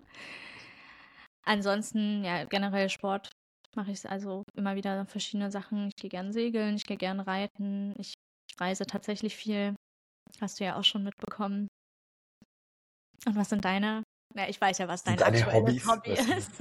[1.45, 3.31] Ansonsten, ja, generell Sport
[3.75, 5.87] mache ich also immer wieder verschiedene Sachen.
[5.87, 8.13] Ich gehe gern segeln, ich gehe gern reiten, ich
[8.59, 9.75] reise tatsächlich viel.
[10.41, 11.67] Hast du ja auch schon mitbekommen.
[13.25, 14.03] Und was sind deine?
[14.35, 15.87] Ja, ich weiß ja, was dein deine aktuelles Hobbys?
[15.87, 16.51] Hobby ist.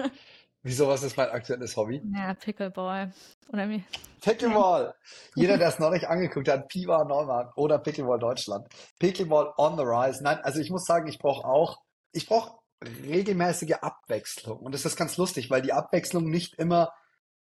[0.64, 2.00] Wieso, was ist mein aktuelles Hobby?
[2.14, 3.12] Ja, Pickleball.
[3.48, 3.82] Oder mir.
[4.20, 4.94] Pickleball.
[5.34, 8.68] Jeder, der es noch nicht angeguckt hat, Piva Neumann oder Pickleball Deutschland.
[9.00, 10.22] Pickleball on the rise.
[10.22, 11.78] Nein, also ich muss sagen, ich brauche auch,
[12.12, 14.60] ich brauche regelmäßige Abwechslung.
[14.60, 16.92] Und das ist ganz lustig, weil die Abwechslung nicht immer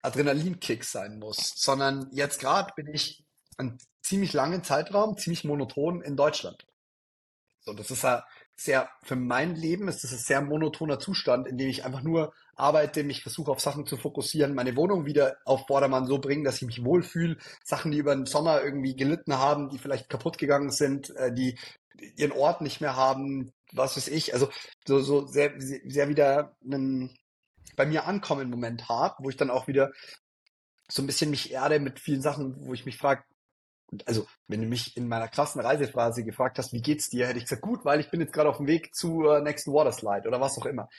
[0.01, 3.23] Adrenalinkick sein muss, sondern jetzt gerade bin ich
[3.57, 6.65] einen ziemlich langen Zeitraum, ziemlich monoton in Deutschland.
[7.61, 8.25] So, das ist ja
[8.55, 12.33] sehr, für mein Leben ist das ein sehr monotoner Zustand, in dem ich einfach nur
[12.55, 16.55] arbeite, mich versuche auf Sachen zu fokussieren, meine Wohnung wieder auf Vordermann so bringen, dass
[16.55, 20.71] ich mich wohlfühle, Sachen, die über den Sommer irgendwie gelitten haben, die vielleicht kaputt gegangen
[20.71, 21.57] sind, äh, die
[22.15, 24.49] ihren Ort nicht mehr haben, was weiß ich, also
[24.85, 27.15] so, so sehr, sehr wieder einen,
[27.77, 29.93] bei mir ankommen im Moment habe, wo ich dann auch wieder
[30.89, 33.23] so ein bisschen mich erde mit vielen Sachen, wo ich mich frage,
[34.05, 37.45] also wenn du mich in meiner krassen Reisephase gefragt hast, wie geht's dir, hätte ich
[37.45, 40.57] gesagt, gut, weil ich bin jetzt gerade auf dem Weg zur nächsten Waterslide oder was
[40.57, 40.89] auch immer.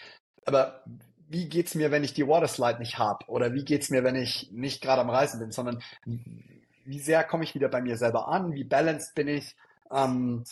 [0.46, 0.82] Aber
[1.28, 3.28] wie geht's mir, wenn ich die Waterslide nicht hab?
[3.28, 7.44] Oder wie geht's mir, wenn ich nicht gerade am Reisen bin, sondern wie sehr komme
[7.44, 8.54] ich wieder bei mir selber an?
[8.54, 9.54] Wie balanced bin ich?
[9.90, 10.44] Ähm,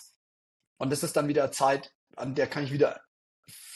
[0.77, 3.01] und das ist dann wieder Zeit, an der kann ich wieder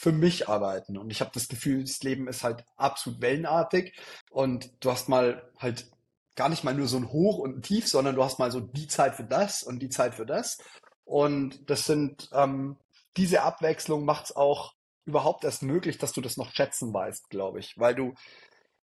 [0.01, 0.97] für mich arbeiten.
[0.97, 3.93] Und ich habe das Gefühl, das Leben ist halt absolut wellenartig
[4.31, 5.91] und du hast mal halt
[6.35, 8.61] gar nicht mal nur so ein Hoch und ein Tief, sondern du hast mal so
[8.61, 10.57] die Zeit für das und die Zeit für das.
[11.03, 12.77] Und das sind, ähm,
[13.15, 14.73] diese Abwechslung macht es auch
[15.05, 17.77] überhaupt erst möglich, dass du das noch schätzen weißt, glaube ich.
[17.77, 18.15] Weil du,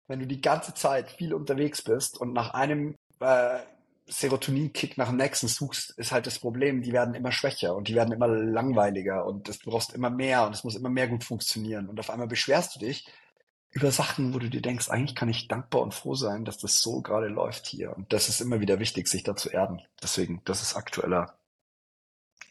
[0.06, 3.58] wenn du die ganze Zeit viel unterwegs bist und nach einem äh,
[4.10, 7.94] Serotonin-Kick nach dem nächsten suchst, ist halt das Problem, die werden immer schwächer und die
[7.94, 11.88] werden immer langweiliger und du brauchst immer mehr und es muss immer mehr gut funktionieren.
[11.88, 13.06] Und auf einmal beschwerst du dich
[13.70, 16.80] über Sachen, wo du dir denkst, eigentlich kann ich dankbar und froh sein, dass das
[16.80, 17.96] so gerade läuft hier.
[17.96, 19.80] Und das ist immer wieder wichtig, sich da zu erden.
[20.02, 21.38] Deswegen, das ist aktueller,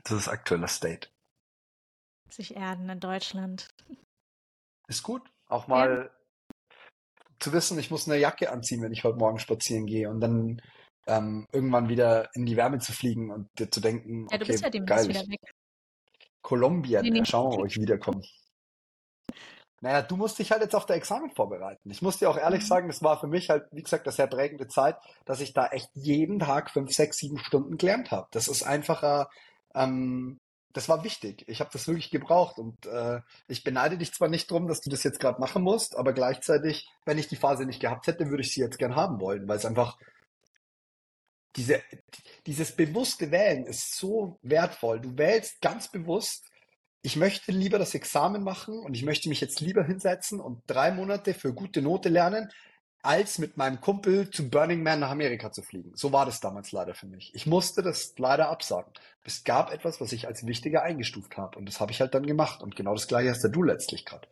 [0.05, 1.09] das ist aktueller State.
[2.29, 3.67] Sich erden in Deutschland.
[4.87, 5.29] Ist gut.
[5.47, 6.75] Auch mal ja.
[7.39, 10.61] zu wissen, ich muss eine Jacke anziehen, wenn ich heute Morgen spazieren gehe und dann
[11.07, 14.51] ähm, irgendwann wieder in die Wärme zu fliegen und dir zu denken, ja, du okay,
[14.51, 15.39] bist ja demnächst geil, wieder weg.
[16.41, 17.25] Kolumbien, nee, nee.
[17.25, 18.21] schauen wir mal, ob ich wiederkomme.
[19.81, 21.89] Naja, du musst dich halt jetzt auf der Examen vorbereiten.
[21.89, 22.67] Ich muss dir auch ehrlich mhm.
[22.67, 25.67] sagen, das war für mich halt, wie gesagt, eine sehr prägende Zeit, dass ich da
[25.67, 28.27] echt jeden Tag fünf, sechs, sieben Stunden gelernt habe.
[28.31, 29.29] Das ist einfacher,
[29.73, 30.39] ähm,
[30.73, 31.45] das war wichtig.
[31.47, 34.89] Ich habe das wirklich gebraucht und äh, ich beneide dich zwar nicht drum, dass du
[34.89, 38.43] das jetzt gerade machen musst, aber gleichzeitig, wenn ich die Phase nicht gehabt hätte, würde
[38.43, 39.97] ich sie jetzt gern haben wollen, weil es einfach
[41.55, 41.81] diese,
[42.45, 44.99] dieses bewusste Wählen ist so wertvoll.
[44.99, 46.45] Du wählst ganz bewusst,
[47.01, 50.91] ich möchte lieber das Examen machen und ich möchte mich jetzt lieber hinsetzen und drei
[50.91, 52.51] Monate für gute Note lernen,
[53.01, 55.93] als mit meinem Kumpel zu Burning Man nach Amerika zu fliegen.
[55.95, 57.33] So war das damals leider für mich.
[57.33, 58.91] Ich musste das leider absagen.
[59.23, 62.25] Es gab etwas, was ich als wichtiger eingestuft habe und das habe ich halt dann
[62.25, 64.27] gemacht und genau das gleiche hast ja du letztlich gerade.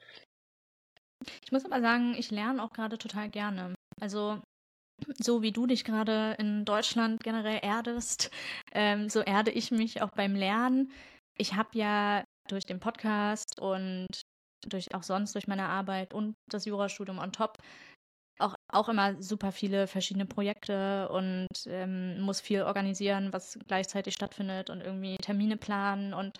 [1.44, 3.74] Ich muss aber sagen, ich lerne auch gerade total gerne.
[4.02, 4.42] Also
[5.20, 8.32] so wie du dich gerade in Deutschland generell erdest,
[8.72, 10.92] ähm, so erde ich mich auch beim Lernen.
[11.38, 14.08] Ich habe ja durch den Podcast und
[14.68, 17.58] durch auch sonst durch meine Arbeit und das Jurastudium on top
[18.40, 24.70] auch, auch immer super viele verschiedene Projekte und ähm, muss viel organisieren, was gleichzeitig stattfindet
[24.70, 26.14] und irgendwie Termine planen.
[26.14, 26.38] Und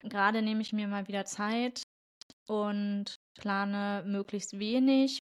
[0.00, 1.82] gerade nehme ich mir mal wieder Zeit
[2.46, 5.18] und plane möglichst wenig,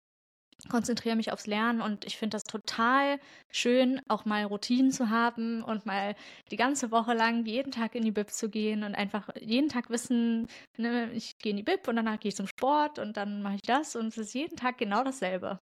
[0.69, 3.19] konzentriere mich aufs Lernen und ich finde das total
[3.49, 6.15] schön, auch mal Routinen zu haben und mal
[6.51, 9.89] die ganze Woche lang jeden Tag in die Bib zu gehen und einfach jeden Tag
[9.89, 10.47] wissen,
[10.77, 13.55] ne, ich gehe in die Bib und danach gehe ich zum Sport und dann mache
[13.55, 15.59] ich das und es ist jeden Tag genau dasselbe.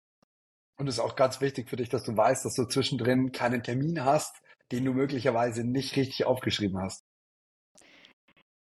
[0.78, 3.62] Und es ist auch ganz wichtig für dich, dass du weißt, dass du zwischendrin keinen
[3.62, 4.42] Termin hast,
[4.72, 7.02] den du möglicherweise nicht richtig aufgeschrieben hast.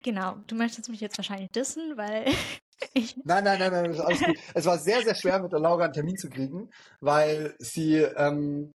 [0.03, 2.27] Genau, du möchtest mich jetzt wahrscheinlich dissen, weil
[2.95, 3.17] ich.
[3.25, 4.39] Nein, nein, nein, nein, ist alles gut.
[4.55, 6.71] Es war sehr, sehr schwer, mit der Laura einen Termin zu kriegen,
[7.01, 8.73] weil sie ähm,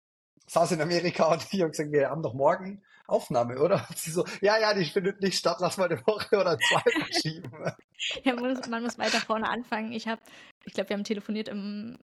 [0.47, 3.87] saß in Amerika und wir haben gesagt, wir haben doch morgen Aufnahme, oder?
[3.89, 6.83] Und sie so, ja, ja, die findet nicht statt, lass mal eine Woche oder zwei
[6.91, 7.51] verschieben.
[8.25, 9.93] ja, man muss, man muss weiter vorne anfangen.
[9.93, 10.21] Ich habe,
[10.65, 11.99] ich glaube, wir haben telefoniert im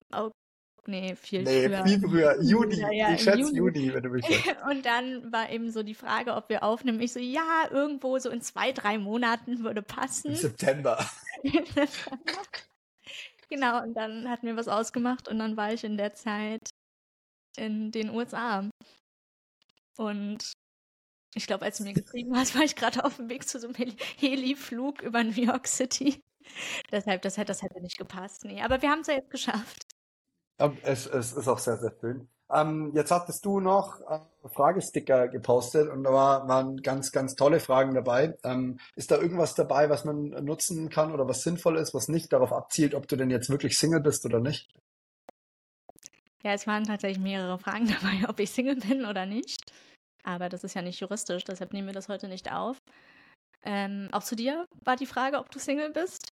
[0.86, 1.86] Nee, viel nee, früher.
[1.86, 2.42] viel früher.
[2.42, 2.76] Juni.
[2.76, 3.92] Ja, ja, ich schätze Juni.
[3.92, 4.56] Wenn du mich sagst.
[4.70, 7.00] Und dann war eben so die Frage, ob wir aufnehmen.
[7.00, 10.32] Ich so, ja, irgendwo so in zwei, drei Monaten würde passen.
[10.32, 11.04] Im September.
[13.50, 16.70] genau, und dann hatten wir was ausgemacht und dann war ich in der Zeit
[17.56, 18.68] in den USA.
[19.96, 20.54] Und
[21.34, 23.66] ich glaube, als du mir geschrieben hast, war ich gerade auf dem Weg zu so
[23.68, 26.20] einem Heli Heli-Flug über New York City.
[26.90, 28.44] Deshalb, das hätte, das hätte nicht gepasst.
[28.44, 29.93] Nee, aber wir haben es ja jetzt geschafft.
[30.58, 32.28] Es, es ist auch sehr, sehr schön.
[32.52, 37.58] Ähm, jetzt hattest du noch äh, Fragesticker gepostet und da war, waren ganz, ganz tolle
[37.58, 38.36] Fragen dabei.
[38.44, 42.32] Ähm, ist da irgendwas dabei, was man nutzen kann oder was sinnvoll ist, was nicht
[42.32, 44.70] darauf abzielt, ob du denn jetzt wirklich Single bist oder nicht?
[46.42, 49.72] Ja, es waren tatsächlich mehrere Fragen dabei, ob ich Single bin oder nicht.
[50.22, 52.78] Aber das ist ja nicht juristisch, deshalb nehmen wir das heute nicht auf.
[53.62, 56.33] Ähm, auch zu dir war die Frage, ob du Single bist.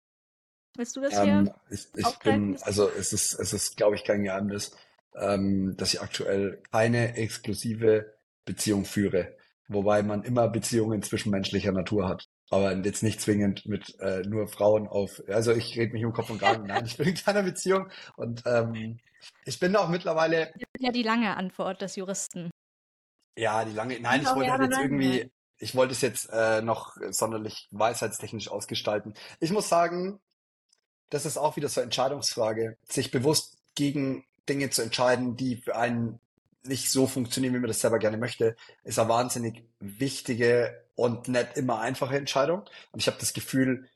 [0.75, 1.55] Willst du das ähm, hier?
[1.69, 4.75] Ich, ich bin, also es ist, es ist, glaube ich, kein Geheimnis,
[5.15, 8.13] ähm, dass ich aktuell keine exklusive
[8.45, 9.35] Beziehung führe.
[9.67, 12.27] Wobei man immer Beziehungen zwischenmenschlicher Natur hat.
[12.49, 15.21] Aber jetzt nicht zwingend mit äh, nur Frauen auf.
[15.27, 16.67] Also ich rede mich um Kopf und Kragen.
[16.67, 17.89] Nein, ich bin in keiner Beziehung.
[18.15, 18.99] Und ähm,
[19.43, 20.53] ich bin auch mittlerweile.
[20.79, 22.49] Ja, die lange Antwort des Juristen.
[23.35, 23.99] Ja, die lange.
[23.99, 25.31] Nein, ich wollte halt jetzt irgendwie.
[25.59, 29.15] Ich wollte es jetzt äh, noch sonderlich weisheitstechnisch ausgestalten.
[29.39, 30.19] Ich muss sagen,
[31.09, 35.75] das ist auch wieder so eine Entscheidungsfrage, sich bewusst gegen Dinge zu entscheiden, die für
[35.75, 36.19] einen
[36.63, 41.55] nicht so funktionieren, wie man das selber gerne möchte, ist eine wahnsinnig wichtige und nicht
[41.55, 42.63] immer einfache Entscheidung.
[42.91, 43.87] Und ich habe das Gefühl,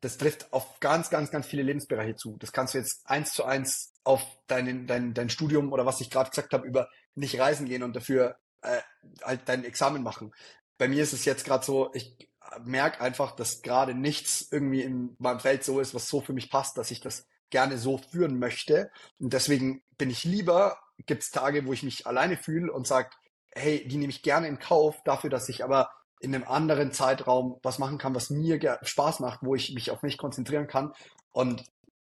[0.00, 2.36] das trifft auf ganz, ganz, ganz viele Lebensbereiche zu.
[2.38, 6.10] Das kannst du jetzt eins zu eins auf dein, dein, dein Studium oder was ich
[6.10, 8.80] gerade gesagt habe, über nicht reisen gehen und dafür äh,
[9.22, 10.32] halt dein Examen machen.
[10.78, 12.28] Bei mir ist es jetzt gerade so, ich
[12.64, 16.50] merke einfach, dass gerade nichts irgendwie in meinem Feld so ist, was so für mich
[16.50, 18.90] passt, dass ich das gerne so führen möchte.
[19.18, 23.10] Und deswegen bin ich lieber, gibt es Tage, wo ich mich alleine fühle und sage,
[23.54, 25.90] hey, die nehme ich gerne in Kauf, dafür, dass ich aber
[26.20, 30.02] in einem anderen Zeitraum was machen kann, was mir Spaß macht, wo ich mich auf
[30.02, 30.92] mich konzentrieren kann.
[31.32, 31.64] Und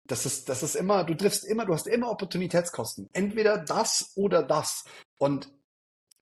[0.05, 3.09] das ist, das ist immer, du triffst immer, du hast immer Opportunitätskosten.
[3.13, 4.85] Entweder das oder das.
[5.19, 5.53] Und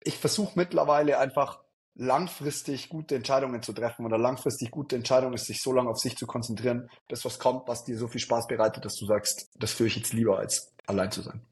[0.02, 1.60] ich versuche mittlerweile einfach
[1.94, 6.16] langfristig gute Entscheidungen zu treffen oder langfristig gute Entscheidungen ist, sich so lange auf sich
[6.16, 9.72] zu konzentrieren, das was kommt, was dir so viel Spaß bereitet, dass du sagst, das
[9.72, 11.44] führe ich jetzt lieber, als allein zu sein.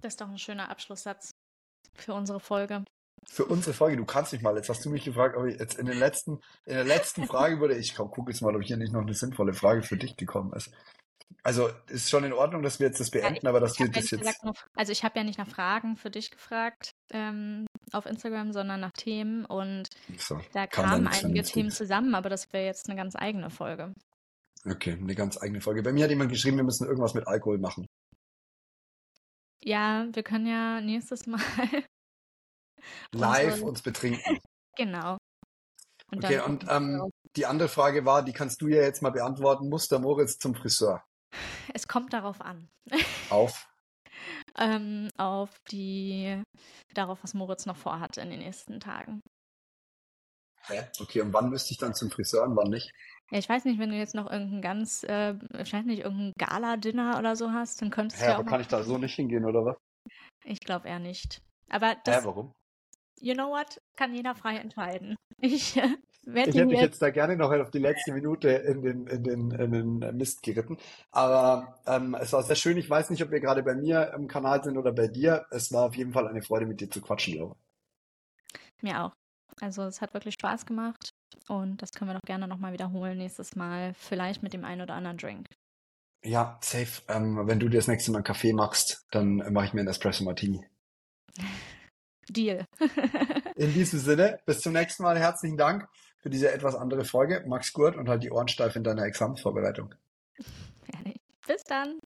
[0.00, 1.34] Das ist doch ein schöner Abschlusssatz
[1.94, 2.84] für unsere Folge.
[3.24, 5.76] Für unsere Folge, du kannst mich mal, jetzt hast du mich gefragt, ob ich jetzt
[5.78, 8.92] in, den letzten, in der letzten Frage würde ich, gucke jetzt mal, ob hier nicht
[8.92, 10.70] noch eine sinnvolle Frage für dich gekommen ist.
[11.42, 14.10] Also ist schon in Ordnung, dass wir jetzt das beenden, ja, aber das gilt das
[14.10, 14.44] jetzt.
[14.44, 18.80] Noch, also ich habe ja nicht nach Fragen für dich gefragt ähm, auf Instagram, sondern
[18.80, 19.88] nach Themen und
[20.18, 23.94] so, da kamen einige Themen zusammen, aber das wäre jetzt eine ganz eigene Folge.
[24.66, 25.82] Okay, eine ganz eigene Folge.
[25.82, 27.86] Bei mir hat jemand geschrieben, wir müssen irgendwas mit Alkohol machen.
[29.62, 31.40] Ja, wir können ja nächstes Mal
[33.12, 34.38] live uns betrinken.
[34.76, 35.18] Genau.
[36.10, 39.68] Und Okay, und ähm, die andere Frage war, die kannst du ja jetzt mal beantworten.
[39.68, 41.04] Muss der Moritz zum Friseur?
[41.74, 42.68] Es kommt darauf an.
[43.30, 43.68] Auf.
[44.58, 46.42] ähm, auf die,
[46.94, 49.20] darauf, was Moritz noch vorhat in den nächsten Tagen.
[50.66, 50.86] Hä?
[51.00, 52.90] Okay, und wann müsste ich dann zum Friseur und wann nicht?
[53.30, 56.32] Ja, ich weiß nicht, wenn du jetzt noch irgendein ganz, äh, ich weiß nicht, irgendein
[56.38, 59.14] Gala-Dinner oder so hast, dann könntest Hä, du ja aber kann ich da so nicht
[59.14, 59.76] hingehen, oder was?
[60.44, 61.42] Ich glaube eher nicht.
[61.68, 62.54] Aber Hä, das, warum?
[63.20, 65.16] you know what, kann jeder frei entscheiden.
[65.40, 65.80] Ich
[66.24, 69.22] werde Ich hätte mich jetzt, da gerne noch auf die letzte Minute in den, in
[69.22, 70.78] den, in den Mist geritten.
[71.10, 72.76] Aber ähm, es war sehr schön.
[72.76, 75.46] Ich weiß nicht, ob wir gerade bei mir im Kanal sind oder bei dir.
[75.50, 77.56] Es war auf jeden Fall eine Freude, mit dir zu quatschen, glaube
[78.82, 79.12] mir auch.
[79.60, 81.10] Also es hat wirklich Spaß gemacht
[81.48, 84.94] und das können wir doch gerne nochmal wiederholen nächstes Mal, vielleicht mit dem einen oder
[84.94, 85.46] anderen Drink.
[85.50, 86.30] ich.
[86.30, 87.02] Ja, safe.
[87.08, 89.88] Ähm, wenn du dir das nächste Mal einen Kaffee machst, dann mache ich mir einen
[89.88, 90.64] Espresso Martini.
[92.28, 92.66] Deal.
[93.56, 95.18] In diesem Sinne, bis zum nächsten Mal.
[95.18, 95.88] Herzlichen Dank
[96.28, 97.42] für diese etwas andere Folge.
[97.46, 99.94] Max gut und halt die Ohren steif in deiner Examensvorbereitung.
[101.46, 102.00] Bis dann.